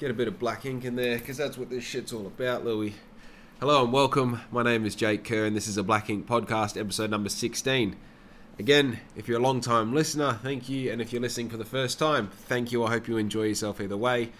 Get 0.00 0.10
a 0.10 0.14
bit 0.14 0.28
of 0.28 0.38
black 0.38 0.64
ink 0.64 0.86
in 0.86 0.96
there 0.96 1.18
because 1.18 1.36
that's 1.36 1.58
what 1.58 1.68
this 1.68 1.84
shit's 1.84 2.10
all 2.10 2.26
about, 2.26 2.64
Louis. 2.64 2.94
Hello 3.58 3.84
and 3.84 3.92
welcome. 3.92 4.40
My 4.50 4.62
name 4.62 4.86
is 4.86 4.94
Jake 4.94 5.24
Kerr, 5.24 5.44
and 5.44 5.54
this 5.54 5.68
is 5.68 5.76
a 5.76 5.82
Black 5.82 6.08
Ink 6.08 6.26
podcast, 6.26 6.80
episode 6.80 7.10
number 7.10 7.28
16. 7.28 7.96
Again, 8.58 9.00
if 9.14 9.28
you're 9.28 9.38
a 9.38 9.42
long 9.42 9.60
time 9.60 9.92
listener, 9.92 10.38
thank 10.42 10.70
you. 10.70 10.90
And 10.90 11.02
if 11.02 11.12
you're 11.12 11.20
listening 11.20 11.50
for 11.50 11.58
the 11.58 11.66
first 11.66 11.98
time, 11.98 12.28
thank 12.28 12.72
you. 12.72 12.82
I 12.82 12.92
hope 12.92 13.08
you 13.08 13.18
enjoy 13.18 13.42
yourself 13.42 13.78
either 13.78 13.98
way. 13.98 14.32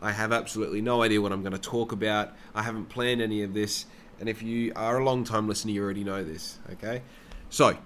I 0.00 0.12
have 0.12 0.32
absolutely 0.32 0.80
no 0.80 1.02
idea 1.02 1.20
what 1.20 1.32
I'm 1.32 1.42
going 1.42 1.50
to 1.50 1.58
talk 1.58 1.90
about. 1.90 2.32
I 2.54 2.62
haven't 2.62 2.88
planned 2.88 3.20
any 3.20 3.42
of 3.42 3.54
this. 3.54 3.86
And 4.20 4.28
if 4.28 4.40
you 4.40 4.72
are 4.76 4.98
a 4.98 5.04
long 5.04 5.24
time 5.24 5.48
listener, 5.48 5.72
you 5.72 5.82
already 5.82 6.04
know 6.04 6.22
this. 6.22 6.60
Okay? 6.74 7.02
So, 7.50 7.76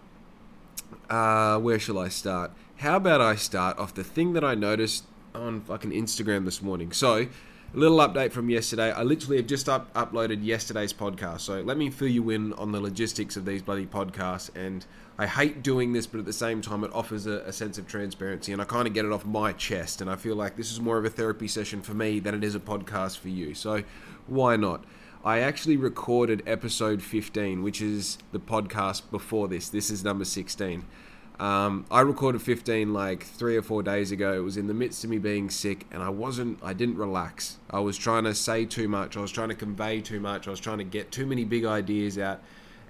uh, 1.08 1.58
where 1.60 1.78
shall 1.78 1.98
I 1.98 2.08
start? 2.08 2.50
How 2.76 2.96
about 2.96 3.22
I 3.22 3.36
start 3.36 3.78
off 3.78 3.94
the 3.94 4.04
thing 4.04 4.34
that 4.34 4.44
I 4.44 4.54
noticed 4.54 5.04
on 5.34 5.60
fucking 5.62 5.90
Instagram 5.90 6.44
this 6.44 6.62
morning. 6.62 6.92
So, 6.92 7.26
a 7.74 7.78
little 7.78 7.98
update 7.98 8.32
from 8.32 8.50
yesterday. 8.50 8.92
I 8.92 9.02
literally 9.02 9.38
have 9.38 9.46
just 9.46 9.68
up- 9.68 9.92
uploaded 9.94 10.44
yesterday's 10.44 10.92
podcast. 10.92 11.40
So, 11.40 11.60
let 11.62 11.76
me 11.76 11.90
fill 11.90 12.08
you 12.08 12.30
in 12.30 12.52
on 12.54 12.72
the 12.72 12.80
logistics 12.80 13.36
of 13.36 13.44
these 13.44 13.62
bloody 13.62 13.86
podcasts. 13.86 14.50
And 14.54 14.84
I 15.18 15.26
hate 15.26 15.62
doing 15.62 15.92
this, 15.92 16.06
but 16.06 16.20
at 16.20 16.26
the 16.26 16.32
same 16.32 16.60
time, 16.60 16.84
it 16.84 16.92
offers 16.92 17.26
a, 17.26 17.40
a 17.40 17.52
sense 17.52 17.78
of 17.78 17.86
transparency. 17.86 18.52
And 18.52 18.60
I 18.60 18.64
kind 18.64 18.86
of 18.86 18.94
get 18.94 19.04
it 19.04 19.12
off 19.12 19.24
my 19.24 19.52
chest. 19.52 20.00
And 20.00 20.10
I 20.10 20.16
feel 20.16 20.36
like 20.36 20.56
this 20.56 20.70
is 20.70 20.80
more 20.80 20.98
of 20.98 21.04
a 21.04 21.10
therapy 21.10 21.48
session 21.48 21.80
for 21.82 21.94
me 21.94 22.20
than 22.20 22.34
it 22.34 22.44
is 22.44 22.54
a 22.54 22.60
podcast 22.60 23.18
for 23.18 23.28
you. 23.28 23.54
So, 23.54 23.82
why 24.26 24.56
not? 24.56 24.84
I 25.24 25.38
actually 25.38 25.76
recorded 25.76 26.42
episode 26.48 27.00
15, 27.00 27.62
which 27.62 27.80
is 27.80 28.18
the 28.32 28.40
podcast 28.40 29.02
before 29.12 29.46
this. 29.46 29.68
This 29.68 29.88
is 29.88 30.02
number 30.02 30.24
16. 30.24 30.84
Um, 31.40 31.86
I 31.90 32.02
recorded 32.02 32.42
15 32.42 32.92
like 32.92 33.24
three 33.24 33.56
or 33.56 33.62
four 33.62 33.82
days 33.82 34.12
ago. 34.12 34.34
It 34.34 34.40
was 34.44 34.56
in 34.56 34.66
the 34.66 34.74
midst 34.74 35.02
of 35.02 35.10
me 35.10 35.18
being 35.18 35.50
sick, 35.50 35.86
and 35.90 36.02
I 36.02 36.08
wasn't, 36.08 36.58
I 36.62 36.72
didn't 36.72 36.96
relax. 36.96 37.58
I 37.70 37.80
was 37.80 37.96
trying 37.96 38.24
to 38.24 38.34
say 38.34 38.64
too 38.64 38.88
much, 38.88 39.16
I 39.16 39.20
was 39.20 39.32
trying 39.32 39.48
to 39.48 39.54
convey 39.54 40.00
too 40.00 40.20
much, 40.20 40.46
I 40.46 40.50
was 40.50 40.60
trying 40.60 40.78
to 40.78 40.84
get 40.84 41.10
too 41.10 41.26
many 41.26 41.44
big 41.44 41.64
ideas 41.64 42.18
out. 42.18 42.40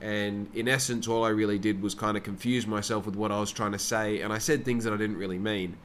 And 0.00 0.48
in 0.54 0.66
essence, 0.66 1.06
all 1.06 1.24
I 1.24 1.28
really 1.28 1.58
did 1.58 1.80
was 1.80 1.94
kind 1.94 2.16
of 2.16 2.24
confuse 2.24 2.66
myself 2.66 3.06
with 3.06 3.14
what 3.14 3.30
I 3.30 3.38
was 3.38 3.52
trying 3.52 3.72
to 3.72 3.78
say, 3.78 4.20
and 4.20 4.32
I 4.32 4.38
said 4.38 4.64
things 4.64 4.84
that 4.84 4.92
I 4.92 4.96
didn't 4.96 5.16
really 5.16 5.38
mean. 5.38 5.76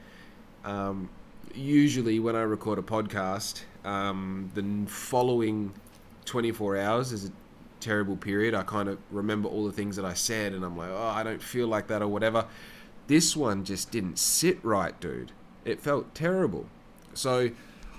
Um, 0.65 1.09
usually, 1.53 2.19
when 2.19 2.35
I 2.35 2.41
record 2.41 2.79
a 2.79 2.81
podcast, 2.81 3.61
um, 3.85 4.51
the 4.55 4.89
following 4.89 5.71
24 6.25 6.77
hours 6.77 7.11
is 7.11 7.31
terrible 7.87 8.17
period. 8.17 8.53
I 8.53 8.63
kind 8.63 8.89
of 8.89 8.97
remember 9.09 9.47
all 9.47 9.65
the 9.65 9.71
things 9.71 9.95
that 9.95 10.03
I 10.03 10.13
said, 10.13 10.51
and 10.53 10.65
I'm 10.65 10.75
like, 10.75 10.89
oh, 10.91 11.07
I 11.15 11.23
don't 11.23 11.41
feel 11.41 11.67
like 11.67 11.87
that 11.87 12.01
or 12.01 12.07
whatever. 12.07 12.45
This 13.07 13.35
one 13.35 13.63
just 13.63 13.91
didn't 13.91 14.19
sit 14.19 14.59
right, 14.63 14.99
dude. 14.99 15.31
It 15.63 15.79
felt 15.79 16.13
terrible. 16.13 16.65
So 17.13 17.51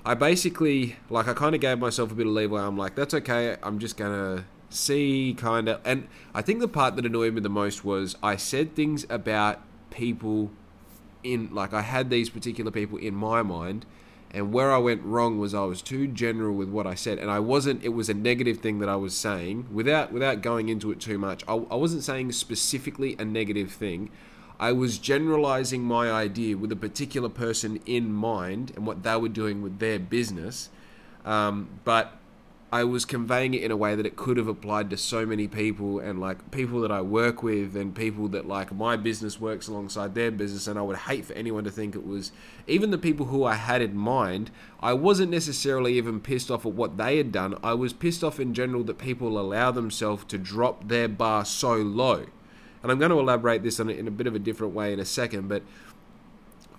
I 0.05 0.15
basically, 0.15 0.97
like, 1.09 1.27
I 1.27 1.33
kind 1.33 1.55
of 1.55 1.63
gave 1.63 1.79
myself 1.79 2.13
a 2.13 2.15
bit 2.15 2.27
of 2.27 2.33
leeway. 2.33 2.61
I'm 2.61 2.77
like, 2.77 2.95
that's 2.95 3.15
okay. 3.15 3.57
I'm 3.63 3.79
just 3.79 3.97
going 3.97 4.13
to 4.13 4.45
see, 4.69 5.35
kind 5.39 5.69
of. 5.69 5.81
And 5.85 6.09
I 6.35 6.43
think 6.43 6.61
the 6.61 6.69
part 6.69 6.97
that 6.97 7.07
annoyed 7.07 7.33
me 7.33 7.41
the 7.41 7.49
most 7.49 7.85
was 7.85 8.17
I 8.23 8.37
said 8.37 8.75
things 8.75 9.07
about 9.09 9.63
people 9.91 10.51
in, 11.25 11.55
like, 11.55 11.73
I 11.73 11.81
had 11.83 12.11
these 12.11 12.29
particular 12.29 12.71
people 12.71 12.99
in 12.99 13.15
my 13.15 13.43
mind 13.43 13.87
and 14.31 14.53
where 14.53 14.71
I 14.73 14.79
went 14.79 15.03
wrong 15.03 15.39
was 15.39 15.55
I 15.55 15.65
was 15.65 15.81
too 15.81 16.07
general 16.07 16.55
with 16.55 16.69
what 16.69 16.87
I 16.87 16.95
said, 16.95 17.19
and 17.19 17.31
I 17.31 17.39
wasn't. 17.39 17.83
It 17.83 17.91
was 17.91 18.09
a 18.09 18.15
negative 18.15 18.59
thing 18.59 18.79
that 18.81 18.89
I 18.89 18.97
was 18.97 19.17
saying 19.17 19.67
without 19.73 20.13
without 20.13 20.43
going 20.43 20.69
into 20.69 20.91
it 20.91 21.01
too 21.01 21.19
much. 21.19 21.43
I, 21.49 21.55
I 21.55 21.77
wasn't 21.77 22.05
saying 22.05 22.33
specifically 22.33 23.17
a 23.19 23.25
negative 23.25 23.73
thing. 23.73 24.11
I 24.61 24.73
was 24.73 24.99
generalizing 24.99 25.83
my 25.83 26.11
idea 26.11 26.57
with 26.57 26.73
a 26.73 26.77
particular 26.77 27.29
person 27.29 27.81
in 27.87 28.13
mind 28.13 28.73
and 28.75 28.87
what 28.87 29.03
they 29.03 29.17
were 29.17 29.29
doing 29.29 29.63
with 29.63 29.79
their 29.79 29.99
business. 29.99 30.69
Um, 31.25 31.69
but 31.85 32.18
I 32.71 32.85
was 32.85 33.07
conveying 33.07 33.55
it 33.55 33.63
in 33.63 33.71
a 33.71 33.77
way 33.79 33.95
that 33.95 34.05
it 34.05 34.15
could 34.15 34.37
have 34.37 34.47
applied 34.47 34.91
to 34.91 34.99
so 34.99 35.25
many 35.25 35.49
people 35.49 36.01
and 36.01 36.21
like 36.21 36.51
people 36.51 36.83
that 36.83 36.93
I 36.93 37.01
work 37.01 37.43
with 37.43 37.75
and 37.75 37.95
people 37.95 38.29
that 38.29 38.47
like 38.47 38.71
my 38.75 38.95
business 38.95 39.41
works 39.41 39.69
alongside 39.69 40.15
their 40.15 40.31
business 40.31 40.67
and 40.67 40.79
I 40.79 40.83
would 40.83 40.99
hate 40.99 41.25
for 41.25 41.33
anyone 41.33 41.65
to 41.65 41.71
think 41.71 41.95
it 41.95 42.07
was 42.07 42.31
even 42.67 42.91
the 42.91 42.99
people 42.99 43.27
who 43.27 43.45
I 43.45 43.55
had 43.55 43.81
in 43.81 43.97
mind 43.97 44.51
I 44.81 44.93
wasn't 44.93 45.31
necessarily 45.31 45.95
even 45.95 46.21
pissed 46.21 46.51
off 46.51 46.67
at 46.67 46.73
what 46.73 46.99
they 46.99 47.17
had 47.17 47.33
done. 47.33 47.59
I 47.63 47.73
was 47.73 47.95
pissed 47.95 48.23
off 48.23 48.39
in 48.39 48.53
general 48.53 48.85
that 48.85 48.99
people 48.99 49.39
allow 49.39 49.71
themselves 49.71 50.25
to 50.25 50.37
drop 50.37 50.89
their 50.89 51.09
bar 51.09 51.47
so 51.47 51.75
low. 51.75 52.27
And 52.83 52.93
I'm 52.93 52.99
going 52.99 53.11
to 53.11 53.19
elaborate 53.19 53.63
this 53.63 53.81
on 53.81 53.89
it 53.89 53.99
in 53.99 54.07
a 54.07 54.11
bit 54.13 54.27
of 54.27 54.35
a 54.35 54.39
different 54.39 54.75
way 54.75 54.93
in 54.93 55.01
a 55.01 55.07
second 55.07 55.49
but 55.49 55.63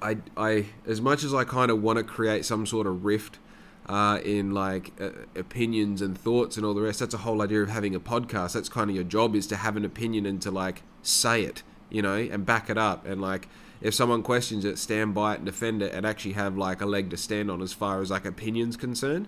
I 0.03 0.17
I 0.37 0.67
as 0.85 1.01
much 1.01 1.23
as 1.23 1.33
I 1.33 1.45
kind 1.45 1.71
of 1.71 1.81
want 1.81 1.97
to 1.97 2.03
create 2.03 2.45
some 2.45 2.67
sort 2.67 2.85
of 2.85 3.05
rift 3.05 3.39
uh, 3.89 4.19
in 4.23 4.51
like 4.51 4.91
uh, 5.01 5.09
opinions 5.35 6.01
and 6.01 6.15
thoughts 6.15 6.55
and 6.55 6.65
all 6.65 6.75
the 6.75 6.81
rest. 6.81 6.99
That's 6.99 7.15
a 7.15 7.19
whole 7.19 7.41
idea 7.41 7.63
of 7.63 7.69
having 7.69 7.95
a 7.95 7.99
podcast. 7.99 8.53
That's 8.53 8.69
kind 8.69 8.89
of 8.89 8.95
your 8.95 9.03
job 9.03 9.35
is 9.35 9.47
to 9.47 9.55
have 9.57 9.75
an 9.75 9.83
opinion 9.83 10.27
and 10.27 10.39
to 10.43 10.51
like 10.51 10.83
say 11.01 11.41
it, 11.41 11.63
you 11.89 12.03
know, 12.03 12.15
and 12.15 12.45
back 12.45 12.69
it 12.69 12.77
up. 12.77 13.05
And 13.07 13.19
like 13.19 13.49
if 13.81 13.95
someone 13.95 14.21
questions 14.21 14.63
it, 14.63 14.77
stand 14.77 15.15
by 15.15 15.33
it 15.33 15.37
and 15.37 15.45
defend 15.45 15.81
it, 15.81 15.93
and 15.93 16.05
actually 16.05 16.33
have 16.33 16.55
like 16.55 16.81
a 16.81 16.85
leg 16.85 17.09
to 17.09 17.17
stand 17.17 17.49
on 17.49 17.63
as 17.63 17.73
far 17.73 17.99
as 17.99 18.11
like 18.11 18.25
opinions 18.25 18.77
concerned. 18.77 19.27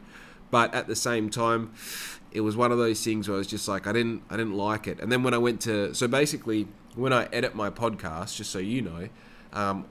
But 0.52 0.76
at 0.76 0.88
the 0.88 0.96
same 0.96 1.30
time, 1.32 1.74
it 2.32 2.42
was 2.42 2.56
one 2.56 2.72
of 2.72 2.78
those 2.78 3.04
things 3.04 3.28
where 3.28 3.36
I 3.36 3.40
was 3.40 3.48
just 3.48 3.68
like, 3.68 3.88
I 3.88 3.94
didn't, 3.94 4.22
I 4.30 4.38
didn't 4.38 4.54
like 4.54 4.86
it. 4.86 5.00
And 5.00 5.12
then 5.12 5.24
when 5.24 5.34
I 5.34 5.38
went 5.38 5.62
to, 5.62 5.96
so 5.96 6.08
basically, 6.08 6.68
when 6.96 7.14
I 7.14 7.24
edit 7.32 7.56
my 7.56 7.70
podcast, 7.72 8.36
just 8.36 8.52
so 8.52 8.60
you 8.60 8.82
know, 8.82 9.10
um, 9.54 9.86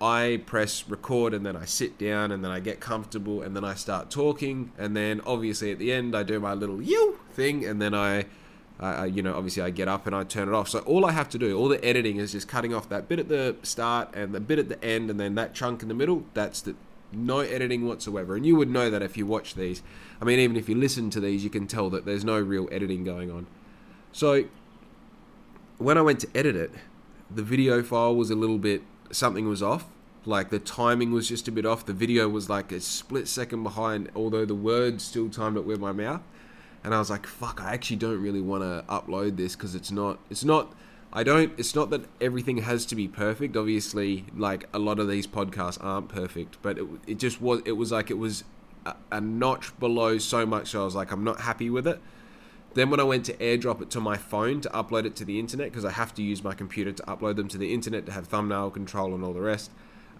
I 0.00 0.42
press 0.44 0.86
record 0.88 1.32
and 1.32 1.46
then 1.46 1.56
I 1.56 1.64
sit 1.64 1.98
down 1.98 2.30
and 2.30 2.44
then 2.44 2.50
I 2.50 2.60
get 2.60 2.80
comfortable 2.80 3.40
and 3.40 3.56
then 3.56 3.64
I 3.64 3.74
start 3.74 4.10
talking 4.10 4.72
and 4.76 4.94
then 4.94 5.22
obviously 5.24 5.72
at 5.72 5.78
the 5.78 5.90
end 5.90 6.14
I 6.14 6.22
do 6.22 6.38
my 6.38 6.52
little 6.52 6.82
you 6.82 7.18
thing 7.32 7.64
and 7.64 7.80
then 7.80 7.94
I, 7.94 8.26
I, 8.78 9.06
you 9.06 9.22
know 9.22 9.34
obviously 9.34 9.62
I 9.62 9.70
get 9.70 9.88
up 9.88 10.06
and 10.06 10.14
I 10.14 10.24
turn 10.24 10.48
it 10.48 10.54
off. 10.54 10.68
So 10.68 10.80
all 10.80 11.06
I 11.06 11.12
have 11.12 11.30
to 11.30 11.38
do, 11.38 11.56
all 11.58 11.68
the 11.68 11.82
editing 11.82 12.18
is 12.18 12.32
just 12.32 12.46
cutting 12.46 12.74
off 12.74 12.90
that 12.90 13.08
bit 13.08 13.18
at 13.18 13.28
the 13.28 13.56
start 13.62 14.14
and 14.14 14.34
the 14.34 14.40
bit 14.40 14.58
at 14.58 14.68
the 14.68 14.82
end 14.84 15.08
and 15.08 15.18
then 15.18 15.34
that 15.36 15.54
chunk 15.54 15.82
in 15.82 15.88
the 15.88 15.94
middle. 15.94 16.24
That's 16.34 16.60
the 16.60 16.74
no 17.10 17.38
editing 17.38 17.86
whatsoever. 17.86 18.36
And 18.36 18.44
you 18.44 18.56
would 18.56 18.68
know 18.68 18.90
that 18.90 19.00
if 19.00 19.16
you 19.16 19.24
watch 19.24 19.54
these. 19.54 19.82
I 20.20 20.26
mean 20.26 20.38
even 20.38 20.58
if 20.58 20.68
you 20.68 20.74
listen 20.74 21.08
to 21.10 21.20
these, 21.20 21.42
you 21.42 21.48
can 21.48 21.66
tell 21.66 21.88
that 21.90 22.04
there's 22.04 22.24
no 22.24 22.38
real 22.38 22.68
editing 22.70 23.02
going 23.02 23.30
on. 23.30 23.46
So 24.12 24.44
when 25.78 25.96
I 25.96 26.02
went 26.02 26.20
to 26.20 26.28
edit 26.34 26.54
it, 26.54 26.72
the 27.30 27.42
video 27.42 27.82
file 27.82 28.14
was 28.14 28.30
a 28.30 28.36
little 28.36 28.58
bit 28.58 28.82
something 29.10 29.48
was 29.48 29.62
off. 29.62 29.86
Like 30.24 30.50
the 30.50 30.58
timing 30.58 31.12
was 31.12 31.28
just 31.28 31.46
a 31.46 31.52
bit 31.52 31.64
off. 31.64 31.86
The 31.86 31.92
video 31.92 32.28
was 32.28 32.50
like 32.50 32.72
a 32.72 32.80
split 32.80 33.28
second 33.28 33.62
behind, 33.62 34.10
although 34.14 34.44
the 34.44 34.54
words 34.54 35.04
still 35.04 35.28
timed 35.28 35.56
it 35.56 35.64
with 35.64 35.78
my 35.78 35.92
mouth. 35.92 36.22
And 36.82 36.94
I 36.94 36.98
was 36.98 37.10
like, 37.10 37.26
"Fuck! 37.26 37.60
I 37.62 37.74
actually 37.74 37.96
don't 37.96 38.20
really 38.20 38.40
want 38.40 38.62
to 38.62 38.84
upload 38.92 39.36
this 39.36 39.54
because 39.54 39.74
it's 39.74 39.90
not. 39.90 40.18
It's 40.30 40.44
not. 40.44 40.72
I 41.12 41.22
don't. 41.22 41.52
It's 41.58 41.74
not 41.74 41.90
that 41.90 42.02
everything 42.20 42.58
has 42.58 42.84
to 42.86 42.96
be 42.96 43.08
perfect. 43.08 43.56
Obviously, 43.56 44.26
like 44.36 44.68
a 44.72 44.78
lot 44.78 44.98
of 44.98 45.08
these 45.08 45.26
podcasts 45.26 45.82
aren't 45.82 46.08
perfect, 46.08 46.58
but 46.62 46.78
it, 46.78 46.86
it 47.06 47.18
just 47.18 47.40
was. 47.40 47.62
It 47.64 47.72
was 47.72 47.92
like 47.92 48.10
it 48.10 48.18
was 48.18 48.44
a, 48.84 48.94
a 49.12 49.20
notch 49.20 49.78
below 49.78 50.18
so 50.18 50.44
much. 50.44 50.68
So 50.70 50.82
I 50.82 50.84
was 50.84 50.94
like, 50.94 51.12
I'm 51.12 51.24
not 51.24 51.40
happy 51.40 51.70
with 51.70 51.86
it. 51.86 52.00
Then 52.76 52.90
when 52.90 53.00
I 53.00 53.04
went 53.04 53.24
to 53.24 53.32
airdrop 53.38 53.80
it 53.80 53.88
to 53.92 54.00
my 54.02 54.18
phone 54.18 54.60
to 54.60 54.68
upload 54.68 55.06
it 55.06 55.16
to 55.16 55.24
the 55.24 55.40
internet 55.40 55.70
because 55.70 55.86
I 55.86 55.92
have 55.92 56.12
to 56.16 56.22
use 56.22 56.44
my 56.44 56.52
computer 56.52 56.92
to 56.92 57.02
upload 57.04 57.36
them 57.36 57.48
to 57.48 57.56
the 57.56 57.72
internet 57.72 58.04
to 58.04 58.12
have 58.12 58.26
thumbnail 58.26 58.70
control 58.70 59.14
and 59.14 59.24
all 59.24 59.32
the 59.32 59.40
rest, 59.40 59.70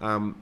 um, 0.01 0.41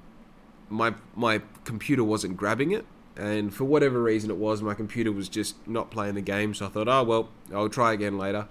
my 0.69 0.95
my 1.13 1.41
computer 1.65 2.05
wasn't 2.05 2.37
grabbing 2.37 2.71
it, 2.71 2.85
and 3.17 3.53
for 3.53 3.65
whatever 3.65 4.01
reason 4.01 4.29
it 4.29 4.37
was, 4.37 4.61
my 4.61 4.73
computer 4.73 5.11
was 5.11 5.27
just 5.27 5.67
not 5.67 5.91
playing 5.91 6.15
the 6.15 6.21
game. 6.21 6.53
So 6.53 6.67
I 6.67 6.69
thought, 6.69 6.87
oh 6.87 7.03
well, 7.03 7.29
I'll 7.53 7.67
try 7.67 7.91
again 7.91 8.17
later. 8.17 8.47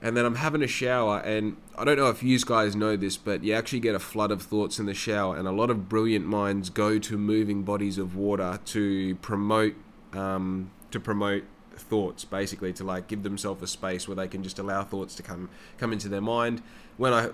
And 0.00 0.16
then 0.16 0.24
I'm 0.24 0.36
having 0.36 0.62
a 0.62 0.68
shower, 0.68 1.18
and 1.18 1.56
I 1.76 1.84
don't 1.84 1.98
know 1.98 2.08
if 2.08 2.22
you 2.22 2.38
guys 2.38 2.76
know 2.76 2.96
this, 2.96 3.16
but 3.16 3.42
you 3.42 3.52
actually 3.52 3.80
get 3.80 3.96
a 3.96 3.98
flood 3.98 4.30
of 4.30 4.42
thoughts 4.42 4.78
in 4.78 4.86
the 4.86 4.94
shower, 4.94 5.36
and 5.36 5.48
a 5.48 5.52
lot 5.52 5.70
of 5.70 5.88
brilliant 5.88 6.24
minds 6.24 6.70
go 6.70 7.00
to 7.00 7.18
moving 7.18 7.64
bodies 7.64 7.98
of 7.98 8.14
water 8.14 8.60
to 8.66 9.16
promote 9.16 9.74
um, 10.12 10.70
to 10.92 11.00
promote 11.00 11.42
thoughts 11.80 12.24
basically 12.24 12.72
to 12.72 12.84
like 12.84 13.06
give 13.08 13.22
themselves 13.22 13.62
a 13.62 13.66
space 13.66 14.06
where 14.06 14.14
they 14.14 14.28
can 14.28 14.42
just 14.42 14.58
allow 14.58 14.82
thoughts 14.82 15.14
to 15.14 15.22
come 15.22 15.48
come 15.78 15.92
into 15.92 16.08
their 16.08 16.20
mind 16.20 16.62
when 16.96 17.12
i 17.12 17.30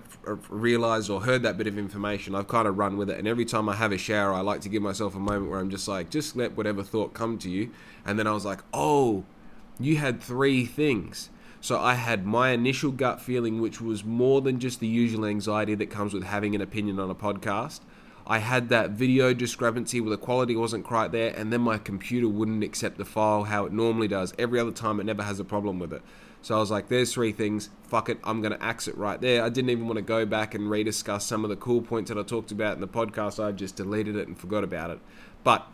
realized 0.49 1.11
or 1.11 1.23
heard 1.23 1.43
that 1.43 1.59
bit 1.59 1.67
of 1.67 1.79
information 1.79 2.35
i've 2.35 2.49
kind 2.49 2.67
of 2.69 2.79
run 2.79 2.97
with 2.97 3.11
it 3.11 3.19
and 3.19 3.29
every 3.29 3.45
time 3.45 3.69
i 3.69 3.75
have 3.75 3.93
a 3.93 3.99
shower 3.99 4.33
i 4.33 4.41
like 4.41 4.61
to 4.61 4.69
give 4.69 4.83
myself 4.83 5.15
a 5.15 5.19
moment 5.19 5.51
where 5.51 5.61
i'm 5.61 5.71
just 5.71 5.89
like 5.89 6.11
just 6.11 6.37
let 6.37 6.57
whatever 6.57 6.83
thought 6.83 7.13
come 7.13 7.39
to 7.39 7.51
you 7.51 7.71
and 8.05 8.19
then 8.19 8.27
i 8.27 8.33
was 8.33 8.45
like 8.45 8.61
oh 8.73 9.25
you 9.79 9.97
had 9.97 10.21
three 10.21 10.65
things 10.65 11.31
so 11.67 11.81
I 11.81 11.95
had 11.95 12.25
my 12.25 12.51
initial 12.51 12.93
gut 12.93 13.21
feeling, 13.21 13.61
which 13.61 13.81
was 13.81 14.05
more 14.05 14.41
than 14.41 14.61
just 14.61 14.79
the 14.79 14.87
usual 14.87 15.25
anxiety 15.25 15.75
that 15.75 15.91
comes 15.91 16.15
with 16.15 16.23
having 16.23 16.55
an 16.55 16.61
opinion 16.61 17.01
on 17.01 17.11
a 17.11 17.15
podcast. 17.15 17.81
I 18.29 18.39
had 18.39 18.71
that 18.71 18.91
video 18.91 19.33
discrepancy 19.33 20.01
where 20.01 20.11
the 20.11 20.17
quality 20.17 20.57
wasn't 20.57 20.85
quite 20.85 21.13
there, 21.13 21.33
and 21.37 21.53
then 21.53 21.61
my 21.61 21.79
computer 21.79 22.29
wouldn't 22.29 22.65
accept 22.65 22.99
the 22.99 23.05
file 23.05 23.45
how 23.45 23.67
it 23.67 23.73
normally 23.73 24.09
does. 24.09 24.35
Every 24.37 24.59
other 24.59 24.73
time, 24.73 24.99
it 24.99 25.05
never 25.05 25.23
has 25.23 25.39
a 25.39 25.45
problem 25.45 25.79
with 25.79 25.93
it. 25.93 26.03
So 26.43 26.57
I 26.57 26.59
was 26.59 26.71
like, 26.71 26.89
there's 26.89 27.13
three 27.13 27.33
things. 27.33 27.71
Fuck 27.85 28.09
it, 28.09 28.19
I'm 28.25 28.41
going 28.41 28.53
to 28.53 28.63
axe 28.63 28.89
it 28.89 28.97
right 28.97 29.21
there. 29.21 29.45
I 29.45 29.49
didn't 29.49 29.71
even 29.71 29.87
want 29.87 29.97
to 29.97 30.03
go 30.03 30.27
back 30.27 30.55
and 30.55 30.65
rediscuss 30.65 31.23
some 31.23 31.45
of 31.45 31.51
the 31.51 31.57
cool 31.57 31.83
points 31.83 32.09
that 32.09 32.19
I 32.19 32.23
talked 32.23 32.51
about 32.51 32.75
in 32.75 32.81
the 32.81 32.89
podcast. 32.89 33.43
I 33.43 33.53
just 33.53 33.77
deleted 33.77 34.17
it 34.17 34.27
and 34.27 34.37
forgot 34.37 34.65
about 34.65 34.91
it. 34.91 34.99
But 35.45 35.67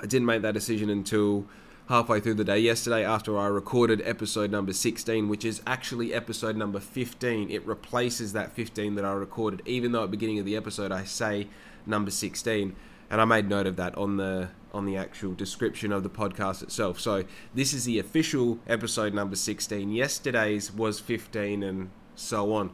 I 0.00 0.06
didn't 0.06 0.26
make 0.26 0.42
that 0.42 0.54
decision 0.54 0.88
until 0.88 1.44
halfway 1.88 2.20
through 2.20 2.34
the 2.34 2.44
day 2.44 2.58
yesterday 2.58 3.02
after 3.02 3.38
I 3.38 3.46
recorded 3.46 4.02
episode 4.04 4.50
number 4.50 4.74
16, 4.74 5.26
which 5.28 5.44
is 5.44 5.62
actually 5.66 6.12
episode 6.12 6.54
number 6.54 6.80
15. 6.80 7.50
It 7.50 7.66
replaces 7.66 8.34
that 8.34 8.52
15 8.52 8.94
that 8.96 9.06
I 9.06 9.12
recorded, 9.12 9.62
even 9.64 9.92
though 9.92 10.04
at 10.04 10.10
the 10.10 10.16
beginning 10.16 10.38
of 10.38 10.44
the 10.44 10.54
episode 10.54 10.92
I 10.92 11.04
say 11.04 11.48
number 11.86 12.10
16, 12.10 12.76
and 13.10 13.20
I 13.20 13.24
made 13.24 13.48
note 13.48 13.66
of 13.66 13.76
that 13.76 13.96
on 13.96 14.18
the 14.18 14.50
on 14.74 14.84
the 14.84 14.98
actual 14.98 15.32
description 15.32 15.92
of 15.92 16.02
the 16.02 16.10
podcast 16.10 16.62
itself. 16.62 17.00
So 17.00 17.24
this 17.54 17.72
is 17.72 17.86
the 17.86 17.98
official 17.98 18.58
episode 18.66 19.14
number 19.14 19.34
16. 19.34 19.90
Yesterday's 19.90 20.70
was 20.70 21.00
15 21.00 21.62
and 21.62 21.88
so 22.14 22.52
on. 22.52 22.70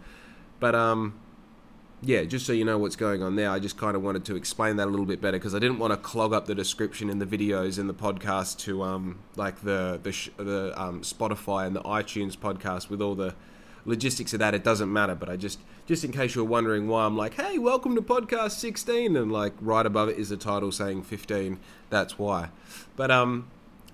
But 0.58 0.74
um 0.74 1.20
yeah, 2.06 2.24
just 2.24 2.44
so 2.44 2.52
you 2.52 2.64
know 2.64 2.76
what's 2.76 2.96
going 2.96 3.22
on 3.22 3.36
there, 3.36 3.50
I 3.50 3.58
just 3.58 3.78
kind 3.78 3.96
of 3.96 4.02
wanted 4.02 4.26
to 4.26 4.36
explain 4.36 4.76
that 4.76 4.86
a 4.86 4.90
little 4.90 5.06
bit 5.06 5.22
better 5.22 5.38
because 5.38 5.54
I 5.54 5.58
didn't 5.58 5.78
want 5.78 5.92
to 5.92 5.96
clog 5.96 6.34
up 6.34 6.44
the 6.46 6.54
description 6.54 7.08
in 7.08 7.18
the 7.18 7.24
videos 7.24 7.78
and 7.78 7.88
the 7.88 7.94
podcast 7.94 8.58
to 8.60 8.82
um 8.82 9.20
like 9.36 9.62
the 9.62 9.98
the 10.02 10.12
sh- 10.12 10.30
the 10.36 10.72
um, 10.80 11.00
Spotify 11.00 11.66
and 11.66 11.74
the 11.74 11.82
iTunes 11.82 12.36
podcast 12.36 12.90
with 12.90 13.00
all 13.00 13.14
the 13.14 13.34
logistics 13.86 14.34
of 14.34 14.40
that. 14.40 14.54
It 14.54 14.62
doesn't 14.62 14.92
matter, 14.92 15.14
but 15.14 15.30
I 15.30 15.36
just 15.36 15.60
just 15.86 16.04
in 16.04 16.12
case 16.12 16.34
you're 16.34 16.44
wondering 16.44 16.88
why 16.88 17.06
I'm 17.06 17.16
like, 17.16 17.34
hey, 17.34 17.56
welcome 17.58 17.94
to 17.94 18.02
podcast 18.02 18.52
16, 18.52 19.16
and 19.16 19.32
like 19.32 19.54
right 19.60 19.86
above 19.86 20.10
it 20.10 20.18
is 20.18 20.28
the 20.28 20.36
title 20.36 20.72
saying 20.72 21.04
15. 21.04 21.58
That's 21.88 22.18
why. 22.18 22.50
But 22.96 23.10
um, 23.10 23.48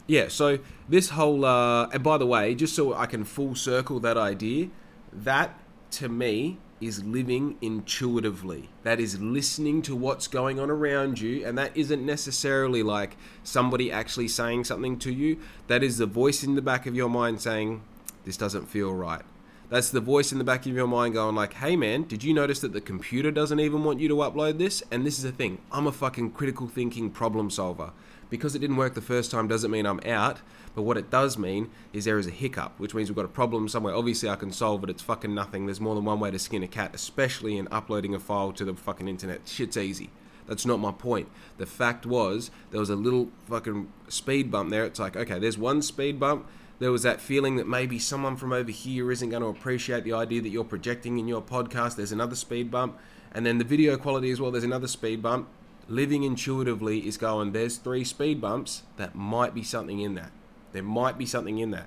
yeah. 0.09 0.27
So 0.29 0.59
this 0.89 1.11
whole 1.11 1.45
uh, 1.45 1.89
and 1.91 2.03
by 2.03 2.19
the 2.19 2.27
way, 2.27 2.57
just 2.57 2.75
so 2.75 2.93
I 2.93 3.07
can 3.07 3.25
full 3.25 3.55
circle 3.55 4.01
that 4.01 4.17
idea, 4.17 4.69
that 5.13 5.61
to 5.93 6.09
me 6.09 6.59
is 6.81 7.05
living 7.05 7.57
intuitively. 7.61 8.71
That 8.83 9.01
is 9.01 9.21
listening 9.21 9.83
to 9.83 9.95
what's 9.95 10.27
going 10.27 10.59
on 10.59 10.71
around 10.71 11.21
you, 11.21 11.47
and 11.47 11.57
that 11.59 11.77
isn't 11.77 12.05
necessarily 12.05 12.83
like 12.83 13.17
somebody 13.45 13.93
actually 13.93 14.29
saying 14.29 14.65
something 14.65 14.99
to 15.01 15.13
you. 15.13 15.39
That 15.67 15.83
is 15.83 15.99
the 15.99 16.07
voice 16.07 16.43
in 16.43 16.55
the 16.55 16.63
back 16.63 16.87
of 16.87 16.95
your 16.95 17.11
mind 17.11 17.41
saying, 17.41 17.83
This 18.25 18.37
doesn't 18.37 18.67
feel 18.67 18.93
right. 18.95 19.23
That's 19.71 19.91
the 19.91 20.01
voice 20.01 20.33
in 20.33 20.39
the 20.39 20.45
back 20.45 20.67
of 20.67 20.73
your 20.73 20.89
mind 20.89 21.15
going 21.15 21.37
like, 21.37 21.55
"Hey 21.55 21.77
man, 21.77 22.03
did 22.03 22.25
you 22.25 22.35
notice 22.35 22.59
that 22.61 22.73
the 22.73 22.81
computer 22.81 23.31
doesn't 23.31 23.61
even 23.61 23.85
want 23.85 24.01
you 24.01 24.09
to 24.09 24.17
upload 24.17 24.59
this?" 24.59 24.83
And 24.91 25.07
this 25.07 25.17
is 25.17 25.23
the 25.23 25.31
thing. 25.31 25.59
I'm 25.71 25.87
a 25.87 25.93
fucking 25.93 26.33
critical 26.33 26.67
thinking 26.67 27.09
problem 27.09 27.51
solver. 27.51 27.93
Because 28.31 28.57
it 28.57 28.59
didn't 28.59 28.77
work 28.77 28.95
the 28.95 29.01
first 29.01 29.31
time 29.31 29.47
doesn't 29.47 29.71
mean 29.71 29.87
I'm 29.87 30.01
out, 30.05 30.39
but 30.81 30.87
what 30.87 30.97
it 30.97 31.11
does 31.11 31.37
mean 31.37 31.71
is 31.93 32.07
there 32.07 32.19
is 32.19 32.27
a 32.27 32.31
hiccup, 32.31 32.73
which 32.79 32.95
means 32.95 33.11
we've 33.11 33.17
got 33.17 33.27
a 33.27 33.29
problem 33.29 33.69
somewhere. 33.69 33.95
Obviously, 33.95 34.31
I 34.31 34.37
can 34.37 34.51
solve 34.51 34.83
it. 34.83 34.89
It's 34.89 35.03
fucking 35.03 35.35
nothing. 35.35 35.67
There's 35.67 35.79
more 35.79 35.95
than 35.95 36.07
one 36.07 36.21
way 36.21 36.31
to 36.31 36.39
skin 36.39 36.63
a 36.63 36.67
cat, 36.67 36.95
especially 36.95 37.59
in 37.59 37.69
uploading 37.71 38.15
a 38.15 38.19
file 38.19 38.51
to 38.53 38.65
the 38.65 38.73
fucking 38.73 39.07
internet. 39.07 39.47
Shit's 39.47 39.77
easy. 39.77 40.09
That's 40.47 40.65
not 40.65 40.81
my 40.81 40.91
point. 40.91 41.29
The 41.59 41.67
fact 41.67 42.07
was, 42.07 42.51
there 42.71 42.81
was 42.81 42.89
a 42.89 42.97
little 42.97 43.29
fucking 43.47 43.93
speed 44.09 44.51
bump 44.51 44.71
there. 44.71 44.87
It's 44.87 44.99
like, 44.99 45.19
okay, 45.19 45.39
there's 45.39 45.59
one 45.59 45.83
speed 45.83 46.19
bump. 46.19 46.49
There 46.79 46.91
was 46.91 47.03
that 47.03 47.21
feeling 47.21 47.57
that 47.57 47.69
maybe 47.69 47.99
someone 47.99 48.39
from 48.39 48.51
over 48.51 48.71
here 48.71 49.13
isn't 49.13 49.29
going 49.29 49.43
to 49.43 49.49
appreciate 49.51 50.05
the 50.05 50.15
idea 50.15 50.41
that 50.41 50.49
you're 50.49 50.65
projecting 50.65 51.19
in 51.19 51.29
your 51.29 51.43
podcast. 51.43 51.97
There's 51.97 52.11
another 52.11 52.37
speed 52.37 52.71
bump. 52.71 52.99
And 53.33 53.45
then 53.45 53.59
the 53.59 53.65
video 53.65 53.99
quality 53.99 54.31
as 54.31 54.41
well, 54.41 54.51
there's 54.51 54.65
another 54.65 54.89
speed 54.89 55.21
bump 55.21 55.47
living 55.91 56.23
intuitively 56.23 57.07
is 57.07 57.19
going, 57.19 57.53
there's 57.53 57.77
three 57.77 58.05
speed 58.05 58.41
bumps, 58.41 58.85
that 58.97 59.15
might 59.15 59.53
be 59.53 59.63
something 59.63 60.01
in 60.01 60.15
that. 60.15 60.31
There 60.73 60.83
might 60.83 61.19
be 61.19 61.27
something 61.27 61.59
in 61.59 61.71
that. 61.71 61.87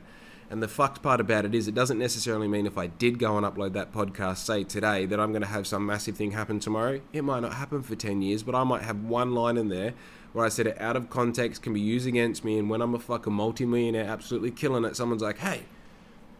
And 0.50 0.62
the 0.62 0.68
fucked 0.68 1.02
part 1.02 1.20
about 1.20 1.46
it 1.46 1.56
is, 1.56 1.68
it 1.68 1.74
doesn't 1.74 1.98
necessarily 1.98 2.48
mean 2.48 2.68
if 2.68 2.78
I 2.78 2.88
did 2.88 3.18
go 3.18 3.38
and 3.38 3.46
upload 3.46 3.74
that 3.74 3.92
podcast, 3.92 4.38
say 4.38 4.64
today, 4.64 5.06
that 5.06 5.20
I'm 5.20 5.32
going 5.32 5.42
to 5.42 5.48
have 5.48 5.66
some 5.66 5.86
massive 5.86 6.16
thing 6.16 6.32
happen 6.32 6.60
tomorrow. 6.60 7.02
It 7.12 7.24
might 7.24 7.40
not 7.40 7.54
happen 7.54 7.82
for 7.82 7.96
10 7.96 8.22
years, 8.22 8.44
but 8.44 8.54
I 8.54 8.64
might 8.64 8.84
have 8.84 9.04
one 9.04 9.34
line 9.34 9.58
in 9.58 9.70
there 9.70 9.94
where 10.34 10.46
I 10.46 10.50
said 10.50 10.68
it 10.68 10.80
out 10.80 10.96
of 10.96 11.10
context, 11.10 11.62
can 11.62 11.74
be 11.74 11.80
used 11.80 12.08
against 12.08 12.44
me, 12.44 12.58
and 12.60 12.70
when 12.70 12.82
I'm 12.82 12.94
a 12.94 13.00
fucking 13.00 13.34
multimillionaire, 13.34 14.06
absolutely 14.06 14.52
killing 14.52 14.84
it, 14.84 14.96
someone's 14.96 15.22
like, 15.22 15.40
hey, 15.40 15.62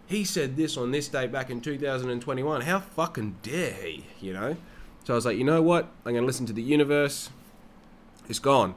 he 0.06 0.24
said 0.24 0.58
this 0.58 0.78
on 0.78 0.92
this 0.92 1.08
date 1.08 1.32
back 1.32 1.50
in 1.50 1.62
2021. 1.62 2.62
How 2.62 2.80
fucking 2.80 3.38
dare 3.42 3.74
he, 3.74 4.06
you 4.20 4.34
know? 4.34 4.58
So 5.06 5.14
I 5.14 5.16
was 5.16 5.26
like, 5.26 5.38
you 5.38 5.44
know 5.44 5.62
what? 5.62 5.92
I'm 6.06 6.14
going 6.14 6.24
to 6.24 6.28
listen 6.28 6.46
to 6.48 6.54
the 6.54 6.62
universe 6.62 7.30
it's 8.30 8.40
gone. 8.40 8.76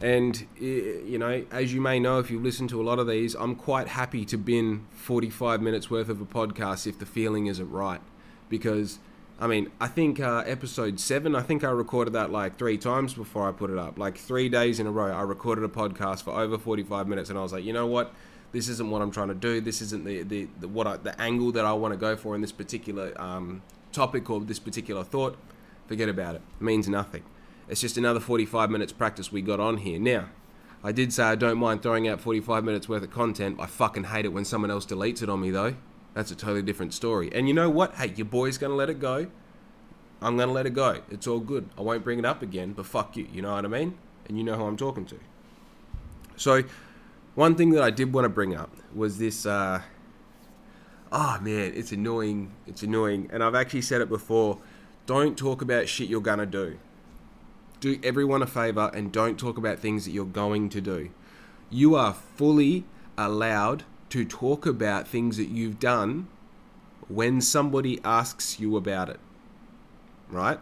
And, 0.00 0.46
you 0.58 1.18
know, 1.18 1.44
as 1.50 1.72
you 1.72 1.80
may 1.80 2.00
know, 2.00 2.18
if 2.18 2.30
you've 2.30 2.42
listened 2.42 2.68
to 2.70 2.80
a 2.80 2.84
lot 2.84 2.98
of 2.98 3.06
these, 3.06 3.34
I'm 3.34 3.54
quite 3.54 3.88
happy 3.88 4.24
to 4.26 4.36
bin 4.36 4.86
45 4.90 5.62
minutes 5.62 5.90
worth 5.90 6.08
of 6.08 6.20
a 6.20 6.24
podcast 6.24 6.86
if 6.86 6.98
the 6.98 7.06
feeling 7.06 7.46
isn't 7.46 7.70
right. 7.70 8.00
Because, 8.48 8.98
I 9.40 9.46
mean, 9.46 9.70
I 9.80 9.86
think 9.86 10.20
uh, 10.20 10.42
episode 10.46 10.98
seven, 10.98 11.34
I 11.34 11.42
think 11.42 11.62
I 11.64 11.70
recorded 11.70 12.12
that 12.14 12.30
like 12.30 12.58
three 12.58 12.76
times 12.76 13.14
before 13.14 13.48
I 13.48 13.52
put 13.52 13.70
it 13.70 13.78
up. 13.78 13.98
Like 13.98 14.18
three 14.18 14.48
days 14.48 14.80
in 14.80 14.86
a 14.86 14.90
row, 14.90 15.12
I 15.12 15.22
recorded 15.22 15.64
a 15.64 15.68
podcast 15.68 16.22
for 16.24 16.32
over 16.32 16.58
45 16.58 17.06
minutes, 17.06 17.30
and 17.30 17.38
I 17.38 17.42
was 17.42 17.52
like, 17.52 17.64
you 17.64 17.72
know 17.72 17.86
what? 17.86 18.12
This 18.52 18.68
isn't 18.68 18.90
what 18.90 19.00
I'm 19.00 19.10
trying 19.10 19.28
to 19.28 19.34
do. 19.34 19.60
This 19.60 19.80
isn't 19.80 20.04
the, 20.04 20.22
the, 20.22 20.48
the 20.60 20.68
what 20.68 20.86
I, 20.86 20.96
the 20.96 21.20
angle 21.20 21.50
that 21.52 21.64
I 21.64 21.72
want 21.72 21.92
to 21.92 21.98
go 21.98 22.16
for 22.16 22.34
in 22.34 22.40
this 22.40 22.52
particular 22.52 23.12
um, 23.20 23.62
topic 23.92 24.28
or 24.28 24.40
this 24.40 24.58
particular 24.58 25.02
thought. 25.02 25.36
Forget 25.86 26.08
about 26.08 26.36
it. 26.36 26.42
It 26.60 26.64
means 26.64 26.88
nothing. 26.88 27.24
It's 27.68 27.80
just 27.80 27.96
another 27.96 28.20
45 28.20 28.70
minutes 28.70 28.92
practice 28.92 29.32
we 29.32 29.40
got 29.40 29.60
on 29.60 29.78
here. 29.78 29.98
Now, 29.98 30.28
I 30.82 30.92
did 30.92 31.12
say 31.12 31.22
I 31.22 31.34
don't 31.34 31.58
mind 31.58 31.82
throwing 31.82 32.06
out 32.06 32.20
45 32.20 32.62
minutes 32.62 32.88
worth 32.88 33.02
of 33.02 33.10
content. 33.10 33.58
I 33.58 33.66
fucking 33.66 34.04
hate 34.04 34.26
it 34.26 34.32
when 34.34 34.44
someone 34.44 34.70
else 34.70 34.84
deletes 34.84 35.22
it 35.22 35.30
on 35.30 35.40
me, 35.40 35.50
though. 35.50 35.76
That's 36.12 36.30
a 36.30 36.36
totally 36.36 36.62
different 36.62 36.92
story. 36.92 37.30
And 37.32 37.48
you 37.48 37.54
know 37.54 37.70
what? 37.70 37.94
Hey, 37.94 38.12
your 38.14 38.26
boy's 38.26 38.58
gonna 38.58 38.74
let 38.74 38.90
it 38.90 39.00
go. 39.00 39.28
I'm 40.20 40.36
gonna 40.36 40.52
let 40.52 40.66
it 40.66 40.74
go. 40.74 41.00
It's 41.10 41.26
all 41.26 41.40
good. 41.40 41.70
I 41.78 41.80
won't 41.80 42.04
bring 42.04 42.18
it 42.18 42.24
up 42.26 42.42
again, 42.42 42.72
but 42.72 42.86
fuck 42.86 43.16
you. 43.16 43.26
You 43.32 43.42
know 43.42 43.54
what 43.54 43.64
I 43.64 43.68
mean? 43.68 43.96
And 44.28 44.36
you 44.36 44.44
know 44.44 44.56
who 44.56 44.64
I'm 44.64 44.76
talking 44.76 45.06
to. 45.06 45.18
So, 46.36 46.64
one 47.34 47.54
thing 47.56 47.70
that 47.70 47.82
I 47.82 47.90
did 47.90 48.12
want 48.12 48.26
to 48.26 48.28
bring 48.28 48.54
up 48.54 48.70
was 48.94 49.18
this. 49.18 49.46
Uh, 49.46 49.80
oh 51.10 51.38
man, 51.40 51.72
it's 51.74 51.92
annoying. 51.92 52.52
It's 52.66 52.82
annoying. 52.82 53.30
And 53.32 53.42
I've 53.42 53.54
actually 53.54 53.82
said 53.82 54.02
it 54.02 54.08
before. 54.10 54.58
Don't 55.06 55.36
talk 55.36 55.62
about 55.62 55.88
shit 55.88 56.08
you're 56.08 56.20
gonna 56.20 56.46
do 56.46 56.78
do 57.84 58.00
everyone 58.02 58.40
a 58.40 58.46
favor 58.46 58.90
and 58.94 59.12
don't 59.12 59.38
talk 59.38 59.58
about 59.58 59.78
things 59.78 60.06
that 60.06 60.10
you're 60.10 60.24
going 60.24 60.70
to 60.70 60.80
do. 60.80 61.10
You 61.68 61.96
are 61.96 62.14
fully 62.14 62.84
allowed 63.18 63.84
to 64.08 64.24
talk 64.24 64.64
about 64.64 65.06
things 65.06 65.36
that 65.36 65.48
you've 65.48 65.78
done 65.78 66.28
when 67.08 67.42
somebody 67.42 68.00
asks 68.02 68.58
you 68.58 68.78
about 68.78 69.10
it. 69.10 69.20
Right? 70.30 70.58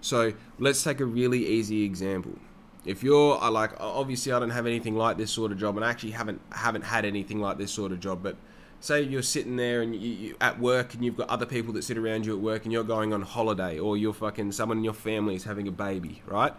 So 0.00 0.34
let's 0.60 0.84
take 0.84 1.00
a 1.00 1.04
really 1.04 1.44
easy 1.48 1.82
example. 1.82 2.38
If 2.84 3.02
you're 3.02 3.42
uh, 3.42 3.50
like, 3.50 3.72
obviously, 3.80 4.30
I 4.30 4.38
don't 4.38 4.50
have 4.50 4.66
anything 4.66 4.94
like 4.94 5.16
this 5.16 5.32
sort 5.32 5.50
of 5.50 5.58
job, 5.58 5.74
and 5.76 5.84
I 5.84 5.90
actually 5.90 6.12
haven't 6.12 6.40
haven't 6.52 6.82
had 6.82 7.04
anything 7.04 7.40
like 7.40 7.58
this 7.58 7.72
sort 7.72 7.90
of 7.90 7.98
job, 7.98 8.22
but 8.22 8.36
say 8.82 9.00
you're 9.00 9.22
sitting 9.22 9.54
there 9.56 9.80
and 9.80 9.94
you, 9.94 10.10
you, 10.10 10.36
at 10.40 10.58
work 10.58 10.92
and 10.92 11.04
you've 11.04 11.16
got 11.16 11.28
other 11.28 11.46
people 11.46 11.72
that 11.72 11.84
sit 11.84 11.96
around 11.96 12.26
you 12.26 12.34
at 12.34 12.40
work 12.40 12.64
and 12.64 12.72
you're 12.72 12.82
going 12.82 13.12
on 13.12 13.22
holiday 13.22 13.78
or 13.78 13.96
you're 13.96 14.12
fucking 14.12 14.50
someone 14.50 14.78
in 14.78 14.84
your 14.84 14.92
family 14.92 15.36
is 15.36 15.44
having 15.44 15.68
a 15.68 15.72
baby, 15.72 16.20
right? 16.26 16.52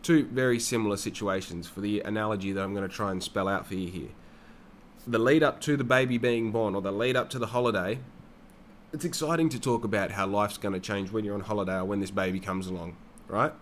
Two 0.00 0.26
very 0.26 0.60
similar 0.60 0.96
situations 0.96 1.66
for 1.66 1.80
the 1.80 2.00
analogy 2.00 2.52
that 2.52 2.62
I'm 2.62 2.72
going 2.72 2.88
to 2.88 2.94
try 2.94 3.10
and 3.10 3.20
spell 3.20 3.48
out 3.48 3.66
for 3.66 3.74
you 3.74 3.88
here. 3.88 4.10
The 5.08 5.18
lead 5.18 5.42
up 5.42 5.60
to 5.62 5.76
the 5.76 5.84
baby 5.84 6.18
being 6.18 6.52
born 6.52 6.76
or 6.76 6.82
the 6.82 6.92
lead 6.92 7.16
up 7.16 7.30
to 7.30 7.38
the 7.38 7.48
holiday, 7.48 7.98
it's 8.92 9.04
exciting 9.04 9.48
to 9.48 9.58
talk 9.58 9.82
about 9.82 10.12
how 10.12 10.26
life's 10.26 10.58
going 10.58 10.74
to 10.74 10.80
change 10.80 11.10
when 11.10 11.24
you're 11.24 11.34
on 11.34 11.40
holiday 11.40 11.78
or 11.78 11.84
when 11.84 11.98
this 11.98 12.12
baby 12.12 12.38
comes 12.38 12.68
along, 12.68 12.96
right? 13.26 13.52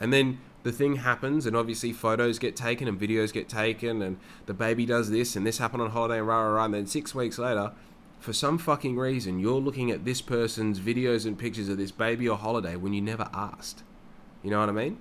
And 0.00 0.14
then 0.14 0.40
the 0.62 0.72
thing 0.72 0.96
happens, 0.96 1.46
and 1.46 1.56
obviously 1.56 1.92
photos 1.92 2.38
get 2.38 2.54
taken 2.54 2.86
and 2.86 3.00
videos 3.00 3.32
get 3.32 3.48
taken, 3.48 4.02
and 4.02 4.18
the 4.46 4.54
baby 4.54 4.86
does 4.86 5.10
this 5.10 5.36
and 5.36 5.46
this 5.46 5.58
happened 5.58 5.82
on 5.82 5.90
holiday 5.90 6.18
and 6.18 6.26
rah 6.28 6.42
rah 6.42 6.54
rah. 6.56 6.64
And 6.64 6.74
then 6.74 6.86
six 6.86 7.14
weeks 7.14 7.38
later, 7.38 7.72
for 8.18 8.34
some 8.34 8.58
fucking 8.58 8.98
reason, 8.98 9.38
you're 9.38 9.60
looking 9.60 9.90
at 9.90 10.04
this 10.04 10.20
person's 10.20 10.78
videos 10.78 11.24
and 11.24 11.38
pictures 11.38 11.68
of 11.70 11.78
this 11.78 11.90
baby 11.90 12.28
or 12.28 12.36
holiday 12.36 12.76
when 12.76 12.92
you 12.92 13.00
never 13.00 13.28
asked. 13.32 13.82
You 14.42 14.50
know 14.50 14.60
what 14.60 14.68
I 14.68 14.72
mean? 14.72 15.00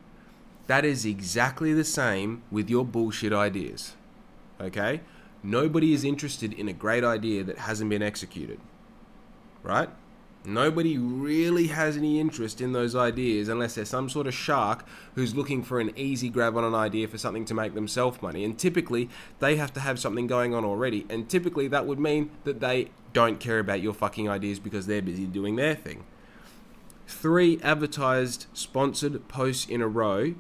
That 0.67 0.85
is 0.85 1.05
exactly 1.05 1.73
the 1.73 1.83
same 1.83 2.43
with 2.49 2.69
your 2.69 2.85
bullshit 2.85 3.33
ideas. 3.33 3.95
Okay? 4.61 5.01
Nobody 5.43 5.93
is 5.93 6.03
interested 6.03 6.53
in 6.53 6.69
a 6.69 6.73
great 6.73 7.03
idea 7.03 7.43
that 7.43 7.59
hasn't 7.59 7.89
been 7.89 8.01
executed. 8.01 8.59
Right? 9.63 9.89
Nobody 10.49 10.97
really 10.97 11.67
has 11.67 11.95
any 11.95 12.19
interest 12.19 12.59
in 12.59 12.71
those 12.71 12.95
ideas 12.95 13.49
unless 13.49 13.75
they're 13.75 13.85
some 13.85 14.09
sort 14.09 14.25
of 14.25 14.33
shark 14.33 14.83
who's 15.15 15.35
looking 15.35 15.63
for 15.63 15.79
an 15.79 15.91
easy 15.95 16.29
grab 16.29 16.57
on 16.57 16.63
an 16.63 16.73
idea 16.73 17.07
for 17.07 17.17
something 17.17 17.45
to 17.45 17.53
make 17.53 17.75
themselves 17.75 18.21
money. 18.21 18.43
And 18.43 18.57
typically, 18.57 19.09
they 19.39 19.57
have 19.57 19.71
to 19.73 19.79
have 19.79 19.99
something 19.99 20.25
going 20.27 20.55
on 20.55 20.65
already. 20.65 21.05
And 21.09 21.29
typically, 21.29 21.67
that 21.67 21.85
would 21.85 21.99
mean 21.99 22.31
that 22.45 22.59
they 22.59 22.89
don't 23.13 23.39
care 23.39 23.59
about 23.59 23.81
your 23.81 23.93
fucking 23.93 24.27
ideas 24.27 24.59
because 24.59 24.87
they're 24.87 25.01
busy 25.01 25.25
doing 25.25 25.55
their 25.55 25.75
thing. 25.75 26.03
Three 27.07 27.59
advertised 27.61 28.47
sponsored 28.53 29.27
posts 29.27 29.67
in 29.67 29.81
a 29.81 29.87
row, 29.87 30.35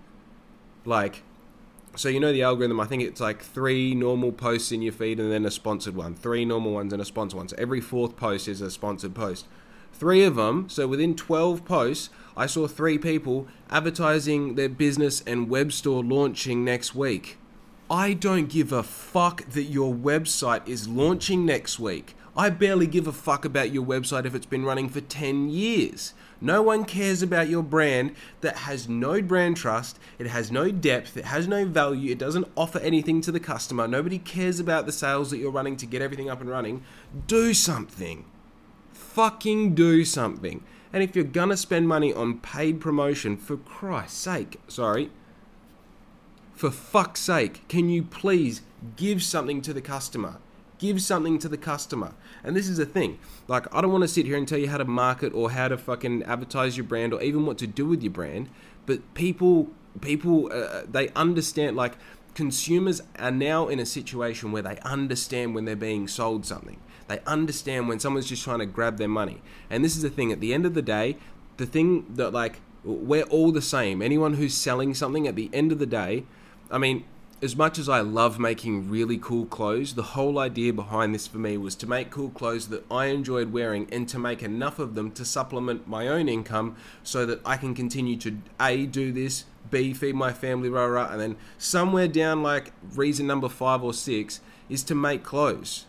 like 0.85 1.23
so 1.95 2.07
you 2.07 2.19
know 2.19 2.31
the 2.31 2.43
algorithm 2.43 2.79
i 2.79 2.85
think 2.85 3.01
it's 3.01 3.19
like 3.19 3.41
three 3.41 3.95
normal 3.95 4.31
posts 4.31 4.71
in 4.71 4.81
your 4.81 4.93
feed 4.93 5.19
and 5.19 5.31
then 5.31 5.43
a 5.43 5.51
sponsored 5.51 5.95
one 5.95 6.13
three 6.13 6.45
normal 6.45 6.71
ones 6.71 6.93
and 6.93 7.01
a 7.01 7.05
sponsored 7.05 7.37
one 7.37 7.47
so 7.47 7.55
every 7.57 7.81
fourth 7.81 8.15
post 8.15 8.47
is 8.47 8.61
a 8.61 8.69
sponsored 8.69 9.15
post 9.15 9.47
Three 9.99 10.23
of 10.23 10.37
them, 10.37 10.69
so 10.69 10.87
within 10.87 11.13
12 11.13 11.65
posts, 11.65 12.09
I 12.37 12.45
saw 12.45 12.67
three 12.67 12.97
people 12.97 13.49
advertising 13.69 14.55
their 14.55 14.69
business 14.69 15.21
and 15.27 15.49
web 15.49 15.73
store 15.73 16.01
launching 16.01 16.63
next 16.63 16.95
week. 16.95 17.37
I 17.91 18.13
don't 18.13 18.47
give 18.47 18.71
a 18.71 18.81
fuck 18.81 19.43
that 19.49 19.63
your 19.63 19.93
website 19.93 20.65
is 20.65 20.87
launching 20.87 21.45
next 21.45 21.79
week. 21.79 22.15
I 22.37 22.49
barely 22.49 22.87
give 22.87 23.07
a 23.07 23.11
fuck 23.11 23.43
about 23.43 23.73
your 23.73 23.85
website 23.85 24.23
if 24.23 24.33
it's 24.33 24.45
been 24.45 24.63
running 24.63 24.87
for 24.87 25.01
10 25.01 25.49
years. 25.49 26.13
No 26.39 26.61
one 26.61 26.85
cares 26.85 27.21
about 27.21 27.49
your 27.49 27.63
brand 27.63 28.15
that 28.39 28.55
has 28.55 28.87
no 28.87 29.21
brand 29.21 29.57
trust, 29.57 29.99
it 30.17 30.27
has 30.27 30.49
no 30.49 30.71
depth, 30.71 31.17
it 31.17 31.25
has 31.25 31.45
no 31.45 31.65
value, 31.65 32.13
it 32.13 32.19
doesn't 32.19 32.47
offer 32.55 32.79
anything 32.79 33.19
to 33.19 33.33
the 33.33 33.39
customer. 33.41 33.85
Nobody 33.85 34.17
cares 34.17 34.61
about 34.61 34.85
the 34.85 34.93
sales 34.93 35.29
that 35.31 35.39
you're 35.39 35.51
running 35.51 35.75
to 35.75 35.85
get 35.85 36.01
everything 36.01 36.29
up 36.29 36.39
and 36.39 36.49
running. 36.49 36.85
Do 37.27 37.53
something. 37.53 38.23
Fucking 39.19 39.75
do 39.75 40.05
something. 40.05 40.63
And 40.93 41.03
if 41.03 41.13
you're 41.13 41.25
gonna 41.25 41.57
spend 41.57 41.89
money 41.89 42.13
on 42.13 42.39
paid 42.39 42.79
promotion, 42.79 43.35
for 43.35 43.57
Christ's 43.57 44.17
sake, 44.17 44.61
sorry, 44.69 45.11
for 46.53 46.71
fuck's 46.71 47.19
sake, 47.19 47.67
can 47.67 47.89
you 47.89 48.01
please 48.01 48.61
give 48.95 49.21
something 49.21 49.61
to 49.63 49.73
the 49.73 49.81
customer? 49.81 50.37
Give 50.77 51.01
something 51.01 51.37
to 51.39 51.49
the 51.49 51.57
customer. 51.57 52.13
And 52.45 52.55
this 52.55 52.69
is 52.69 52.77
the 52.77 52.85
thing. 52.85 53.19
Like, 53.49 53.67
I 53.75 53.81
don't 53.81 53.91
want 53.91 54.03
to 54.03 54.07
sit 54.07 54.25
here 54.25 54.37
and 54.37 54.47
tell 54.47 54.57
you 54.57 54.69
how 54.69 54.77
to 54.77 54.85
market 54.85 55.33
or 55.33 55.51
how 55.51 55.67
to 55.67 55.77
fucking 55.77 56.23
advertise 56.23 56.77
your 56.77 56.85
brand 56.85 57.13
or 57.13 57.21
even 57.21 57.45
what 57.45 57.57
to 57.57 57.67
do 57.67 57.85
with 57.85 58.01
your 58.01 58.13
brand. 58.13 58.49
But 58.85 59.15
people, 59.15 59.67
people, 59.99 60.49
uh, 60.49 60.83
they 60.89 61.09
understand. 61.09 61.75
Like, 61.75 61.97
consumers 62.35 63.01
are 63.17 63.31
now 63.31 63.67
in 63.67 63.79
a 63.79 63.85
situation 63.85 64.53
where 64.53 64.61
they 64.61 64.77
understand 64.85 65.55
when 65.55 65.65
they're 65.65 65.75
being 65.75 66.07
sold 66.07 66.45
something. 66.45 66.79
They 67.09 67.19
understand 67.27 67.89
when 67.89 67.99
someone's 67.99 68.29
just 68.29 68.45
trying 68.45 68.59
to 68.59 68.65
grab 68.65 68.97
their 68.97 69.09
money. 69.09 69.41
And 69.69 69.83
this 69.83 69.97
is 69.97 70.03
the 70.03 70.09
thing. 70.09 70.31
At 70.31 70.39
the 70.39 70.53
end 70.53 70.65
of 70.65 70.73
the 70.73 70.81
day, 70.81 71.17
the 71.57 71.65
thing 71.65 72.05
that 72.15 72.31
like 72.31 72.61
we're 72.85 73.23
all 73.23 73.51
the 73.51 73.61
same. 73.61 74.01
Anyone 74.01 74.35
who's 74.35 74.53
selling 74.53 74.93
something 74.93 75.27
at 75.27 75.35
the 75.35 75.49
end 75.51 75.73
of 75.73 75.79
the 75.79 75.85
day 75.85 76.23
I 76.71 76.77
mean, 76.77 77.03
as 77.41 77.55
much 77.55 77.79
as 77.79 77.89
I 77.89 78.01
love 78.01 78.37
making 78.37 78.89
really 78.89 79.17
cool 79.17 79.45
clothes, 79.45 79.95
the 79.95 80.03
whole 80.03 80.37
idea 80.37 80.71
behind 80.71 81.15
this 81.15 81.25
for 81.25 81.37
me 81.37 81.57
was 81.57 81.73
to 81.75 81.87
make 81.87 82.11
cool 82.11 82.29
clothes 82.29 82.67
that 82.67 82.85
I 82.91 83.05
enjoyed 83.05 83.51
wearing 83.51 83.87
and 83.91 84.07
to 84.09 84.19
make 84.19 84.43
enough 84.43 84.77
of 84.77 84.93
them 84.93 85.11
to 85.13 85.25
supplement 85.25 85.87
my 85.87 86.07
own 86.07 86.29
income 86.29 86.75
so 87.01 87.25
that 87.25 87.39
I 87.45 87.57
can 87.57 87.73
continue 87.73 88.17
to 88.17 88.37
A, 88.59 88.85
do 88.85 89.11
this, 89.11 89.45
B, 89.71 89.93
feed 89.93 90.15
my 90.15 90.33
family, 90.33 90.69
rah, 90.69 90.85
rah, 90.85 91.11
and 91.11 91.21
then 91.21 91.37
somewhere 91.57 92.07
down 92.07 92.43
like 92.43 92.71
reason 92.93 93.25
number 93.25 93.49
five 93.49 93.83
or 93.83 93.93
six 93.93 94.41
is 94.69 94.83
to 94.83 94.93
make 94.93 95.23
clothes. 95.23 95.85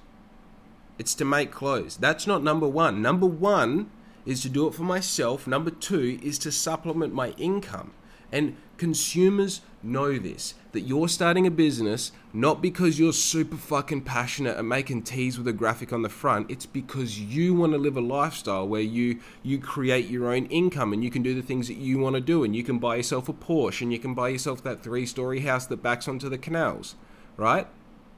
It's 1.00 1.14
to 1.14 1.24
make 1.24 1.50
clothes. 1.50 1.96
That's 1.96 2.26
not 2.26 2.42
number 2.42 2.68
one. 2.68 3.00
Number 3.00 3.24
one 3.24 3.90
is 4.26 4.42
to 4.42 4.50
do 4.50 4.66
it 4.66 4.74
for 4.74 4.82
myself. 4.82 5.46
Number 5.46 5.70
two 5.70 6.20
is 6.22 6.38
to 6.40 6.52
supplement 6.52 7.14
my 7.14 7.30
income. 7.38 7.94
And 8.30 8.58
consumers 8.76 9.62
know 9.82 10.18
this 10.18 10.52
that 10.72 10.82
you're 10.82 11.08
starting 11.08 11.46
a 11.46 11.50
business 11.50 12.12
not 12.34 12.60
because 12.60 12.98
you're 12.98 13.14
super 13.14 13.56
fucking 13.56 14.02
passionate 14.02 14.56
at 14.58 14.64
making 14.64 15.02
tees 15.02 15.38
with 15.38 15.48
a 15.48 15.52
graphic 15.54 15.90
on 15.90 16.02
the 16.02 16.08
front 16.08 16.50
it's 16.50 16.66
because 16.66 17.18
you 17.18 17.54
want 17.54 17.72
to 17.72 17.78
live 17.78 17.96
a 17.96 18.00
lifestyle 18.00 18.68
where 18.68 18.80
you 18.80 19.18
you 19.42 19.58
create 19.58 20.08
your 20.08 20.32
own 20.32 20.44
income 20.46 20.92
and 20.92 21.02
you 21.02 21.10
can 21.10 21.22
do 21.22 21.34
the 21.34 21.42
things 21.42 21.66
that 21.66 21.76
you 21.76 21.98
want 21.98 22.14
to 22.14 22.20
do 22.20 22.44
and 22.44 22.54
you 22.54 22.62
can 22.62 22.78
buy 22.78 22.96
yourself 22.96 23.28
a 23.28 23.32
Porsche 23.32 23.82
and 23.82 23.92
you 23.92 23.98
can 23.98 24.14
buy 24.14 24.28
yourself 24.28 24.62
that 24.62 24.82
three 24.82 25.06
story 25.06 25.40
house 25.40 25.66
that 25.66 25.82
backs 25.82 26.06
onto 26.06 26.28
the 26.28 26.38
canals 26.38 26.94
right 27.38 27.66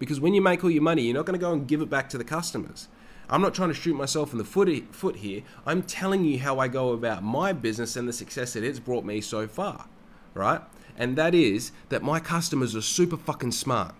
because 0.03 0.21
when 0.21 0.35
you 0.35 0.43
make 0.43 0.63
all 0.63 0.71
your 0.71 0.83
money 0.83 1.03
you're 1.03 1.15
not 1.15 1.27
going 1.27 1.39
to 1.39 1.47
go 1.47 1.53
and 1.53 1.67
give 1.67 1.81
it 1.81 1.89
back 1.89 2.09
to 2.09 2.19
the 2.19 2.25
customers 2.25 2.89
I'm 3.31 3.41
not 3.41 3.55
trying 3.55 3.71
to 3.71 3.75
shoot 3.75 3.95
myself 3.95 4.33
in 4.33 4.39
the 4.39 4.45
foot, 4.45 4.69
foot 4.95 5.17
here. 5.17 5.43
I'm 5.65 5.83
telling 5.85 6.25
you 6.25 6.41
how 6.41 6.59
I 6.59 6.69
go 6.69 6.93
about 6.93 7.23
my 7.23 7.55
business 7.55 7.97
and 7.97 8.07
the 8.07 8.13
success 8.13 8.53
that 8.53 8.65
it's 8.65 8.81
brought 8.81 9.07
me 9.07 9.23
so 9.23 9.49
far, 9.49 9.87
right? 10.35 10.61
and 10.97 11.17
that 11.17 11.35
is 11.35 11.73
that 11.89 12.03
my 12.03 12.21
customers 12.21 12.77
are 12.77 12.83
super 12.83 13.17
fucking 13.17 13.53
smart, 13.53 13.95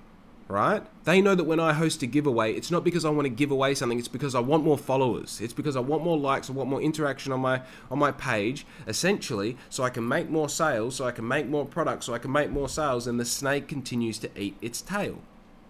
right? 0.49 0.85
They 1.05 1.21
know 1.21 1.35
that 1.35 1.45
when 1.45 1.61
I 1.61 1.73
host 1.73 2.03
a 2.03 2.07
giveaway, 2.07 2.53
it's 2.53 2.71
not 2.71 2.85
because 2.85 3.05
I 3.05 3.11
want 3.11 3.25
to 3.27 3.31
give 3.31 3.51
away 3.51 3.75
something, 3.75 3.99
it's 3.99 4.09
because 4.09 4.35
I 4.35 4.41
want 4.41 4.65
more 4.65 4.79
followers. 4.79 5.41
It's 5.41 5.53
because 5.53 5.77
I 5.77 5.81
want 5.81 6.05
more 6.05 6.19
likes, 6.19 6.51
I 6.51 6.53
want 6.53 6.69
more 6.69 6.83
interaction 6.83 7.33
on 7.33 7.41
my 7.41 7.63
on 7.91 7.99
my 7.99 8.13
page, 8.13 8.67
essentially, 8.87 9.57
so 9.71 9.85
I 9.85 9.91
can 9.91 10.07
make 10.07 10.29
more 10.29 10.49
sales, 10.49 10.97
so 10.97 11.05
I 11.07 11.13
can 11.13 11.27
make 11.27 11.47
more 11.47 11.65
products, 11.65 12.07
so 12.07 12.15
I 12.15 12.19
can 12.19 12.33
make 12.33 12.51
more 12.51 12.69
sales 12.69 13.07
and 13.07 13.19
the 13.19 13.25
snake 13.25 13.69
continues 13.69 14.19
to 14.19 14.31
eat 14.39 14.57
its 14.61 14.81
tail. 14.83 15.19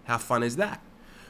How 0.05 0.17
fun 0.17 0.43
is 0.43 0.55
that? 0.57 0.81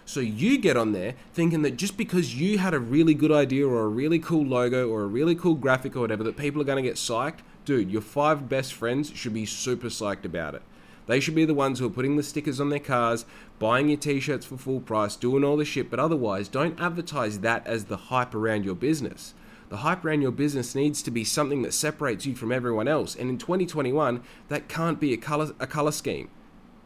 So 0.05 0.19
you 0.19 0.57
get 0.57 0.75
on 0.75 0.91
there 0.91 1.15
thinking 1.33 1.61
that 1.61 1.77
just 1.77 1.95
because 1.95 2.35
you 2.35 2.57
had 2.57 2.73
a 2.73 2.79
really 2.79 3.13
good 3.13 3.31
idea 3.31 3.67
or 3.67 3.83
a 3.83 3.87
really 3.87 4.19
cool 4.19 4.45
logo 4.45 4.89
or 4.89 5.03
a 5.03 5.07
really 5.07 5.35
cool 5.35 5.55
graphic 5.55 5.95
or 5.95 6.01
whatever, 6.01 6.23
that 6.23 6.35
people 6.35 6.61
are 6.61 6.65
going 6.65 6.83
to 6.83 6.87
get 6.87 6.97
psyched 6.97 7.39
dude, 7.65 7.91
your 7.91 8.01
five 8.01 8.49
best 8.49 8.73
friends 8.73 9.11
should 9.15 9.33
be 9.33 9.45
super 9.45 9.87
psyched 9.87 10.25
about 10.25 10.55
it. 10.55 10.61
They 11.05 11.19
should 11.19 11.35
be 11.35 11.45
the 11.45 11.53
ones 11.53 11.79
who 11.79 11.85
are 11.87 11.91
putting 11.91 12.15
the 12.15 12.23
stickers 12.23 12.61
on 12.61 12.69
their 12.69 12.79
cars, 12.79 13.25
buying 13.59 13.89
your 13.89 13.97
t 13.97 14.19
shirts 14.19 14.45
for 14.45 14.57
full 14.57 14.79
price, 14.79 15.15
doing 15.15 15.43
all 15.43 15.57
the 15.57 15.65
shit, 15.65 15.89
but 15.89 15.99
otherwise, 15.99 16.47
don't 16.47 16.79
advertise 16.79 17.39
that 17.39 17.65
as 17.67 17.85
the 17.85 17.97
hype 17.97 18.33
around 18.33 18.63
your 18.63 18.75
business. 18.75 19.33
The 19.69 19.77
hype 19.77 20.05
around 20.05 20.21
your 20.21 20.31
business 20.31 20.75
needs 20.75 21.01
to 21.03 21.11
be 21.11 21.23
something 21.23 21.61
that 21.63 21.73
separates 21.73 22.25
you 22.25 22.35
from 22.35 22.51
everyone 22.51 22.87
else. 22.87 23.15
And 23.15 23.29
in 23.29 23.37
2021, 23.37 24.21
that 24.47 24.69
can't 24.69 24.99
be 24.99 25.13
a 25.13 25.17
color, 25.17 25.51
a 25.59 25.67
color 25.67 25.91
scheme. 25.91 26.29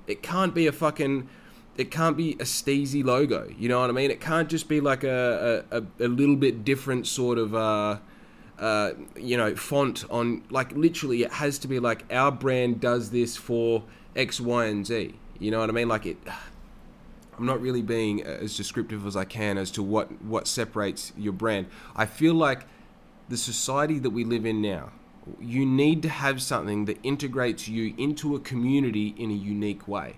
It 0.08 0.24
can't 0.24 0.56
be 0.56 0.68
a 0.68 0.72
fucking. 0.72 1.30
It 1.78 1.92
can't 1.92 2.18
be 2.18 2.34
a 2.34 2.44
steezy 2.44 3.04
logo. 3.04 3.50
You 3.58 3.70
know 3.70 3.80
what 3.80 3.90
I 3.90 3.94
mean? 3.94 4.12
It 4.12 4.20
can't 4.20 4.50
just 4.50 4.68
be 4.68 4.82
like 4.82 5.04
a, 5.04 5.64
a, 5.72 5.84
a 6.00 6.08
little 6.08 6.36
bit 6.36 6.66
different 6.66 7.08
sort 7.08 7.38
of. 7.38 7.56
Uh, 7.56 7.98
uh, 8.60 8.94
you 9.16 9.38
know, 9.38 9.56
font 9.56 10.04
on 10.10 10.44
like 10.50 10.72
literally 10.72 11.22
it 11.22 11.32
has 11.34 11.60
to 11.60 11.68
be 11.68 11.80
like 11.80 12.12
our 12.12 12.32
brand 12.32 12.80
does 12.80 13.12
this 13.12 13.38
for 13.38 13.84
X, 14.16 14.42
Y, 14.42 14.66
and 14.66 14.86
Z. 14.86 15.14
You 15.40 15.52
know 15.52 15.60
what 15.60 15.70
I 15.70 15.74
mean? 15.74 15.88
Like 15.88 16.06
it. 16.06 16.18
I'm 17.38 17.46
not 17.46 17.62
really 17.62 17.84
being 17.84 18.24
as 18.24 18.58
descriptive 18.58 19.06
as 19.06 19.16
I 19.16 19.24
can 19.24 19.60
as 19.60 19.70
to 19.72 19.84
what 19.84 20.24
what 20.24 20.48
separates 20.48 21.14
your 21.16 21.34
brand. 21.34 21.68
I 21.96 22.08
feel 22.08 22.34
like 22.34 22.66
the 23.30 23.38
society 23.38 24.00
that 24.00 24.10
we 24.10 24.24
live 24.24 24.46
in 24.46 24.62
now, 24.62 24.90
you 25.40 25.66
need 25.66 26.02
to 26.02 26.10
have 26.10 26.42
something 26.42 26.86
that 26.86 26.98
integrates 27.04 27.68
you 27.68 27.94
into 27.98 28.36
a 28.36 28.40
community 28.40 29.14
in 29.18 29.30
a 29.30 29.36
unique 29.36 29.88
way. 29.88 30.16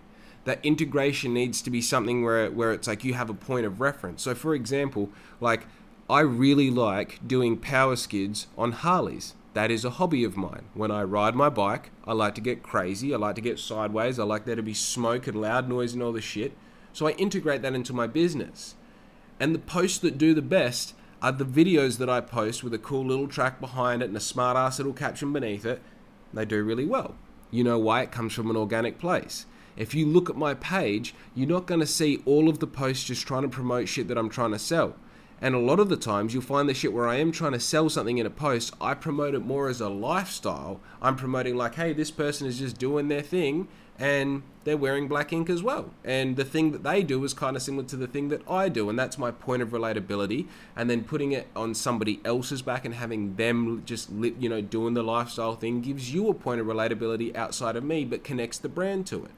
That 0.49 0.65
integration 0.65 1.31
needs 1.31 1.61
to 1.61 1.69
be 1.69 1.79
something 1.79 2.23
where 2.23 2.49
where 2.49 2.71
it's 2.71 2.87
like 2.87 3.03
you 3.03 3.13
have 3.13 3.29
a 3.29 3.35
point 3.35 3.67
of 3.67 3.79
reference. 3.79 4.23
So 4.23 4.33
for 4.33 4.55
example, 4.55 5.11
like 5.39 5.67
I 6.09 6.21
really 6.21 6.71
like 6.71 7.19
doing 7.27 7.55
power 7.55 7.95
skids 7.95 8.47
on 8.57 8.71
Harleys. 8.71 9.35
That 9.53 9.69
is 9.69 9.85
a 9.85 9.91
hobby 9.91 10.23
of 10.23 10.35
mine. 10.35 10.65
When 10.73 10.89
I 10.89 11.03
ride 11.03 11.35
my 11.35 11.49
bike, 11.49 11.91
I 12.03 12.13
like 12.13 12.33
to 12.33 12.41
get 12.41 12.63
crazy. 12.63 13.13
I 13.13 13.17
like 13.17 13.35
to 13.35 13.41
get 13.41 13.59
sideways. 13.59 14.17
I 14.17 14.23
like 14.23 14.45
there 14.45 14.55
to 14.55 14.63
be 14.63 14.73
smoke 14.73 15.27
and 15.27 15.39
loud 15.39 15.69
noise 15.69 15.93
and 15.93 16.01
all 16.01 16.13
the 16.13 16.19
shit. 16.19 16.53
So 16.93 17.05
I 17.05 17.11
integrate 17.11 17.61
that 17.61 17.75
into 17.75 17.93
my 17.93 18.07
business. 18.07 18.73
And 19.39 19.53
the 19.53 19.59
posts 19.59 19.99
that 19.99 20.17
do 20.17 20.33
the 20.33 20.41
best 20.41 20.95
are 21.21 21.31
the 21.31 21.45
videos 21.45 21.99
that 21.99 22.09
I 22.09 22.21
post 22.21 22.63
with 22.63 22.73
a 22.73 22.79
cool 22.79 23.05
little 23.05 23.27
track 23.27 23.61
behind 23.61 24.01
it 24.01 24.07
and 24.07 24.17
a 24.17 24.19
smart 24.19 24.57
ass 24.57 24.79
little 24.79 24.93
caption 24.93 25.31
beneath 25.31 25.63
it. 25.63 25.79
They 26.33 26.45
do 26.45 26.63
really 26.63 26.87
well. 26.87 27.17
You 27.51 27.63
know 27.63 27.77
why? 27.77 28.01
It 28.01 28.11
comes 28.11 28.33
from 28.33 28.49
an 28.49 28.57
organic 28.57 28.97
place. 28.97 29.45
If 29.77 29.93
you 29.93 30.05
look 30.05 30.29
at 30.29 30.35
my 30.35 30.53
page, 30.53 31.13
you're 31.35 31.47
not 31.47 31.65
going 31.65 31.79
to 31.79 31.87
see 31.87 32.21
all 32.25 32.49
of 32.49 32.59
the 32.59 32.67
posts 32.67 33.05
just 33.05 33.27
trying 33.27 33.43
to 33.43 33.49
promote 33.49 33.87
shit 33.87 34.07
that 34.07 34.17
I'm 34.17 34.29
trying 34.29 34.51
to 34.51 34.59
sell. 34.59 34.95
And 35.41 35.55
a 35.55 35.59
lot 35.59 35.79
of 35.79 35.89
the 35.89 35.95
times 35.95 36.33
you'll 36.33 36.43
find 36.43 36.67
the 36.67 36.73
shit 36.73 36.91
where 36.91 37.07
I 37.07 37.15
am 37.15 37.31
trying 37.31 37.53
to 37.53 37.59
sell 37.59 37.89
something 37.89 38.17
in 38.17 38.25
a 38.25 38.29
post, 38.29 38.73
I 38.81 38.93
promote 38.93 39.35
it 39.35 39.39
more 39.39 39.69
as 39.69 39.79
a 39.79 39.87
lifestyle. 39.87 40.81
I'm 41.01 41.15
promoting 41.15 41.55
like, 41.55 41.75
hey, 41.75 41.93
this 41.93 42.11
person 42.11 42.45
is 42.45 42.59
just 42.59 42.77
doing 42.77 43.07
their 43.07 43.21
thing 43.21 43.69
and 43.99 44.43
they're 44.63 44.77
wearing 44.77 45.07
black 45.07 45.33
ink 45.33 45.49
as 45.49 45.61
well. 45.61 45.91
And 46.05 46.37
the 46.37 46.45
thing 46.45 46.71
that 46.71 46.83
they 46.83 47.03
do 47.03 47.23
is 47.25 47.33
kind 47.33 47.57
of 47.57 47.61
similar 47.61 47.85
to 47.89 47.97
the 47.97 48.07
thing 48.07 48.29
that 48.29 48.49
I 48.49 48.69
do, 48.69 48.89
and 48.89 48.97
that's 48.97 49.17
my 49.17 49.29
point 49.29 49.61
of 49.61 49.69
relatability. 49.69 50.47
And 50.75 50.89
then 50.89 51.03
putting 51.03 51.33
it 51.33 51.47
on 51.55 51.75
somebody 51.75 52.21
else's 52.23 52.61
back 52.61 52.85
and 52.85 52.95
having 52.95 53.35
them 53.35 53.83
just 53.85 54.09
you 54.11 54.47
know 54.47 54.61
doing 54.61 54.93
the 54.93 55.03
lifestyle 55.03 55.55
thing 55.55 55.81
gives 55.81 56.13
you 56.13 56.29
a 56.29 56.33
point 56.33 56.61
of 56.61 56.67
relatability 56.67 57.35
outside 57.35 57.75
of 57.75 57.83
me, 57.83 58.05
but 58.05 58.23
connects 58.23 58.57
the 58.57 58.69
brand 58.69 59.05
to 59.07 59.25
it. 59.25 59.31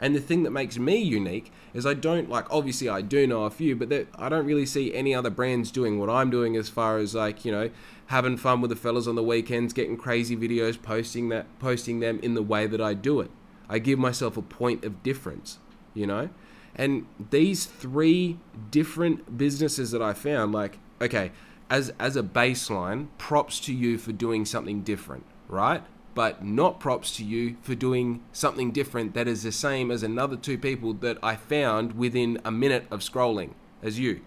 And 0.00 0.14
the 0.14 0.20
thing 0.20 0.42
that 0.42 0.50
makes 0.50 0.78
me 0.78 0.96
unique 0.96 1.52
is 1.72 1.86
I 1.86 1.94
don't 1.94 2.28
like 2.28 2.46
obviously 2.50 2.88
I 2.88 3.00
do 3.00 3.26
know 3.26 3.44
a 3.44 3.50
few, 3.50 3.76
but 3.76 4.06
I 4.16 4.28
don't 4.28 4.46
really 4.46 4.66
see 4.66 4.94
any 4.94 5.14
other 5.14 5.30
brands 5.30 5.70
doing 5.70 5.98
what 5.98 6.10
I'm 6.10 6.30
doing 6.30 6.56
as 6.56 6.68
far 6.68 6.98
as 6.98 7.14
like 7.14 7.44
you 7.44 7.52
know 7.52 7.70
having 8.06 8.36
fun 8.36 8.60
with 8.60 8.70
the 8.70 8.76
fellas 8.76 9.06
on 9.06 9.14
the 9.14 9.22
weekends, 9.22 9.72
getting 9.72 9.96
crazy 9.96 10.36
videos, 10.36 10.80
posting 10.80 11.28
that 11.30 11.46
posting 11.58 12.00
them 12.00 12.18
in 12.22 12.34
the 12.34 12.42
way 12.42 12.66
that 12.66 12.80
I 12.80 12.94
do 12.94 13.20
it. 13.20 13.30
I 13.68 13.78
give 13.78 13.98
myself 13.98 14.36
a 14.36 14.42
point 14.42 14.84
of 14.84 15.02
difference, 15.02 15.58
you 15.94 16.06
know. 16.06 16.30
And 16.76 17.06
these 17.30 17.66
three 17.66 18.38
different 18.70 19.38
businesses 19.38 19.92
that 19.92 20.02
I 20.02 20.12
found, 20.12 20.52
like 20.52 20.78
okay, 21.00 21.32
as 21.70 21.92
as 21.98 22.16
a 22.16 22.22
baseline, 22.22 23.08
props 23.18 23.60
to 23.60 23.74
you 23.74 23.98
for 23.98 24.12
doing 24.12 24.44
something 24.44 24.82
different, 24.82 25.24
right? 25.48 25.82
But 26.14 26.44
not 26.44 26.80
props 26.80 27.16
to 27.16 27.24
you 27.24 27.56
for 27.62 27.74
doing 27.74 28.22
something 28.32 28.70
different 28.70 29.14
that 29.14 29.26
is 29.26 29.42
the 29.42 29.52
same 29.52 29.90
as 29.90 30.02
another 30.02 30.36
two 30.36 30.56
people 30.56 30.92
that 30.94 31.18
I 31.22 31.36
found 31.36 31.92
within 31.92 32.40
a 32.44 32.50
minute 32.50 32.86
of 32.90 33.00
scrolling 33.00 33.54
as 33.82 33.98
you. 33.98 34.20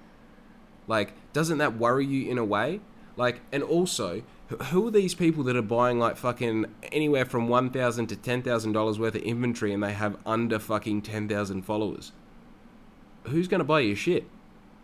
Like, 0.88 1.14
doesn't 1.34 1.58
that 1.58 1.78
worry 1.78 2.06
you 2.06 2.30
in 2.30 2.38
a 2.38 2.46
way? 2.46 2.82
Like, 3.16 3.42
and 3.52 3.64
also, 3.64 4.24
who 4.66 4.88
are 4.88 4.92
these 4.92 5.16
people 5.16 5.44
that 5.44 5.56
are 5.56 5.62
buying 5.62 6.00
like 6.00 6.18
fucking 6.18 6.66
anywhere 6.92 7.26
from 7.26 7.48
one 7.48 7.70
thousand 7.70 8.08
to 8.08 8.16
ten 8.16 8.42
thousand 8.42 8.74
dollars 8.74 9.00
worth 9.00 9.16
of 9.16 9.22
inventory 9.22 9.74
and 9.74 9.84
they 9.84 9.94
have 9.94 10.18
under 10.26 10.60
fucking 10.60 11.02
ten 11.02 11.28
thousand 11.28 11.64
followers? 11.64 12.12
Who's 13.24 13.48
gonna 13.48 13.66
buy 13.66 13.82
your 13.82 13.96
shit? 13.96 14.26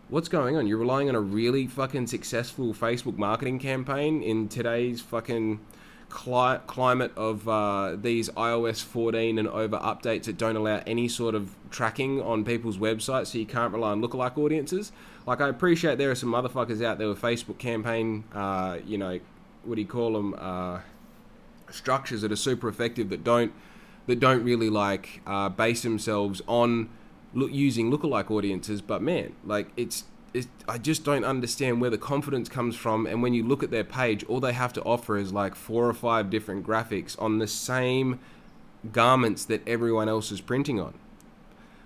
What's 0.08 0.28
going 0.28 0.56
on? 0.56 0.66
You're 0.66 0.78
relying 0.78 1.08
on 1.08 1.14
a 1.14 1.20
really 1.20 1.66
fucking 1.66 2.08
successful 2.08 2.74
Facebook 2.74 3.16
marketing 3.16 3.58
campaign 3.58 4.22
in 4.22 4.48
today's 4.48 5.00
fucking 5.00 5.60
cli- 6.14 6.60
climate 6.68 7.12
of 7.16 7.48
uh, 7.48 7.96
these 7.96 8.30
iOS 8.30 8.82
14 8.82 9.36
and 9.36 9.48
over 9.48 9.76
updates 9.78 10.24
that 10.24 10.38
don't 10.38 10.54
allow 10.54 10.80
any 10.86 11.08
sort 11.08 11.34
of 11.34 11.56
tracking 11.70 12.22
on 12.22 12.44
people's 12.44 12.78
websites, 12.78 13.26
so 13.26 13.38
you 13.38 13.44
can't 13.44 13.72
rely 13.74 13.90
on 13.90 14.00
lookalike 14.00 14.38
audiences. 14.38 14.92
Like, 15.26 15.40
I 15.40 15.48
appreciate 15.48 15.98
there 15.98 16.12
are 16.12 16.14
some 16.14 16.30
motherfuckers 16.30 16.82
out 16.84 16.98
there 16.98 17.08
with 17.08 17.20
Facebook 17.20 17.58
campaign, 17.58 18.22
uh, 18.32 18.78
you 18.86 18.96
know, 18.96 19.18
what 19.64 19.74
do 19.74 19.80
you 19.80 19.88
call 19.88 20.12
them? 20.12 20.36
Uh, 20.38 20.80
structures 21.70 22.20
that 22.20 22.30
are 22.30 22.36
super 22.36 22.68
effective 22.68 23.08
that 23.08 23.24
don't 23.24 23.52
that 24.06 24.20
don't 24.20 24.44
really 24.44 24.70
like 24.70 25.20
uh, 25.26 25.48
base 25.48 25.82
themselves 25.82 26.42
on 26.46 26.88
look, 27.32 27.50
using 27.50 27.90
lookalike 27.90 28.30
audiences. 28.30 28.80
But 28.82 29.02
man, 29.02 29.34
like 29.44 29.68
it's 29.76 30.04
it, 30.34 30.48
I 30.68 30.78
just 30.78 31.04
don't 31.04 31.24
understand 31.24 31.80
where 31.80 31.90
the 31.90 31.98
confidence 31.98 32.48
comes 32.48 32.76
from. 32.76 33.06
And 33.06 33.22
when 33.22 33.32
you 33.32 33.44
look 33.44 33.62
at 33.62 33.70
their 33.70 33.84
page, 33.84 34.24
all 34.24 34.40
they 34.40 34.52
have 34.52 34.72
to 34.74 34.82
offer 34.82 35.16
is 35.16 35.32
like 35.32 35.54
four 35.54 35.88
or 35.88 35.94
five 35.94 36.28
different 36.28 36.66
graphics 36.66 37.20
on 37.22 37.38
the 37.38 37.46
same 37.46 38.18
garments 38.92 39.44
that 39.46 39.66
everyone 39.66 40.08
else 40.08 40.32
is 40.32 40.40
printing 40.40 40.80
on. 40.80 40.94